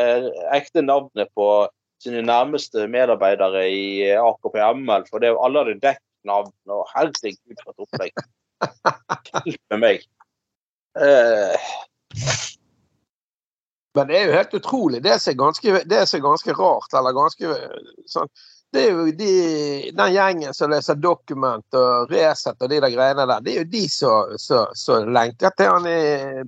ekte 0.56 0.84
navnet 0.86 1.32
på 1.38 1.48
sine 2.04 2.24
nærmeste 2.26 2.88
medarbeidere 2.92 3.64
i 3.72 3.86
AKP-ML, 4.18 5.06
for 5.10 5.24
det, 5.24 5.32
alle 5.40 5.64
hadde 5.64 5.80
dekknavn. 5.84 6.52
og 6.72 6.84
Herregud, 6.92 7.62
for 7.64 7.72
et 7.72 7.86
opplegg. 7.86 8.26
Hjelpe 9.46 9.80
meg. 9.80 10.04
Eh, 11.00 11.70
Men 13.94 14.10
det 14.10 14.18
er 14.18 14.26
jo 14.26 14.38
helt 14.38 14.58
utrolig. 14.58 15.04
Det 15.06 15.20
som 15.22 15.32
er 15.32 15.40
ganske, 15.40 15.80
det 15.90 16.02
som 16.10 16.20
er 16.20 16.28
ganske 16.28 16.58
rart, 16.58 16.96
eller 16.98 17.16
ganske 17.16 17.56
sånn 18.10 18.32
Det 18.74 18.82
er 18.82 18.96
jo 18.96 19.04
de, 19.14 19.34
den 19.94 20.14
gjengen 20.16 20.56
som 20.58 20.72
leser 20.74 20.98
Dokument 20.98 21.78
og 21.78 22.10
Resett 22.10 22.58
og 22.58 22.72
de 22.72 22.80
der 22.82 22.90
greiene 22.90 23.28
der. 23.30 23.44
Det 23.46 23.52
er 23.54 23.60
jo 23.62 23.70
de 23.70 23.84
som, 23.92 25.10
lenker 25.14 25.54
til 25.58 25.70
han 25.70 25.86
i, 25.90 26.00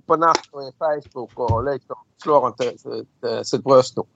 på 0.10 0.18
nett 0.18 0.48
og 0.56 0.64
i 0.66 0.72
Facebook 0.82 1.36
og 1.46 1.68
liksom 1.68 2.00
slår 2.24 2.48
han 2.48 2.56
til, 2.58 2.72
til, 2.82 3.04
til 3.22 3.44
sitt 3.46 3.66
bryst 3.66 4.00
nå. 4.00 4.08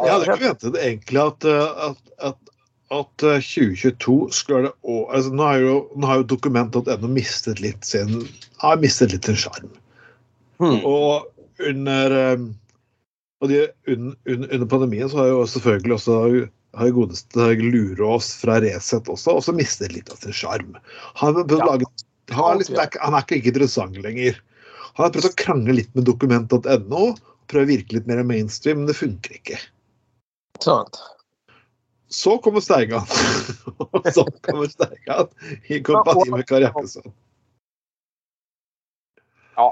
Jeg 0.00 0.14
hadde 0.14 0.36
ventet 0.40 0.78
egentlig 0.80 1.20
at, 1.20 1.44
eh, 1.44 1.82
at, 1.90 1.98
at, 2.30 2.54
at 2.96 3.24
eh, 3.28 3.42
2022 3.44 4.16
skulle 4.32 4.62
være 4.62 4.70
det 4.70 4.94
år 4.94 5.12
altså, 5.18 5.34
Nå 5.36 5.48
har 5.50 5.58
jo, 5.60 5.74
nå 5.96 6.08
har 6.08 6.22
jo 6.22 6.28
dokument.no 6.30 7.10
mistet 7.12 7.60
litt 7.60 7.84
sin 7.84 8.14
har 8.62 8.80
mistet 8.80 9.12
litt 9.12 9.28
sin 9.28 9.36
sjarm. 9.42 9.68
Hmm. 10.56 10.80
Og 10.88 11.28
under 11.68 12.16
eh, 12.16 12.48
og 13.40 13.52
de, 13.52 13.60
un, 13.88 14.14
un, 14.28 14.48
under 14.48 14.66
pandemien 14.68 15.12
så 15.12 15.20
har 15.20 15.30
jo 15.34 15.44
selvfølgelig 15.48 15.94
også 15.96 16.16
har 16.76 16.92
godeste 16.94 17.46
Lurås 17.58 18.34
fra 18.42 18.60
Resett 18.62 19.08
også, 19.10 19.38
også 19.40 19.54
mistet 19.56 19.94
litt 19.94 20.10
av 20.12 20.20
sin 20.22 20.34
sjarm. 20.36 20.76
Han, 21.22 21.40
Ja. 21.50 21.66
han, 22.30 22.62
han 23.00 23.16
er 23.18 23.24
ikke 23.26 23.50
interessant 23.50 23.98
lenger. 23.98 24.38
Han 24.94 25.06
har 25.06 25.14
prøvd 25.14 25.30
å 25.30 25.38
krangle 25.40 25.78
litt 25.80 25.94
med 25.98 26.06
dokument.no, 26.06 27.14
prøve 27.50 27.66
å 27.66 27.70
virke 27.70 27.96
litt 27.96 28.06
mer 28.10 28.22
mainstream, 28.26 28.82
men 28.82 28.90
det 28.90 28.98
funker 28.98 29.34
ikke. 29.40 29.58
Sant. 30.62 31.00
Så 32.10 32.38
kommer 32.42 32.62
Steigan. 32.62 33.06
Og 33.78 34.06
så 34.16 34.24
kommer 34.46 34.70
Steigan 34.70 35.30
i 35.70 35.78
kompani 35.86 36.30
med 36.34 36.46
Kari 36.48 36.66
Jakkesson. 36.66 37.12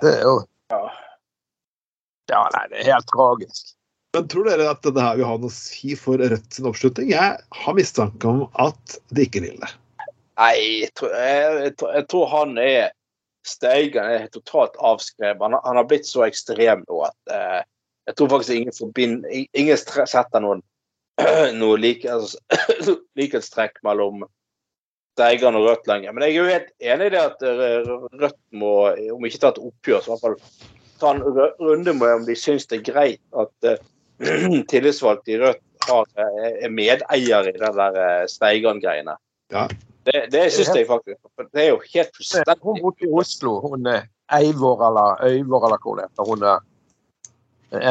Det 0.02 0.14
er 0.18 0.24
jo 0.26 0.34
ja. 0.70 0.82
Ja, 2.28 2.42
nei, 2.52 2.64
det 2.68 2.82
er 2.82 2.90
helt 2.92 3.08
tragisk. 3.08 3.70
Men 4.16 4.28
tror 4.28 4.48
dere 4.48 4.70
at 4.70 4.80
dette 4.86 5.02
her 5.04 5.18
vil 5.18 5.28
ha 5.28 5.34
noe 5.36 5.50
å 5.50 5.54
si 5.54 5.92
for 5.98 6.20
Rødt 6.20 6.54
sin 6.56 6.68
oppslutning? 6.68 7.10
Jeg 7.12 7.36
har 7.62 7.74
mistanke 7.76 8.30
om 8.30 8.46
at 8.56 8.96
det 9.12 9.28
ikke 9.28 9.42
vil 9.44 9.58
det. 9.60 9.68
Nei, 10.38 10.54
jeg 10.86 12.04
tror, 12.08 12.24
han 12.32 12.56
er 12.62 12.94
Steigen 13.48 14.04
er 14.04 14.26
totalt 14.32 14.74
avskrevet. 14.84 15.40
Han, 15.40 15.56
han 15.64 15.78
har 15.80 15.86
blitt 15.88 16.08
så 16.08 16.24
ekstrem 16.26 16.82
nå 16.84 17.02
at 17.06 17.32
eh, 17.32 17.60
jeg 18.08 18.16
tror 18.18 18.30
faktisk 18.32 18.56
ingen 18.56 18.76
forbind, 18.76 19.28
ingen 19.28 19.78
setter 19.78 20.42
noen 20.44 20.64
noe 21.60 21.78
like, 21.80 22.08
altså, 22.08 22.40
likhetstrekk 23.18 23.80
mellom 23.86 24.24
Steigen 25.16 25.56
og 25.58 25.68
Rødt 25.68 25.88
lenger. 25.90 26.14
Men 26.14 26.26
jeg 26.26 26.34
er 26.34 26.38
jo 26.38 26.48
helt 26.52 26.72
enig 26.92 27.10
i 27.10 27.14
det 27.14 27.22
at 27.22 27.44
eh, 27.44 27.92
Rødt 28.22 28.40
må, 28.56 28.74
om 29.16 29.28
ikke 29.28 29.42
ta 29.44 29.52
et 29.52 29.62
oppgjør, 29.70 30.02
så 30.04 30.10
i 30.10 30.14
hvert 30.14 30.26
fall 30.26 30.40
ta 30.98 31.14
en 31.14 31.24
runde 31.62 31.94
med 31.94 32.16
om 32.20 32.26
de 32.26 32.36
syns 32.38 32.66
det 32.68 32.80
er 32.80 32.88
greit 32.90 33.40
at 33.44 33.68
eh, 33.68 33.80
tillitsvalgte 34.70 35.34
i 35.34 35.38
Rødt 35.42 35.88
har, 35.88 36.08
eh, 36.18 36.64
er 36.66 36.72
medeier 36.74 37.48
i 37.48 37.54
den 37.56 37.76
der 37.76 38.00
eh, 38.02 38.24
Steigan-greiene. 38.30 39.16
Ja. 39.52 39.68
Det, 40.08 40.24
det 40.32 40.46
syns 40.54 40.72
jeg 40.76 40.88
faktisk. 40.88 41.20
Det 41.52 41.62
er 41.66 41.70
jo 41.74 41.82
helt 41.84 42.10
Hun 42.10 42.16
fullstendig 42.16 42.58
bor 42.64 43.04
i 43.04 43.12
Oslo. 43.20 43.54
Hun 43.60 43.86
er 43.92 44.08
Eivor 44.38 44.82
eller 44.88 45.22
Øyvor 45.28 45.66
eller 45.68 45.80
hvor 45.84 45.98
det 45.98 46.08
heter. 46.08 46.28
Hun 46.28 46.44
er 46.48 46.64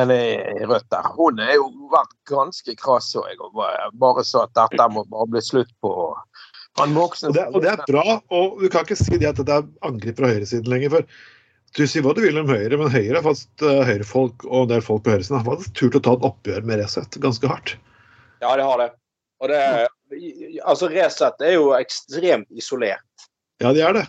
en 0.01 0.11
i 0.11 0.65
Rødt 0.65 0.89
der. 0.91 1.09
Hun 1.17 1.39
er 1.39 1.53
jo 1.55 1.67
vært 1.93 2.13
ganske 2.29 2.75
krass 2.79 3.11
òg, 3.15 3.37
og 3.45 3.53
bare- 3.99 4.23
så 4.23 4.31
sa 4.31 4.43
at 4.47 4.55
dette 4.57 4.89
må 4.93 5.05
bare 5.05 5.29
bli 5.29 5.41
slutt 5.41 5.71
på. 5.81 5.93
Han 6.77 6.93
voksne 6.93 7.29
Og 7.29 7.33
det, 7.33 7.45
og 7.53 7.61
det 7.61 7.69
er 7.71 7.83
bra, 7.87 8.21
og 8.29 8.59
du 8.61 8.69
kan 8.69 8.85
ikke 8.85 8.97
si 8.97 9.17
det 9.17 9.29
at 9.29 9.45
det 9.45 9.53
er 9.53 9.65
angrep 9.85 10.17
fra 10.17 10.29
høyresiden 10.33 10.69
lenger. 10.69 10.89
for 10.89 11.05
du 11.75 11.83
sier 11.83 12.05
hva 12.05 12.13
du 12.15 12.21
vil 12.23 12.39
om 12.39 12.47
Høyre, 12.49 12.77
men 12.79 12.93
Høyre 12.93 13.19
har 13.19 13.25
faktisk 13.25 13.65
Høyre-folk 13.65 14.45
og 14.47 14.63
en 14.63 14.71
del 14.71 14.85
folk 14.85 15.03
på 15.05 15.13
høyresiden 15.13 15.41
har 15.41 15.49
faktisk 15.49 15.75
turt 15.77 15.97
å 15.99 16.03
ta 16.05 16.15
et 16.17 16.25
oppgjør 16.29 16.67
med 16.69 16.79
Resett 16.81 17.19
ganske 17.21 17.51
hardt. 17.51 17.75
Ja, 18.41 18.53
det 18.55 18.65
har 18.65 18.81
det. 18.81 18.91
Og 19.43 19.51
det 19.51 19.61
Altså, 20.63 20.87
Resett 20.87 21.41
er 21.43 21.57
jo 21.57 21.73
ekstremt 21.75 22.47
isolert. 22.55 23.27
Ja, 23.59 23.73
de 23.75 23.83
er 23.83 23.97
det. 23.97 24.05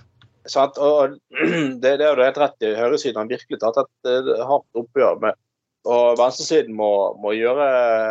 Sant? 0.49 0.79
Og 0.81 1.19
det, 1.83 1.97
det 2.01 2.07
er 2.07 2.13
jo 2.13 2.25
helt 2.25 2.41
rett 2.41 2.65
i. 2.65 2.75
Høyresiden 2.79 3.21
har 3.21 3.31
virkelig 3.31 3.61
tatt 3.63 3.81
et 3.83 4.11
eh, 4.11 4.45
hardt 4.49 4.81
oppgjør 4.81 5.21
med 5.25 5.39
Og 5.89 6.19
venstresiden 6.21 6.77
må, 6.77 6.91
må 7.23 7.35
gjøre 7.37 7.67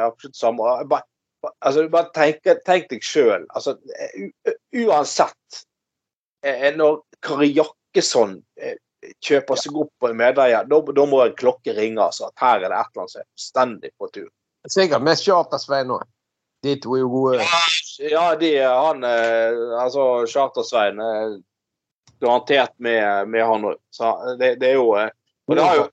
absolutt 0.08 0.38
samme. 0.38 0.74
Bare, 0.90 1.08
altså, 1.60 1.88
bare 1.94 2.12
tenk, 2.16 2.44
tenk 2.68 2.90
deg 2.92 3.06
sjøl. 3.06 3.46
Altså, 3.56 3.78
uansett 4.76 5.64
eh, 6.46 6.70
Når 6.78 7.02
Kari 7.26 7.52
Jakkesson 7.56 8.40
eh, 8.62 8.78
kjøper 9.24 9.60
seg 9.60 9.78
opp 9.84 9.92
på 10.02 10.10
en 10.12 10.20
medeier, 10.20 10.68
da, 10.70 10.80
da 11.00 11.06
må 11.10 11.22
en 11.24 11.36
klokke 11.38 11.76
ringe. 11.78 12.02
Altså, 12.04 12.30
at 12.30 12.44
her 12.44 12.66
er 12.66 12.72
det 12.72 12.80
et 12.80 12.92
eller 12.92 13.04
annet 13.04 13.14
som 13.14 13.22
er 13.22 13.28
fullstendig 13.28 13.92
på 13.98 14.10
tur. 14.14 14.30
Sikkert 14.68 15.04
med 15.06 15.20
Charter-Svein 15.22 15.88
nå. 15.92 16.00
De 16.66 16.74
to 16.82 16.96
er 16.98 17.04
jo 17.04 17.12
gode. 17.14 17.46
Ja, 18.02 18.32
de, 18.40 18.50
han 18.66 19.06
eh, 19.06 19.60
Altså, 19.78 20.26
Charter-Svein 20.28 21.00
eh, 21.00 21.38
garantert 22.20 22.74
med, 22.78 23.30
med 23.30 23.46
han 23.46 23.68
òg. 23.72 23.80
Så 23.94 24.12
det, 24.40 24.56
det 24.62 24.74
er 24.74 24.80
jo 24.80 24.92
eh, 24.98 25.14
Og 25.48 25.56
det 25.56 25.68
har 25.68 25.80
jo 25.80 25.86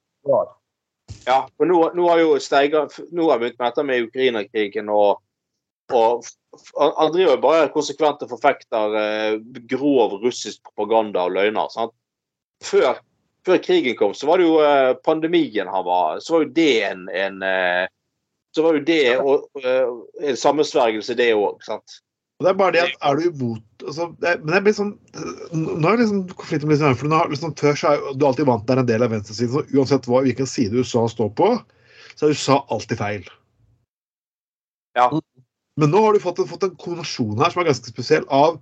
Ja, 1.26 1.38
for 1.56 1.68
nå, 1.68 1.82
nå 1.94 2.08
har 2.08 2.22
jo 2.22 2.38
Steiger 2.40 2.88
Nå 3.12 3.28
har 3.28 3.38
vi 3.38 3.50
begynt 3.50 3.60
med 3.60 3.68
dette 3.68 3.86
med 3.86 4.08
Ukraina-krigen 4.08 4.90
og 4.92 5.20
og 5.92 6.24
han 6.80 7.10
driver 7.12 7.40
bare 7.42 7.72
konsekvent 7.74 8.22
og 8.24 8.30
forfekter 8.30 8.94
eh, 8.96 9.34
grov 9.68 10.14
russisk 10.22 10.62
propaganda 10.70 11.26
og 11.26 11.34
løgner. 11.36 11.68
sant? 11.68 11.92
Før, 12.64 13.00
før 13.46 13.60
krigen 13.64 13.96
kom, 13.98 14.14
så 14.16 14.28
var 14.28 14.40
det 14.40 14.48
jo 14.48 14.56
eh, 14.64 14.94
pandemien 15.04 15.68
han 15.70 15.84
var 15.86 16.22
Så 16.24 16.36
var 16.36 16.46
jo 16.46 16.54
det 16.56 16.72
en, 16.88 17.04
en 17.12 17.42
eh, 17.44 17.84
Så 18.56 18.64
var 18.64 18.78
jo 18.78 18.86
det 18.88 19.02
eh, 19.12 19.92
en 20.30 20.40
sammensvergelse, 20.40 21.16
det 21.18 21.32
òg. 21.36 21.62
Det 22.42 22.50
er 22.50 22.58
bare 22.58 22.74
det 22.74 22.82
at 22.82 22.96
er 23.06 23.20
du 23.20 23.28
imot 23.28 23.84
altså, 23.86 24.08
det, 24.18 24.34
Men 24.42 24.56
det 24.56 24.62
blir 24.66 24.76
sånn 24.76 24.92
Nå 25.54 25.92
er 25.92 26.00
liksom 26.02 26.24
konflikten 26.34 26.70
blitt 26.70 26.82
sånn, 26.82 26.98
for 26.98 27.10
nå 27.10 27.20
har, 27.20 27.30
liksom, 27.30 27.54
Før 27.60 27.78
så 27.78 27.94
er 27.94 28.04
du 28.18 28.26
alltid 28.26 28.48
vant 28.50 28.66
til 28.66 28.82
en 28.82 28.90
del 28.90 29.06
av 29.06 29.14
venstresiden. 29.14 29.54
Så 29.54 29.78
uansett 29.78 30.10
hva, 30.10 30.24
hvilken 30.26 30.50
side 30.50 30.82
USA 30.82 31.06
står 31.10 31.30
på, 31.38 31.54
så 32.14 32.26
er 32.26 32.34
USA 32.34 32.58
alltid 32.74 33.00
feil. 33.00 33.30
Ja. 34.98 35.08
Men 35.80 35.90
nå 35.90 36.02
har 36.04 36.14
du 36.14 36.22
fått 36.22 36.42
fått 36.48 36.66
en 36.66 36.76
kombinasjon 36.78 37.40
her 37.42 37.50
som 37.50 37.62
er 37.62 37.70
ganske 37.70 37.90
spesiell, 37.90 38.26
av 38.30 38.60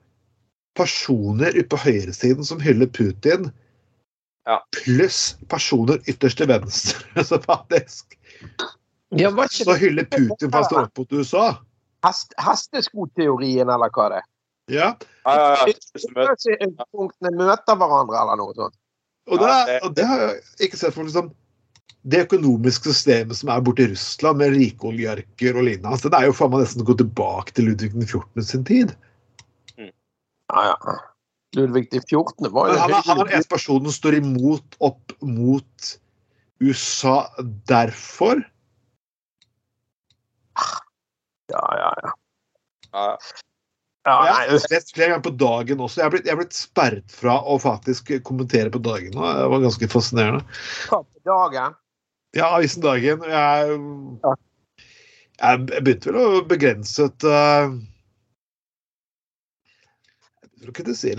personer 0.79 1.53
ute 1.57 1.69
på 1.69 1.81
høyresiden 1.83 2.47
som 2.49 2.63
hyller 2.65 2.89
Putin, 2.89 3.51
Ja. 4.49 4.57
pluss 4.75 5.37
personer 5.49 6.01
ytterst 6.11 6.41
til 6.41 6.49
venstre. 6.51 6.99
Så 7.29 7.39
faktisk 7.45 8.17
Ja, 9.15 9.29
var 9.31 9.47
ikke 9.51 9.67
så 9.69 9.75
hyller 9.79 10.07
Putin 10.11 10.51
for 10.51 10.63
å 10.63 10.67
stå 10.67 10.81
opp 10.87 10.99
mot 10.99 11.13
USA. 11.13 11.45
hest, 12.03 12.33
hesteskoteorien, 12.41 13.69
eller 13.71 13.93
hva 13.93 14.09
det 14.11 14.23
er? 14.23 14.29
Ja, 14.73 14.89
Ja, 15.27 15.35
ja, 15.37 15.67
ja. 15.69 16.87
Punktene 16.91 17.31
møter 17.37 17.77
hverandre, 17.79 18.19
eller 18.23 18.41
noe 18.41 18.55
sånt. 18.57 18.75
Og 19.31 19.39
det, 19.39 19.79
og 19.87 19.95
det 19.95 20.07
har 20.09 20.25
jeg 20.25 20.41
ikke 20.67 20.81
sett 20.81 20.97
for 20.97 21.07
liksom, 21.07 21.29
Det 22.03 22.25
økonomiske 22.25 22.91
systemet 22.91 23.39
som 23.39 23.53
er 23.55 23.61
borte 23.63 23.85
i 23.85 23.91
Russland, 23.93 24.41
med 24.41 24.57
rike 24.57 24.89
oligarker 24.91 25.55
og 25.61 25.69
lignende, 25.69 25.93
altså, 25.95 26.11
det 26.11 26.19
er 26.19 26.27
jo 26.27 26.35
faen 26.35 26.51
meg 26.51 26.65
nesten 26.65 26.83
å 26.83 26.89
gå 26.89 26.97
tilbake 26.99 27.55
til 27.55 27.69
Ludvig 27.71 27.93
den 27.95 28.09
14. 28.09 28.43
sin 28.49 28.65
tid. 28.67 28.97
Ja, 29.79 30.65
ja. 30.73 30.97
Ludvig 31.57 31.91
den 31.93 32.03
14. 32.09 32.49
var 32.53 32.71
jo 32.71 32.79
han 32.81 32.93
han 32.93 32.95
er 32.97 33.09
hyggelig. 33.09 33.37
en 33.37 33.49
person 33.51 33.85
som 33.85 33.93
står 33.93 34.19
imot 34.23 34.77
opp 34.81 35.13
mot 35.21 35.91
USA 36.63 37.17
derfor. 37.69 38.41
Ja, 41.53 41.65
ja, 41.77 41.91
ja. 42.03 42.13
Ja. 42.93 43.05
ja 44.07 44.17
Jeg 44.25 44.33
nei, 44.33 44.47
har 44.49 44.73
lest 44.73 44.95
flere 44.95 45.13
ganger 45.13 45.27
på 45.27 45.35
dagen 45.43 45.85
også. 45.85 46.01
Jeg 46.01 46.07
er 46.07 46.15
blitt, 46.15 46.27
jeg 46.29 46.37
er 46.37 46.41
blitt 46.41 46.57
sperret 46.57 47.13
fra 47.13 47.37
å 47.45 47.59
faktisk 47.61 48.15
kommentere 48.25 48.73
på 48.73 48.81
dagen 48.85 49.13
nå. 49.17 49.29
Det 49.37 49.53
var 49.53 49.65
ganske 49.67 49.91
fascinerende. 49.93 50.45
på 50.89 51.05
dagen? 51.29 51.77
Ja, 52.33 52.49
avisen 52.57 52.81
Dagen. 52.81 53.25
Jeg, 53.29 53.81
jeg 55.37 55.65
begynte 55.85 56.09
vel 56.09 56.21
å 56.23 56.45
begrenset 56.49 57.27
uh, 57.29 57.75
Jeg 60.63 60.69
tror 60.69 60.77
kritisere 60.79 61.19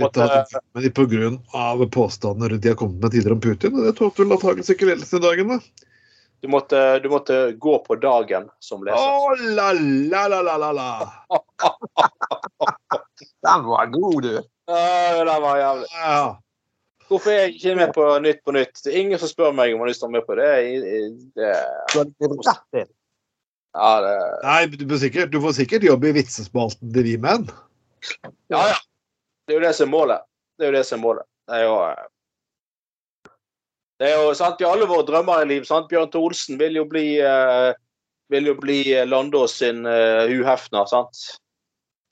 litt 0.79 0.99
av 1.03 1.07
grunn 1.11 1.33
av 1.51 1.81
påstandene 1.91 2.47
rundt 2.53 2.63
de 2.63 2.69
har 2.71 2.77
kommet 2.79 3.01
med 3.03 3.11
tidligere 3.11 3.35
om 3.35 3.41
Putin. 3.43 3.73
og 3.75 3.83
Det 3.89 3.91
tålte 3.97 4.23
vel 4.23 4.31
antakeligvis 4.37 4.71
ikke 4.71 4.87
ledelsen 4.87 5.19
i 5.19 5.23
dagen, 5.25 5.49
da. 5.51 5.57
Du, 6.39 6.47
måtte, 6.47 6.79
du 7.03 7.11
måtte 7.11 7.51
gå 7.65 7.73
på 7.83 7.97
dagen 7.99 8.47
som 8.63 8.87
leser. 8.87 9.03
Å, 9.03 9.35
la, 9.57 9.65
la, 9.75 10.21
la, 10.31 10.39
la, 10.47 10.55
la, 10.63 10.71
la. 10.77 10.87
Den 13.43 13.67
var 13.67 13.91
god, 13.91 14.23
du. 14.23 14.39
Ja, 14.71 15.27
den 15.27 15.43
var 15.43 15.59
jævlig. 15.59 15.91
Ja. 15.91 16.39
Hvorfor 17.09 17.33
er 17.33 17.39
jeg 17.41 17.51
ikke 17.57 17.75
med 17.81 17.91
på 17.99 18.07
Nytt 18.23 18.39
på 18.47 18.55
Nytt? 18.55 18.79
Det 18.79 18.93
er 18.93 18.95
ingen 19.01 19.19
som 19.19 19.27
spør 19.27 19.51
meg 19.51 19.73
om 19.73 19.79
jeg 19.81 19.83
har 19.83 19.91
lyst 19.91 19.99
til 20.05 20.07
å 20.07 20.11
være 20.13 20.21
med 20.21 20.27
på 20.29 20.37
det. 20.39 20.47
det 21.35 21.37
det, 21.43 21.51
inn. 22.79 22.87
ja, 23.75 23.91
det 24.07 24.15
Nei, 24.47 24.71
du, 24.71 24.87
får 24.87 25.03
sikkert, 25.03 25.35
du 25.35 25.43
får 25.43 25.59
sikkert 25.59 25.83
jobb 25.91 26.07
i 26.07 26.15
vitsespalten 26.21 26.95
til 26.95 27.03
Vi 27.11 27.19
menn. 27.27 27.43
ja, 28.47 28.63
ja. 28.71 28.79
Det 29.43 29.53
er 29.53 29.59
jo 29.59 29.65
det 29.67 29.75
som 29.75 29.87
er 29.89 29.93
målet. 29.93 30.25
Det 30.57 30.65
er 30.65 30.71
jo 30.71 30.77
det 30.77 30.87
som 30.87 30.99
er 30.99 31.03
målet. 31.03 31.27
Det 31.49 31.59
er 31.59 31.65
jo 31.67 31.77
eh, 31.85 32.03
det 34.01 34.09
er 34.09 34.19
jo 34.19 34.33
sant, 34.35 34.59
i 34.59 34.67
alle 34.67 34.87
våre 34.89 35.05
drømmer 35.07 35.43
i 35.43 35.47
liv. 35.47 35.65
sant? 35.67 35.87
Bjørn 35.91 36.09
Thor 36.11 36.27
Olsen 36.27 36.57
vil 36.59 36.75
jo 36.75 36.83
bli 36.89 37.05
uh, 37.23 37.71
vil 38.33 38.49
jo 38.49 38.55
bli 38.57 38.79
eh, 38.93 39.07
Landås 39.07 39.57
sin 39.61 39.85
uh, 39.85 40.25
uhefner, 40.31 40.87
sant? 40.89 41.21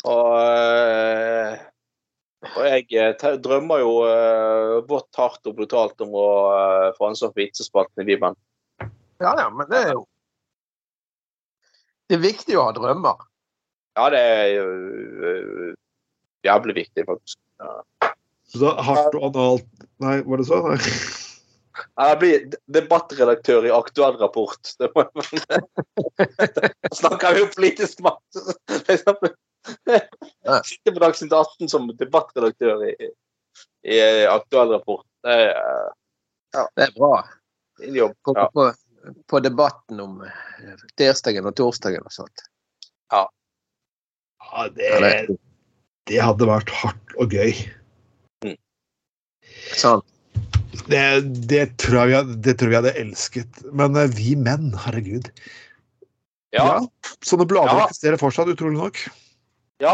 Og, 0.07 0.29
uh, 0.33 1.57
og 2.55 2.61
jeg 2.65 3.39
drømmer 3.43 3.83
jo 3.83 3.91
uh, 4.05 4.77
vått, 4.89 5.09
hardt 5.17 5.49
og 5.49 5.57
brutalt 5.57 6.01
om 6.05 6.15
å 6.17 6.29
uh, 6.53 6.87
få 6.97 7.11
ansvar 7.11 7.33
for 7.33 7.41
vitsespalten 7.41 8.03
i 8.03 8.07
Bibelen. 8.07 8.37
Ja, 9.21 9.35
ja, 9.37 9.49
men 9.53 9.69
det 9.69 9.83
er 9.85 9.93
jo 9.93 10.07
Det 12.09 12.17
er 12.17 12.23
viktig 12.25 12.57
å 12.59 12.65
ha 12.67 12.71
drømmer. 12.75 13.21
Ja, 13.95 14.07
det 14.11 14.19
er 14.19 14.47
jo 14.55 14.65
jævlig 16.47 16.75
viktig, 16.81 17.05
faktisk. 17.07 17.37
Så 18.51 18.59
da 18.63 18.71
hardt 18.83 19.15
og 19.15 19.23
analt 19.29 19.67
Nei, 20.01 20.17
var 20.27 20.41
det 20.41 20.45
så? 20.49 20.57
Nei. 20.65 20.79
Jeg 22.01 22.17
blir 22.19 22.41
debattredaktør 22.75 23.65
i 23.69 23.71
Aktuell 23.73 24.17
rapport. 24.19 24.71
Det 24.81 24.89
må 24.95 25.05
jeg 25.05 25.13
snakker 26.97 27.35
vi 27.37 27.43
jo 27.43 27.47
politisk 27.53 28.01
makt. 28.03 28.41
Sitter. 28.89 29.31
Sitte 30.67 30.91
på 30.95 30.99
Dagsnytt 31.03 31.33
18 31.37 31.69
som 31.71 31.87
debattredaktør 31.97 32.83
i, 32.89 32.93
i 33.87 33.99
Aktuell 34.29 34.73
rapport. 34.75 35.05
Det 35.23 35.37
er 35.37 35.53
øh, 35.55 36.65
Det 36.75 36.87
er 36.89 36.95
bra. 36.97 37.13
en 37.87 37.95
jobb. 38.01 38.15
På, 38.25 38.35
Ja. 38.35 38.47
på, 38.53 38.67
på 39.31 39.39
debatten 39.45 39.99
om 40.03 40.19
eh, 40.27 40.83
tirsdagen 40.99 41.45
og 41.49 41.55
torsdagen 41.57 42.03
og 42.05 42.11
sånt. 42.13 42.43
Ja, 43.13 43.23
Ja, 44.51 44.67
det, 44.67 44.91
det- 45.05 45.37
det 46.09 46.21
hadde 46.23 46.47
vært 46.49 46.71
hardt 46.81 47.15
og 47.21 47.35
gøy. 47.35 47.53
Sånn. 49.77 50.01
Det, 50.87 51.01
det, 51.51 51.65
tror 51.81 51.97
jeg 51.99 52.09
vi 52.09 52.15
hadde, 52.15 52.37
det 52.45 52.55
tror 52.59 52.69
jeg 52.69 52.73
vi 52.73 52.79
hadde 52.79 52.95
elsket. 53.01 53.59
Men 53.75 53.97
eh, 53.99 54.11
vi 54.15 54.35
menn, 54.39 54.71
herregud. 54.85 55.29
Ja, 56.55 56.81
Sånne 57.23 57.47
blader 57.47 57.77
Ja. 57.77 57.85
eksisterer 57.87 58.19
fortsatt, 58.19 58.49
utrolig 58.51 58.79
nok. 58.79 58.99
ja, 59.83 59.93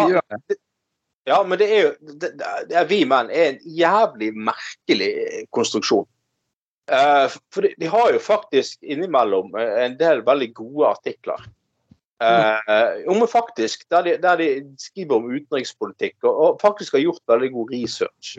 ja, 1.28 1.44
men 1.44 1.60
det 1.60 1.68
er 1.68 1.82
jo 1.82 2.16
det, 2.22 2.30
det 2.40 2.78
er 2.80 2.86
Vi 2.88 3.02
menn 3.06 3.30
er 3.30 3.52
en 3.52 3.60
jævlig 3.78 4.32
merkelig 4.34 5.12
konstruksjon. 5.52 6.08
Uh, 6.88 7.28
for 7.52 7.68
de, 7.68 7.74
de 7.76 7.90
har 7.92 8.14
jo 8.16 8.20
faktisk 8.24 8.80
innimellom 8.80 9.52
eh, 9.60 9.74
en 9.84 9.98
del 10.00 10.22
veldig 10.24 10.54
gode 10.56 10.94
artikler. 10.96 11.42
Eh, 12.18 13.04
om 13.08 13.28
faktisk, 13.30 13.84
der 13.92 14.02
de, 14.02 14.16
der 14.22 14.40
de 14.40 14.48
skriver 14.82 15.20
om 15.20 15.28
utenrikspolitikk 15.30 16.24
og, 16.26 16.40
og 16.46 16.62
faktisk 16.62 16.98
har 16.98 17.04
gjort 17.06 17.22
veldig 17.30 17.52
god 17.54 17.74
research. 17.76 18.38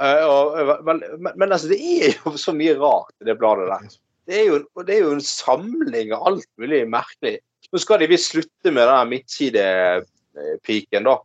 Eh, 0.00 0.24
og, 0.24 0.56
men, 0.86 1.02
men, 1.18 1.32
men 1.36 1.52
altså, 1.52 1.68
det 1.68 1.80
er 1.80 2.16
jo 2.16 2.36
så 2.40 2.54
mye 2.56 2.78
rart 2.80 3.12
i 3.20 3.28
det 3.28 3.36
bladet 3.38 3.68
der. 3.68 3.98
Det 4.24 4.38
er, 4.40 4.46
jo, 4.48 4.82
det 4.86 4.94
er 4.94 5.04
jo 5.04 5.12
en 5.18 5.26
samling 5.26 6.14
av 6.16 6.30
alt 6.30 6.48
mulig 6.56 6.80
merkelig. 6.88 7.36
Nå 7.72 7.80
skal 7.82 8.00
de 8.00 8.08
visst 8.08 8.32
slutte 8.32 8.72
med 8.72 8.88
den 8.88 9.10
midtsidepiken, 9.12 11.04
da. 11.04 11.18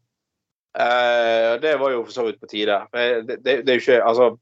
Eh, 0.83 1.53
det 1.63 1.77
var 1.79 1.93
jo 1.95 2.03
for 2.03 2.17
så 2.17 2.25
vidt 2.27 2.41
på 2.41 2.49
tide. 2.51 2.81
Men 2.91 3.23
Det, 3.27 3.39
det, 3.45 3.61
det 3.63 3.71
er 3.71 3.79
jo 3.79 3.85
ikke 3.85 4.03
Altså 4.03 4.33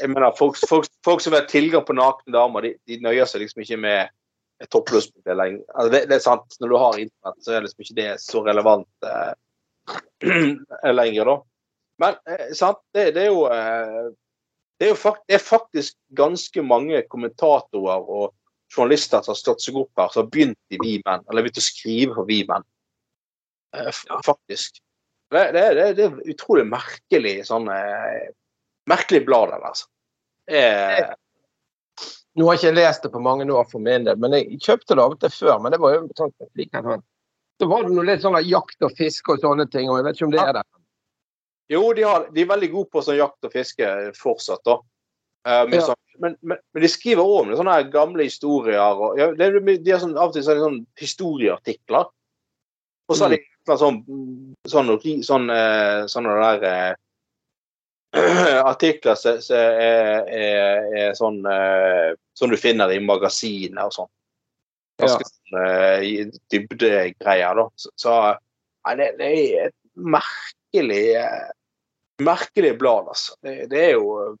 jeg 0.00 0.10
mener, 0.10 0.34
folk, 0.38 0.58
folk, 0.68 0.88
folk 1.06 1.20
som 1.22 1.32
har 1.36 1.46
tilgang 1.46 1.84
på 1.86 1.94
nakne 1.94 2.32
damer, 2.34 2.64
de, 2.64 2.72
de 2.90 2.98
nøyer 3.04 3.28
seg 3.30 3.44
liksom 3.44 3.62
ikke 3.62 3.76
med 3.78 4.14
et 4.62 4.70
toppløsbilde 4.72 5.36
lenger. 5.36 5.64
Altså 5.74 5.92
det, 5.92 6.02
det 6.10 6.16
er 6.16 6.24
sant, 6.24 6.56
når 6.60 6.72
du 6.72 6.76
har 6.80 7.00
internett, 7.02 7.42
så 7.44 7.52
er 7.52 7.64
liksom 7.64 7.84
ikke 7.84 7.98
det 7.98 8.12
så 8.22 8.42
relevant 8.46 9.08
eh, 9.10 9.34
lenger, 11.00 11.32
da. 11.32 11.36
Men 12.02 12.16
eh, 12.32 12.46
sant, 12.56 12.80
det, 12.96 13.10
det 13.16 13.26
er 13.26 13.30
jo 13.32 13.44
eh, 13.52 14.06
det 14.76 14.88
er 14.88 14.92
jo 14.92 14.98
fakt, 15.00 15.22
det 15.28 15.38
er 15.38 15.44
faktisk 15.44 15.96
ganske 16.16 16.62
mange 16.64 17.00
kommentatorer 17.08 18.02
og 18.02 18.34
journalister 18.72 19.22
som 19.24 19.32
har 19.32 19.40
stått 19.40 19.62
seg 19.64 19.78
opp 19.80 20.00
her, 20.00 20.10
som 20.12 20.24
har 20.24 20.32
begynt 20.32 20.74
i 20.74 20.80
Vimen, 20.82 21.22
eller 21.24 21.46
begynt 21.46 21.60
å 21.62 21.64
skrive 21.64 22.16
for 22.18 22.28
Vimen. 22.28 22.66
Eh, 23.76 24.02
Faktisk. 24.26 24.82
Det, 25.32 25.44
det, 25.56 25.62
det, 25.78 25.86
det 25.98 26.04
er 26.06 26.34
utrolig 26.34 26.66
merkelig 26.70 27.40
sånn 27.48 27.70
eh, 27.72 28.28
Merkelig 28.86 29.24
blad, 29.26 29.50
der, 29.50 29.62
altså. 29.66 29.88
Eh, 30.46 31.08
Nå 32.36 32.46
har 32.46 32.56
jeg 32.56 32.62
ikke 32.66 32.76
lest 32.76 33.04
det 33.06 33.10
på 33.14 33.20
mange 33.24 33.46
år 33.48 33.68
for 33.70 33.80
min 33.80 34.04
del, 34.04 34.18
men 34.20 34.34
jeg 34.36 34.58
kjøpte 34.60 34.96
det 34.96 35.04
av 35.04 35.14
og 35.14 35.20
til 35.22 35.32
før. 35.32 35.60
Men 35.64 35.72
det 35.72 35.80
var 35.80 35.94
jo 35.94 36.02
sånn 36.18 36.34
sånn. 36.36 37.04
Så 37.56 37.68
var 37.70 37.86
det 37.86 37.94
noe 37.96 38.04
litt 38.04 38.24
sånn 38.24 38.36
jakt 38.44 38.84
og 38.84 38.92
fiske 38.98 39.32
og 39.32 39.40
sånne 39.40 39.64
ting, 39.72 39.88
og 39.88 39.96
jeg 40.00 40.04
vet 40.04 40.18
ikke 40.18 40.26
om 40.26 40.34
det 40.34 40.42
er 40.42 40.58
det. 40.58 40.64
jo, 41.72 41.80
de, 41.96 42.02
har, 42.04 42.26
de 42.34 42.42
er 42.44 42.50
veldig 42.50 42.68
gode 42.74 42.92
på 42.92 43.02
sånn 43.02 43.16
jakt 43.16 43.48
og 43.48 43.54
fiske 43.54 43.88
fortsatt, 44.20 44.60
da. 44.68 44.76
Eh, 45.46 45.62
med 45.70 45.78
Ja. 45.78 45.86
sånn, 45.88 46.02
men, 46.20 46.36
men, 46.42 46.58
men 46.74 46.82
de 46.84 46.90
skriver 46.92 47.24
òg 47.24 47.40
om 47.40 47.48
det, 47.50 47.56
sånne 47.56 47.78
gamle 47.90 48.28
historier. 48.28 48.82
Og, 48.82 49.16
ja, 49.18 49.30
det, 49.32 49.48
de 49.64 49.94
har 49.94 50.02
sånn, 50.04 50.16
av 50.18 50.28
og 50.28 50.36
til 50.36 50.44
så 50.44 50.52
er 50.52 50.60
sånn 50.60 50.78
historieartikler. 51.00 52.12
Og 53.08 53.16
så 53.16 53.24
har 53.26 53.36
de 53.36 53.40
sånn, 53.64 53.80
sånn, 53.80 53.98
sånn, 54.68 54.92
sånn, 55.00 55.24
sånn 55.24 55.50
sånne 56.12 56.36
der 56.42 56.68
eh, 56.68 56.94
artikler 58.72 59.18
som 59.20 59.40
er, 59.56 60.30
er, 60.30 60.86
er 61.02 61.16
sånn 61.18 61.42
eh, 61.50 62.14
som 62.36 62.52
du 62.52 62.56
finner 62.60 62.92
i 62.92 63.00
magasiner 63.02 63.88
og 63.88 63.94
sånn. 63.96 64.12
Ganske 65.02 65.28
sånn 65.28 65.60
eh, 65.62 66.40
dybdegreier, 66.52 67.60
da. 67.60 67.68
Så, 67.76 67.92
så 68.00 68.16
nei, 68.86 68.96
det, 69.00 69.12
det 69.20 69.30
er 69.34 69.68
et 69.68 69.78
merkelig 69.96 71.04
eh, 71.20 71.46
merkelig 72.18 72.78
blad, 72.78 73.08
altså. 73.08 73.34
Det, 73.42 73.66
det 73.66 73.84
er 73.84 73.92
jo 73.92 74.36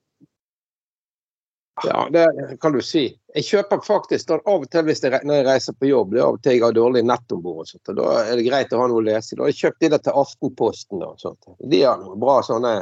Ja, 1.84 2.08
det 2.10 2.56
kan 2.60 2.72
du 2.72 2.80
si. 2.80 3.10
Jeg 3.34 3.44
kjøper 3.44 3.82
faktisk 3.84 4.30
av 4.32 4.46
og 4.48 4.64
til 4.72 4.86
hvis 4.86 5.02
jeg, 5.04 5.12
når 5.28 5.42
jeg 5.42 5.46
reiser 5.46 5.74
på 5.76 5.90
jobb. 5.90 6.14
Det 6.14 6.22
er 6.22 6.24
av 6.24 6.38
og 6.38 6.44
til 6.44 6.56
jeg 6.56 6.64
har 6.64 6.76
dårlig 6.76 7.02
nett 7.04 7.34
om 7.36 7.42
bord. 7.44 7.72
Da 7.84 8.06
er 8.22 8.38
det 8.38 8.46
greit 8.46 8.72
å 8.72 8.80
ha 8.80 8.86
noe 8.88 9.02
å 9.02 9.04
lese. 9.04 9.36
Da 9.36 9.44
har 9.44 9.52
jeg 9.52 9.60
kjøpt 9.60 9.84
de 9.84 9.90
der 9.92 10.00
til 10.06 10.16
Aftenposten. 10.22 11.04
Og 11.04 11.20
sånt. 11.20 11.50
De 11.60 11.82
har 11.82 12.00
noe 12.00 12.16
bra 12.20 12.38
sånne 12.46 12.72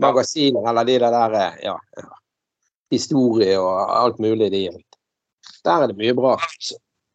magasiner, 0.00 0.68
eller 0.70 0.84
de 0.88 0.98
der, 1.02 1.16
der 1.32 1.58
ja, 1.62 1.76
historie 2.92 3.58
og 3.60 3.82
alt 3.98 4.18
mulig 4.22 4.50
de. 4.52 4.64
Der 5.64 5.82
er 5.84 5.90
det 5.90 5.98
mye 5.98 6.14
bra. 6.14 6.36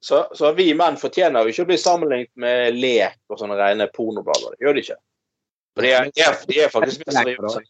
så, 0.02 0.26
så 0.34 0.52
vi 0.58 0.70
menn 0.78 0.98
fortjener 1.00 1.44
jo 1.44 1.54
ikke 1.54 1.66
å 1.66 1.72
bli 1.72 1.80
sammenlignet 1.82 2.34
med 2.40 2.78
lek 2.78 3.20
og 3.32 3.42
sånne 3.42 3.58
rene 3.60 3.90
pornoblader. 3.94 4.56
Det 4.56 4.68
gjør 4.68 4.78
de 4.78 4.86
ikke. 4.86 5.00
For 5.78 5.86
de 5.86 5.92
er, 5.94 6.12
de 6.14 6.24
er, 6.26 6.38
de 6.50 6.62
er 6.64 6.72
faktisk 6.74 7.04
mer 7.06 7.20
seriøse. 7.20 7.66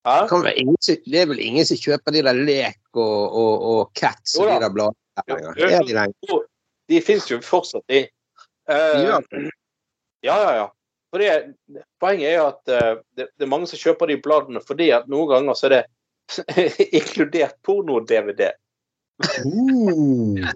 Det, 0.00 1.18
er 1.20 1.26
vel 1.28 1.40
ingen 1.44 1.66
som 1.68 1.76
kjøper 1.76 2.14
de 2.14 2.22
der 2.24 2.38
Lek 2.38 2.80
og, 2.96 3.34
og, 3.36 3.64
og 3.70 3.80
Cats 3.96 4.38
og 4.40 4.48
de 4.48 4.56
der 4.62 4.72
bladene 4.72 5.82
de 5.84 6.38
De 6.88 7.00
fins 7.04 7.28
jo 7.28 7.36
fortsatt, 7.44 7.84
de. 7.92 8.06
Uh, 8.70 9.04
ja, 10.24 10.36
ja, 10.40 10.54
ja. 10.56 10.66
Det, 11.10 11.54
poenget 11.98 12.28
er 12.30 12.36
jo 12.36 12.46
at 12.52 12.70
eh, 12.70 12.90
det, 13.18 13.24
det 13.34 13.46
er 13.46 13.50
mange 13.50 13.66
som 13.66 13.80
kjøper 13.80 14.10
de 14.12 14.20
bladene 14.22 14.60
fordi 14.62 14.92
at 14.94 15.08
noen 15.10 15.30
ganger 15.32 15.58
så 15.58 15.66
er 15.66 15.74
det 15.74 15.84
inkludert 17.00 17.56
porno-DVD. 17.66 18.52
Uh, 19.44 20.38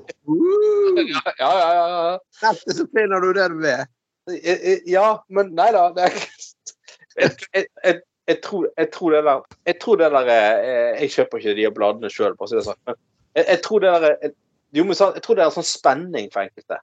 Ja, 0.94 1.22
ja, 1.38 1.50
ja. 1.74 1.86
ja. 1.90 2.18
Dette 2.40 2.74
så 2.78 2.86
finner 2.94 3.20
du 3.20 3.32
det 3.36 3.48
du 3.52 3.64
eh, 3.68 4.78
Ja, 4.88 5.24
men 5.28 5.50
nei 5.59 5.70
da. 5.74 5.88
Det 5.96 6.07
jeg, 7.18 7.34
jeg, 7.52 7.66
jeg, 7.84 7.98
jeg, 8.30 8.38
tror, 8.46 8.68
jeg 8.78 8.90
tror 8.94 9.16
det 9.16 9.24
der 9.26 9.42
Jeg 9.66 9.78
tror 9.82 10.00
det 10.00 10.11
der 10.14 10.30
eh, 10.32 11.02
Jeg 11.02 11.12
kjøper 11.16 11.42
ikke 11.42 11.57
de 11.59 11.68
bladene 11.76 12.12
sjøl, 12.12 12.38
for 12.38 12.46
å 12.46 12.52
si 12.52 12.57
det 12.61 12.64
sånn. 12.68 12.80
Men 12.86 13.50
jeg, 13.50 13.61
tror 13.66 13.84
det 13.84 13.92
der 13.98 14.09
er- 14.14 14.34
jo, 14.74 14.82
men 14.86 14.96
jeg 14.98 15.22
tror 15.22 15.36
det 15.38 15.44
er 15.44 15.50
en 15.50 15.59
sånn 15.59 15.68
spenning 15.68 16.30
for 16.34 16.46
enkelte. 16.46 16.80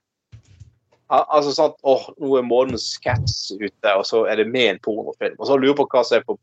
Al 1.12 1.26
altså 1.36 1.52
sånn 1.52 1.74
åh, 1.84 2.06
Nå 2.22 2.38
er 2.38 2.46
månedens 2.46 2.94
Cats 3.04 3.50
ute, 3.52 3.92
og 3.92 4.06
så 4.08 4.24
er 4.30 4.40
det 4.40 4.48
med 4.48 4.70
en 4.70 4.80
pornofilm. 4.84 5.36
Og 5.38 5.48
så 5.50 5.58
lurer 5.60 5.76
på 5.82 5.88
hva 5.92 6.04
som 6.08 6.20
er 6.20 6.26
på 6.26 6.38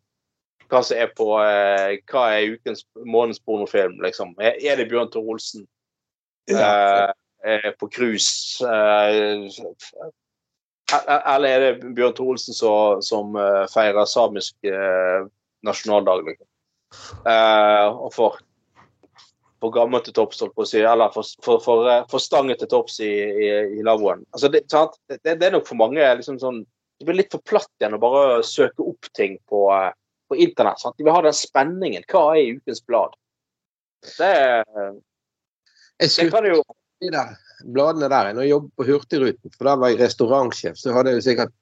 hva 0.70 0.84
som 0.86 1.00
er 1.02 1.10
på 1.18 1.32
eh, 1.42 1.96
hva 2.12 2.28
er 2.36 2.54
ukens 2.54 2.84
månedens 3.02 3.42
pornofilm, 3.42 3.98
liksom. 4.06 4.36
Er, 4.38 4.60
er 4.62 4.78
det 4.78 4.90
Bjørn 4.92 5.10
Tor 5.10 5.26
Olsen 5.34 5.66
eh, 6.52 7.10
eh, 7.42 7.72
på 7.80 7.90
cruise? 7.90 8.62
Eh, 8.62 9.50
eller 11.18 11.50
er 11.50 11.66
det 11.66 11.96
Bjørn 11.98 12.14
Tor 12.18 12.36
Olsen 12.36 12.58
som, 12.58 13.02
som 13.06 13.34
eh, 13.34 13.66
feirer 13.74 14.06
samisk 14.10 14.70
eh, 14.70 15.26
nasjonaldag, 15.66 16.22
liksom? 16.30 16.50
Eh, 17.30 17.88
og 17.90 18.14
for 18.14 18.38
for 19.60 19.74
gammelt 19.76 20.08
til 20.08 20.16
topps, 20.16 20.42
eller 20.74 21.14
for, 21.14 21.28
for, 21.46 21.62
for, 21.64 21.88
eh, 21.92 22.04
for 22.12 22.24
stanget 22.24 22.62
til 22.62 22.72
topps 22.72 23.00
i, 23.04 23.12
i, 23.12 23.50
i 23.80 23.86
lavvoen. 23.86 24.26
Altså, 24.34 24.52
det? 24.54 24.66
Det, 24.70 25.20
det 25.26 25.48
er 25.48 25.56
nok 25.56 25.68
for 25.68 25.80
mange 25.80 26.04
liksom 26.20 26.40
sånn 26.42 26.64
Det 27.00 27.08
blir 27.08 27.22
litt 27.22 27.32
for 27.32 27.44
platt 27.48 27.70
igjen 27.80 27.96
å 27.96 28.02
bare 28.02 28.42
søke 28.44 28.84
opp 28.84 29.08
ting 29.16 29.38
på, 29.48 29.70
eh, 29.72 29.92
på 30.28 30.36
internett. 30.36 30.82
Sant? 30.82 30.98
De 31.00 31.06
vil 31.08 31.16
ha 31.16 31.22
den 31.24 31.36
spenningen. 31.36 32.04
Hva 32.12 32.34
er 32.34 32.42
i 32.42 32.58
ukens 32.58 32.84
blad? 32.84 33.16
Det, 34.18 34.34
Jeg 36.00 36.12
det 36.16 36.28
kan 36.32 36.48
jo 36.48 36.60
de 37.00 37.12
der 37.14 37.38
bladene 37.64 38.10
der. 38.12 38.34
Når 38.34 38.46
jeg 38.46 38.54
jobbet 38.54 38.76
på 38.76 38.88
Hurtigruten, 38.88 39.54
for 39.56 39.70
da 39.70 39.76
var 39.80 39.94
jeg 39.94 40.02
restaurantsjef, 40.02 40.80
så 40.80 40.96
hadde 40.96 41.14
jeg 41.14 41.22
jo 41.22 41.26
sikkert 41.28 41.54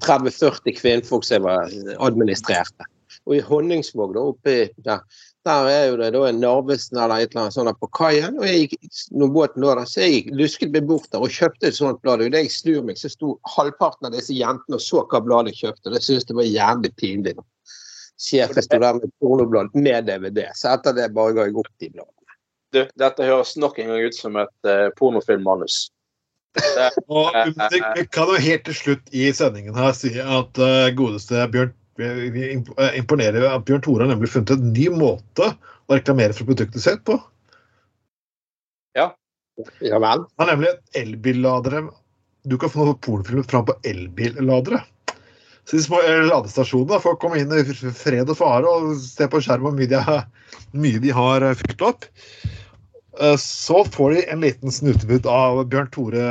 30-40 0.00 0.78
kvinnfolk 0.78 1.26
som 1.26 1.36
jeg 1.36 1.44
var 1.46 2.06
administrerte. 2.06 2.88
Og 3.26 3.36
i 3.36 3.42
Honningsvåg, 3.44 4.14
da, 4.16 4.24
oppe 4.32 4.56
der, 4.86 5.02
der 5.48 5.68
er 5.72 5.84
jo 5.88 5.96
det 5.96 6.10
da 6.12 6.22
en 6.28 6.40
Narvesen 6.42 6.98
eller 7.00 7.22
et 7.22 7.30
eller 7.30 7.46
annet 7.46 7.56
sånt 7.56 7.80
på 7.80 7.88
kaien. 7.96 8.36
Og 8.40 8.44
jeg 8.44 8.66
gikk, 8.66 8.90
når 9.16 9.32
båten 9.36 9.64
lå 9.64 9.72
der, 9.78 9.88
så 9.88 10.04
jeg 10.04 10.34
lusket 10.36 10.74
meg 10.74 10.88
bort 10.88 11.08
der 11.14 11.24
og 11.24 11.32
kjøpte 11.32 11.70
et 11.70 11.78
sånt 11.78 12.02
blad. 12.04 12.20
Og 12.24 12.34
Da 12.34 12.42
jeg 12.42 12.52
snur 12.52 12.84
meg, 12.84 13.00
så 13.00 13.08
sto 13.12 13.38
halvparten 13.54 14.10
av 14.10 14.16
disse 14.16 14.36
jentene 14.36 14.76
og 14.76 14.84
så 14.84 15.04
hva 15.06 15.22
bladet 15.24 15.54
jeg 15.54 15.62
kjøpte. 15.64 15.94
Det 15.94 16.02
syntes 16.04 16.28
jeg 16.28 16.40
var 16.40 16.50
jævlig 16.50 16.92
pinlig. 17.00 17.36
Sjefen 18.20 18.66
sto 18.66 18.80
der 18.82 18.98
med 19.00 19.12
pornoblad 19.22 19.72
med 19.72 20.10
DVD, 20.10 20.42
så 20.54 20.74
etter 20.74 20.92
det 20.98 21.08
bare 21.16 21.32
ga 21.38 21.48
jeg 21.48 21.56
opp 21.56 21.72
de 21.80 21.88
bladene. 21.88 22.36
du, 22.76 22.82
Dette 23.00 23.24
høres 23.24 23.56
nok 23.56 23.80
en 23.80 23.94
gang 23.94 24.04
ut 24.04 24.18
som 24.18 24.36
et 24.36 24.68
uh, 24.68 24.92
pornofilmmanus. 25.00 25.86
Og 27.08 27.32
vi 27.72 27.80
vi 27.96 28.04
kan 28.12 28.28
jo 28.28 28.36
helt 28.42 28.64
til 28.66 28.76
slutt 28.76 29.12
i 29.14 29.30
sendingen 29.32 29.76
her 29.78 29.94
si 29.96 30.12
at 30.20 30.60
uh, 30.60 30.90
godeste 30.98 31.46
Bjørn 31.52 31.72
vi 32.34 32.46
imponerer 32.54 32.94
eh, 32.94 32.98
imponerer 33.00 33.46
at 33.50 33.64
Bjørn 33.68 33.82
Tore 33.84 34.06
har 34.06 34.12
nemlig 34.12 34.30
funnet 34.32 34.54
en 34.54 34.72
ny 34.72 34.86
måte 34.94 35.50
å 35.52 35.96
reklamere 35.96 36.36
for 36.36 36.48
produktet 36.48 36.82
sitt 36.84 37.02
på. 37.08 37.18
Ja 38.98 39.10
Ja 39.84 40.00
vel? 40.02 40.24
Han 40.40 40.48
har 40.48 40.54
nemlig 40.54 40.72
elbilladere 40.98 41.84
Du 42.48 42.56
kan 42.58 42.72
få 42.72 42.86
noe 42.88 42.98
pornofilm 43.04 43.44
fram 43.44 43.66
på 43.68 43.76
elbilladere. 43.86 44.80
Så 45.68 45.76
de 45.76 45.82
små 45.84 46.00
eh, 46.02 46.22
ladestasjonene 46.26 47.00
får 47.02 47.18
komme 47.22 47.38
inn 47.42 47.52
i 47.54 47.64
fred 47.94 48.30
og 48.32 48.38
fare 48.38 48.70
og 48.70 48.94
se 49.02 49.28
på 49.30 49.42
skjerm 49.44 49.68
hvor 49.68 49.76
mye 49.76 49.90
de 49.90 50.00
har, 50.02 50.24
mye 50.72 51.02
de 51.02 51.12
har 51.14 51.44
eh, 51.46 51.58
fylt 51.60 51.84
opp. 51.86 52.08
Eh, 53.20 53.36
Så 53.38 53.84
får 53.92 54.16
de 54.16 54.24
en 54.32 54.46
liten 54.46 54.72
snutebud 54.72 55.28
av 55.30 55.60
Bjørn 55.70 55.92
Tore 55.94 56.24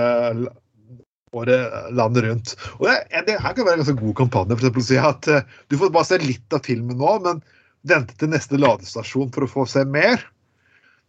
landet 1.33 2.23
rundt. 2.25 2.55
Og 2.79 2.87
det, 2.89 2.97
det 3.27 3.37
her 3.41 3.53
kan 3.53 3.65
være 3.65 3.79
en 3.79 3.83
ganske 3.83 4.01
god 4.01 4.17
kampanje. 4.17 4.57
For 4.57 4.65
eksempel 4.65 4.83
å 4.83 4.89
si 4.89 4.99
at 5.11 5.29
eh, 5.31 5.55
Du 5.69 5.77
får 5.79 5.93
bare 5.95 6.09
se 6.09 6.19
litt 6.23 6.55
av 6.55 6.65
filmen 6.65 6.99
nå, 6.99 7.15
men 7.25 7.41
vente 7.87 8.15
til 8.19 8.31
neste 8.33 8.59
ladestasjon 8.59 9.31
for 9.35 9.45
å 9.45 9.51
få 9.51 9.65
se 9.69 9.85
mer. 9.87 10.23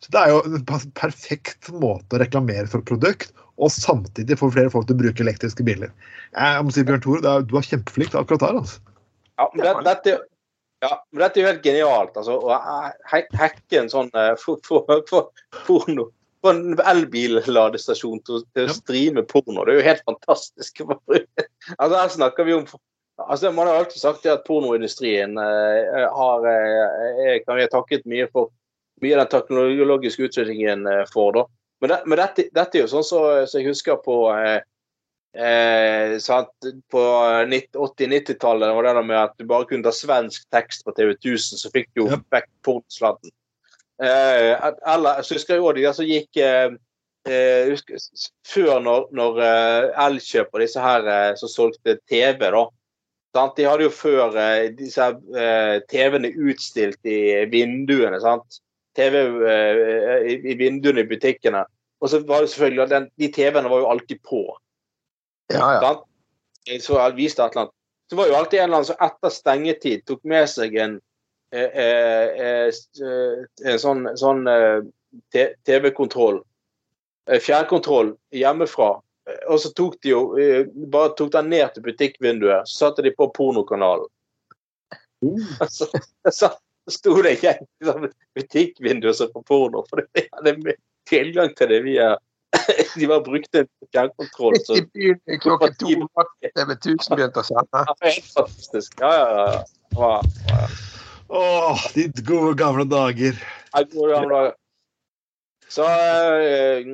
Så 0.01 0.13
Det 0.15 0.21
er 0.21 0.33
jo 0.33 0.43
en 0.47 0.93
perfekt 0.97 1.71
måte 1.77 2.17
å 2.17 2.23
reklamere 2.23 2.69
for 2.71 2.81
et 2.81 2.89
produkt, 2.89 3.33
og 3.61 3.73
samtidig 3.75 4.39
få 4.41 4.49
flere 4.55 4.73
folk 4.73 4.87
til 4.89 4.97
å 4.97 5.03
bruke 5.03 5.25
elektriske 5.25 5.65
biler. 5.67 5.91
Jeg 6.33 6.65
må 6.65 6.73
si, 6.73 6.85
Bjørn 6.89 7.03
Tore, 7.05 7.21
er, 7.29 7.45
du 7.45 7.59
er 7.59 7.67
kjempeflink 7.67 8.17
akkurat 8.17 8.47
her. 8.47 8.61
altså. 8.63 8.81
ja, 9.37 9.49
men 9.53 9.67
det, 9.67 9.75
dette, 9.91 10.15
ja, 10.81 10.95
men 11.11 11.25
dette 11.27 11.41
er 11.41 11.45
jo 11.45 11.51
helt 11.51 11.67
genialt. 11.67 12.17
Altså, 12.17 12.39
å 12.41 12.57
hacke 13.13 13.83
en 13.83 13.93
sånn 13.93 14.09
uh, 14.17 14.33
for, 14.41 14.63
for, 14.65 15.05
for, 15.11 15.45
porno 15.67 16.09
på 16.43 16.53
en 16.53 16.79
elbilladestasjon 16.93 18.23
til, 18.27 18.45
til 18.57 18.71
å 18.71 18.77
streame 18.77 19.25
porno. 19.29 19.65
Det 19.67 19.75
er 19.75 19.81
jo 19.81 19.89
helt 19.89 20.07
fantastisk. 20.09 20.81
altså, 21.81 21.97
her 21.97 22.15
snakker 22.15 22.49
vi 22.49 22.57
om 22.57 22.65
altså, 23.21 23.53
Man 23.53 23.69
har 23.69 23.83
alltid 23.83 24.01
sagt 24.01 24.27
at 24.27 24.47
pornoindustrien 24.47 25.37
eh, 25.39 26.09
har 26.17 26.49
eh, 26.49 27.37
kan 27.45 27.59
vi 27.59 27.67
ha 27.67 27.71
takket 27.73 28.09
mye 28.09 28.29
for 28.33 28.51
mye 29.01 29.17
av 29.17 29.25
den 29.25 29.33
teknologiske 29.35 30.29
utviklingen 30.29 30.87
eh, 30.87 31.05
for. 31.13 31.33
da. 31.37 31.47
Men, 31.81 31.93
det, 31.93 32.03
men 32.07 32.21
dette, 32.21 32.49
dette 32.53 32.79
er 32.79 32.85
jo 32.85 32.93
sånn 32.93 33.07
som 33.07 33.29
så 33.49 33.61
jeg 33.61 33.71
husker 33.71 34.01
på 34.05 34.17
eh, 34.35 34.61
eh, 35.37 36.17
sant? 36.23 36.53
På 36.93 37.05
80-90-tallet 37.49 38.75
var 38.77 38.89
det 38.89 38.97
da 38.99 39.05
med 39.05 39.21
at 39.23 39.37
du 39.41 39.47
bare 39.49 39.69
kunne 39.71 39.87
ta 39.87 39.93
svensk 39.95 40.45
tekst 40.55 40.85
på 40.85 40.95
TV 40.97 41.15
1000, 41.17 41.63
så 41.63 41.73
fikk 41.73 41.93
du 41.95 42.05
jo 42.05 42.11
Ja. 42.13 42.21
vekk 42.37 42.51
pornosladden. 42.67 43.33
Eh, 44.01 44.55
så 45.23 45.37
husker 45.37 45.57
jeg 45.59 45.65
òg 45.65 45.77
de 45.77 45.85
der 45.85 45.97
som 45.97 46.09
gikk 46.09 46.39
eh, 46.41 46.73
eh, 47.29 47.69
husker, 47.69 48.01
Før 48.49 48.79
når, 48.81 49.09
når 49.17 49.41
eh, 49.45 50.05
Elkjøp 50.07 50.55
og 50.55 50.63
disse 50.65 50.85
her 50.85 51.05
eh, 51.05 51.33
som 51.41 51.53
solgte 51.53 51.99
TV, 52.09 52.41
da. 52.41 52.65
Sant? 53.37 53.59
De 53.59 53.67
hadde 53.69 53.87
jo 53.87 53.93
før 53.95 54.35
disse 54.79 55.05
eh, 55.39 55.77
TV-ene 55.93 56.33
utstilt 56.49 57.07
i 57.07 57.45
vinduene. 57.53 58.19
sant? 58.23 58.63
TV 58.99 59.21
i, 59.23 60.35
i 60.51 60.57
vinduene 60.59 61.05
i 61.05 61.11
butikkene. 61.11 61.63
Og 62.01 62.11
så 62.11 62.19
var 62.27 62.43
det 62.43 62.51
selvfølgelig 62.51 62.89
den, 62.91 63.07
de 63.21 63.29
TV-ene 63.31 63.71
var 63.71 63.85
jo 63.85 63.91
alltid 63.93 64.19
på. 64.27 64.41
Ja, 65.53 65.77
ja. 65.77 65.81
Sant? 65.85 66.07
Så 66.83 66.99
viste 67.15 67.45
et 67.45 67.55
eller 67.55 67.67
annet. 67.67 67.77
Så 68.11 68.19
var 68.19 68.27
jo 68.27 68.35
alltid 68.35 68.59
en 68.59 68.65
eller 68.65 68.81
annen 68.81 68.89
som 68.89 69.05
etter 69.07 69.33
stengetid 69.35 70.03
tok 70.09 70.25
med 70.27 70.49
seg 70.51 70.75
en, 70.83 70.99
eh, 71.53 72.31
eh, 72.47 72.71
eh, 72.71 73.77
sånn, 73.83 74.07
sånn 74.19 74.47
TV-kontroll, 75.67 76.41
fjernkontroll 77.27 78.15
hjemmefra. 78.35 78.93
Og 79.51 79.61
så 79.63 79.71
tok 79.79 79.99
de 80.03 80.11
jo 80.11 80.23
bare 80.91 81.13
tok 81.19 81.31
den 81.35 81.51
ned 81.53 81.75
til 81.75 81.85
butikkvinduet, 81.87 82.67
så 82.67 82.87
satte 82.87 83.05
de 83.07 83.13
på 83.15 83.29
pornokanalen. 83.37 84.09
Så, 85.69 85.85
så 86.33 86.49
sto 86.89 87.19
det 87.21 87.35
en 87.35 87.43
gjeng 87.45 87.67
i 87.85 88.09
butikkvinduet 88.39 89.19
som 89.19 89.29
så 89.29 89.35
på 89.35 89.43
porno, 89.51 89.83
for 89.91 90.01
de 90.01 90.23
hadde 90.33 90.73
tilgang 91.11 91.53
til 91.59 91.69
det 91.69 91.83
via 91.85 92.15
De 92.97 93.07
bare 93.07 93.21
brukte 93.21 93.59
en 93.59 93.69
fjernkontroll. 93.93 94.57
Så 94.65 94.81
I 94.81 94.87
byen 94.95 95.41
klokken 95.41 95.75
to 95.75 95.93
TV 96.57 96.73
1000 96.73 97.15
begynte 97.15 97.45
å 97.45 97.47
sende. 97.47 97.85
Ja, 97.87 97.95
fantastisk. 98.01 98.97
Ja, 98.99 99.13
ja, 99.19 99.45
ja. 99.53 99.61
Det 99.91 100.01
var, 100.01 100.27
Åh, 101.31 101.79
de 101.95 102.09
gode, 102.27 102.57
gamle 102.59 102.85
dager. 102.91 103.37
gode 103.93 104.15
gamle 104.15 104.35
dager. 104.35 104.55
Så 105.71 105.85
eh, 105.87 106.89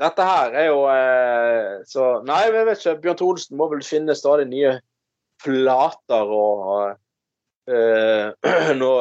dette 0.00 0.28
her 0.28 0.54
er 0.56 0.68
jo 0.70 0.78
eh, 0.88 1.82
Så 1.84 2.06
Nei, 2.24 2.46
jeg 2.46 2.64
vet 2.64 2.80
ikke. 2.80 2.94
Bjørn 3.02 3.18
Tore 3.20 3.58
må 3.60 3.68
vel 3.74 3.84
finne 3.84 4.16
stadig 4.16 4.46
nye 4.48 4.78
flater 5.44 6.32
og 6.32 6.62
eh, 7.68 8.32
nå 8.80 8.92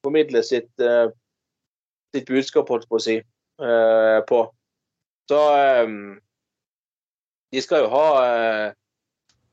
formidle 0.00 0.42
sitt, 0.42 0.72
sitt 0.80 2.26
budskap, 2.26 2.70
holdt 2.72 2.88
på 2.88 2.96
å 2.96 3.02
si, 3.04 3.18
på. 3.60 4.38
Så 5.28 5.40
De 7.52 7.60
skal 7.60 7.84
jo 7.84 7.90
ha 7.92 8.06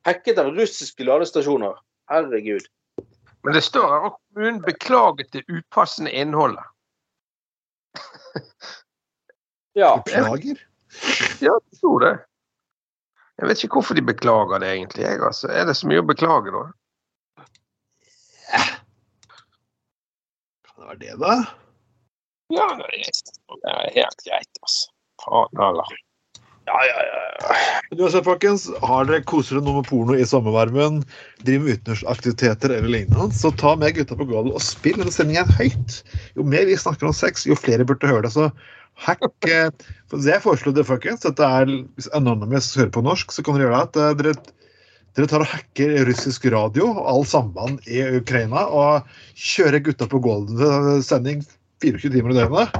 hekket 0.07 0.39
av 0.39 0.53
russiske 0.55 1.03
ladestasjoner. 1.03 1.75
Herregud. 2.07 2.63
Men 3.47 3.55
det 3.55 3.61
står 3.63 3.87
her 3.87 4.05
at 4.09 4.15
kommunen 4.19 4.57
beklaget 4.61 5.29
det 5.31 5.45
upassende 5.47 6.11
innholdet. 6.11 6.63
Ja. 9.77 10.03
Beklager. 10.05 10.57
Ja, 11.39 11.59
det 11.69 11.77
sto 11.77 11.99
det. 11.99 12.25
Jeg 13.37 13.47
vet 13.47 13.63
ikke 13.63 13.77
hvorfor 13.77 13.93
de 13.93 14.01
beklager 14.01 14.57
det 14.59 14.71
egentlig. 14.73 15.03
Jeg, 15.03 15.19
altså. 15.21 15.47
Er 15.53 15.67
det 15.69 15.75
så 15.77 15.87
mye 15.87 16.01
å 16.01 16.07
beklage, 16.09 16.49
da? 16.55 16.63
Kan 20.65 20.81
det 20.81 20.87
være 20.87 20.97
det, 21.03 21.13
da? 21.21 21.35
Ja, 22.57 22.65
det 22.73 22.89
er 23.69 23.93
helt 23.99 24.25
greit, 24.25 24.63
altså. 24.65 24.89
Faen 25.21 25.61
heller. 25.61 25.93
Ja, 26.67 26.77
ja, 26.83 27.03
ja. 27.07 27.57
Uansett, 27.95 28.25
folkens, 28.27 28.65
har 28.83 29.07
dere 29.07 29.23
koser 29.23 29.55
dere 29.55 29.63
noe 29.63 29.79
med 29.79 29.87
porno 29.87 30.17
i 30.17 30.25
sommervarmen, 30.27 30.99
driver 31.47 31.63
med 31.63 31.77
utenriksaktiviteter 31.77 32.73
eller 32.75 32.91
lignende, 32.91 33.29
så 33.35 33.53
ta 33.55 33.71
med 33.79 33.95
gutta 33.95 34.17
på 34.19 34.27
gulvet 34.27 34.57
og 34.57 34.65
spill 34.65 34.99
denne 34.99 35.13
sendingen 35.15 35.47
høyt. 35.55 36.01
Jo 36.35 36.43
mer 36.43 36.67
vi 36.67 36.75
snakker 36.75 37.07
om 37.07 37.15
sex, 37.15 37.47
jo 37.47 37.55
flere 37.55 37.87
burde 37.87 38.11
høre 38.11 38.25
det. 38.27 38.33
Så 38.35 38.49
hack 39.05 39.23
eh, 39.47 39.71
for 40.11 40.19
Det 40.19 40.33
jeg 40.33 40.43
foreslår 40.43 40.75
dere, 40.75 40.89
folkens, 40.91 41.23
dette 41.23 41.47
er 41.61 41.71
hvis 41.71 42.11
Anonymous 42.17 42.73
hører 42.75 42.91
på 42.91 43.05
norsk, 43.05 43.31
så 43.31 43.45
kan 43.45 43.55
dere 43.55 43.69
gjøre 43.69 43.79
det. 43.79 43.87
at 43.87 44.03
eh, 44.03 44.15
dere 44.23 44.55
dere 45.17 45.25
tar 45.31 45.41
og 45.41 45.49
hacker 45.49 45.95
russisk 46.05 46.43
radio 46.53 46.91
og 46.91 46.99
all 47.09 47.23
samband 47.25 47.79
i 47.89 48.03
Ukraina 48.19 48.67
og 48.69 49.07
kjører 49.33 49.81
gutta 49.87 50.05
på 50.11 50.19
gulvet-sending 50.21 51.41
24 51.81 52.11
timer 52.13 52.35
i 52.35 52.37
døgnet. 52.37 52.75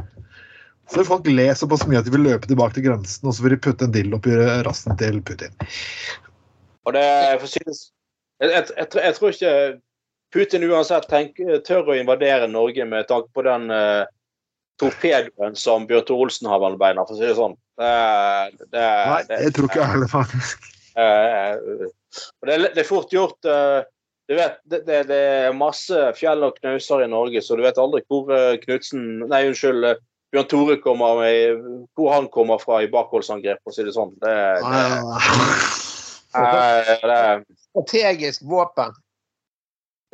Så 0.87 1.01
vil 1.01 1.07
folk 1.09 1.27
le 1.27 1.49
såpass 1.59 1.83
mye 1.87 1.99
at 1.99 2.07
de 2.07 2.13
vil 2.13 2.23
løpe 2.23 2.47
tilbake 2.47 2.77
til 2.77 2.85
grensen 2.87 3.27
og 3.27 3.35
så 3.35 3.43
vil 3.43 3.55
de 3.57 3.61
putte 3.65 3.87
en 3.87 3.93
dildo 3.95 4.19
oppi 4.21 4.35
rassen 4.67 4.95
til 4.99 5.19
Putin. 5.27 5.51
Og 6.87 6.95
det 6.95 7.03
jeg, 7.03 7.41
jeg, 8.39 8.51
jeg, 8.77 8.87
tror- 8.93 9.03
jeg 9.03 9.15
tror 9.17 9.33
ikke 9.33 9.53
Putin 10.35 10.63
uansett 10.69 11.07
tenker, 11.11 11.59
tør 11.67 11.91
å 11.91 11.97
invadere 11.97 12.47
Norge 12.51 12.85
med 12.87 13.07
tanke 13.09 13.31
på 13.35 13.43
den 13.47 13.69
uh, 13.71 14.05
torpedoen 14.81 15.55
som 15.59 15.87
Bjørn 15.89 16.05
Tore 16.07 16.27
Olsen 16.27 16.49
har 16.51 16.59
mellom 16.61 16.79
beina, 16.81 17.05
for 17.07 17.15
å 17.15 17.19
si 17.19 17.27
det 17.27 17.37
sånn. 17.37 17.55
Det, 17.79 17.91
det, 18.71 18.81
Nei, 18.83 19.21
det- 19.29 19.39
jeg 19.45 19.55
tror 19.57 19.69
ikke 19.69 19.79
jeg 19.83 19.91
heller, 19.93 20.11
faktisk. 20.11 20.67
Uh, 20.97 21.87
det, 22.47 22.57
det 22.75 22.83
er 22.83 22.87
fort 22.89 23.13
gjort. 23.15 23.39
Uh, 23.47 23.83
du 24.27 24.35
vet, 24.35 24.57
det, 24.67 24.99
er 25.15 25.55
masse 25.55 25.95
fjell 26.19 26.43
og 26.43 26.57
knauser 26.59 27.05
i 27.05 27.11
Norge, 27.11 27.39
så 27.43 27.55
du 27.55 27.63
vet 27.63 27.79
aldri 27.79 28.01
hvor 28.11 28.27
Knutsen 28.65 29.21
Nei, 29.31 29.45
unnskyld. 29.47 29.93
Bjørn 30.33 30.47
Tore 30.51 30.75
kommer 30.83 31.21
med, 31.21 31.61
hvor 31.95 32.11
han 32.11 32.27
kommer 32.31 32.59
fra 32.59 32.81
i 32.83 32.89
bakholdsangrep, 32.91 33.61
for 33.63 33.71
å 33.71 33.75
si 33.77 33.85
det 33.87 33.93
sånn. 33.95 34.11
Det, 34.23 34.33
Nei, 34.65 34.81
det, 36.33 36.41
ah. 36.41 37.05
det, 37.07 37.21
Strategisk 37.69 38.43
våpen. 38.49 38.91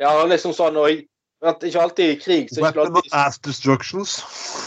ja, 0.02 0.14
liksom 0.30 0.54
sånn 0.54 0.78
og 0.78 1.02
Ikke 1.44 1.82
alltid 1.82 2.14
i 2.14 2.20
krig. 2.20 2.46
Så 2.48 2.62
ikke 2.62 2.70
Weapon 2.70 2.94
alltid, 2.94 3.10
ass 3.12 3.40
destructions. 3.44 4.14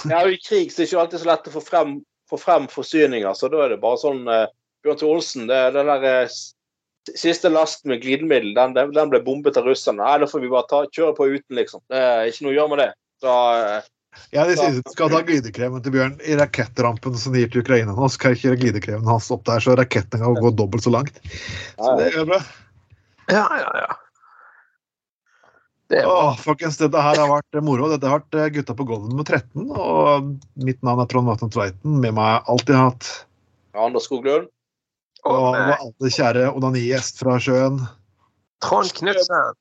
ja, 0.06 0.20
i 0.28 0.38
krig 0.38 0.70
så 0.70 0.82
er 0.82 0.84
det 0.84 0.92
ikke 0.92 1.02
alltid 1.06 1.24
så 1.24 1.30
lett 1.32 1.50
å 1.50 1.56
få 1.56 1.64
frem, 1.64 1.96
få 2.30 2.38
frem 2.38 2.68
forsyninger, 2.70 3.34
så 3.34 3.50
da 3.50 3.64
er 3.64 3.74
det 3.74 3.82
bare 3.82 3.98
sånn 4.04 4.28
eh, 4.30 4.46
Bjørn 4.86 5.00
Tore 5.00 5.16
Olsen, 5.16 5.48
det, 5.50 5.62
den 5.74 5.90
der 5.90 6.06
eh, 6.12 6.38
siste 7.16 7.50
lasten 7.50 7.94
med 7.94 8.04
glidemiddel, 8.04 8.54
den, 8.54 8.76
den 8.76 8.94
den 8.94 9.10
ble 9.10 9.24
bombet 9.24 9.58
av 9.58 9.66
russerne. 9.66 10.04
Nei, 10.04 10.20
da 10.22 10.30
får 10.30 10.44
vi 10.44 10.52
bare 10.52 10.70
ta, 10.70 10.84
kjøre 10.92 11.16
på 11.18 11.30
uten, 11.32 11.58
liksom. 11.58 11.82
Det 11.90 12.04
er 12.04 12.30
ikke 12.30 12.46
noe 12.46 12.54
å 12.54 12.58
gjøre 12.60 12.74
med 12.74 12.84
det. 12.84 12.90
Så 13.24 13.36
eh, 13.64 13.88
Ja, 14.36 14.44
de 14.48 14.58
sier 14.60 14.76
du 14.76 14.92
skal 14.92 15.12
ta 15.14 15.22
glidekremen 15.26 15.84
til 15.86 15.94
Bjørn 15.96 16.18
i 16.28 16.36
rakettrampen 16.40 17.16
som 17.20 17.36
de 17.36 17.44
gir 17.44 17.54
til 17.54 17.64
Ukraina 17.64 17.96
nå. 17.96 18.10
Skal 18.12 18.36
ikke 18.36 18.58
glidekremen 18.60 19.08
hans 19.08 19.30
opp 19.34 19.46
der, 19.48 19.64
så 19.64 19.78
raketten 19.80 20.24
kan 20.24 20.42
gå 20.42 20.52
dobbelt 20.58 20.84
så 20.84 20.94
langt. 20.94 21.22
Så 21.78 21.94
det 22.02 22.12
gjør 22.16 22.28
bra. 22.34 22.42
Ja, 23.32 23.46
ja, 23.60 23.72
ja. 23.86 23.96
Det 25.88 26.04
var... 26.04 26.34
Åh, 26.34 26.38
folkens, 26.44 26.78
dette 26.80 27.00
her 27.00 27.16
har 27.16 27.30
vært 27.32 27.60
moro. 27.64 27.88
Dette 27.92 28.10
har 28.10 28.20
vært 28.20 28.36
eh, 28.36 28.50
Gutta 28.58 28.76
på 28.76 28.88
gulvet 28.90 29.12
nummer 29.12 29.24
13. 29.24 29.70
Og 29.72 30.34
mitt 30.68 30.82
navn 30.84 31.00
er 31.04 31.08
Trond 31.12 31.32
Vatne 31.32 31.48
Tveiten. 31.54 32.02
Med 32.02 32.12
meg 32.12 32.24
har 32.26 32.34
jeg 32.34 32.46
alltid 32.54 32.80
hatt 32.82 33.12
Anders 33.78 34.08
Skoglund 34.10 34.50
og 35.28 35.38
Og 35.38 35.56
vår 35.56 35.78
alltid 35.78 36.16
kjære 36.18 36.50
onanigjest 36.56 37.22
fra 37.22 37.38
sjøen. 37.44 37.80
Trond 38.64 38.92
Knutsen. 39.00 39.56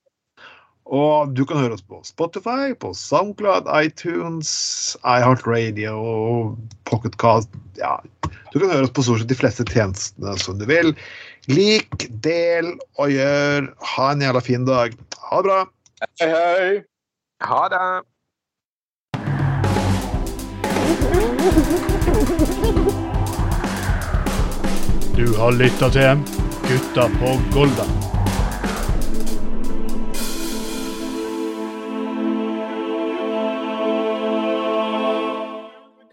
Og 0.86 1.32
du 1.34 1.42
kan 1.46 1.58
høre 1.58 1.74
oss 1.74 1.82
på 1.82 1.98
Spotify, 2.06 2.70
på 2.78 2.92
SoundCloud, 2.94 3.66
iTunes, 3.74 4.50
iHeartRadio, 5.02 6.54
Pocketcast 6.86 7.50
Ja, 7.80 7.98
du 8.52 8.60
kan 8.60 8.70
høre 8.70 8.86
oss 8.86 8.94
på 8.94 9.02
stort 9.02 9.20
sett 9.20 9.32
de 9.32 9.38
fleste 9.38 9.66
tjenestene 9.66 10.36
som 10.38 10.60
du 10.60 10.66
vil. 10.70 10.94
Lik, 11.50 12.06
del 12.22 12.70
og 12.96 13.10
gjør. 13.12 13.72
Ha 13.94 14.10
en 14.14 14.22
jævla 14.22 14.40
fin 14.40 14.64
dag. 14.68 14.94
Ha 15.26 15.42
det 15.42 15.50
bra. 15.50 15.58
Hei, 16.22 16.30
hei! 16.30 16.84
Ha 17.44 17.62
det. 17.74 17.82
Du 25.16 25.26
har 25.36 25.56
lytta 25.56 25.90
til 25.92 26.26
Gutta 26.66 27.08
på 27.20 27.38
Golda. 27.52 28.05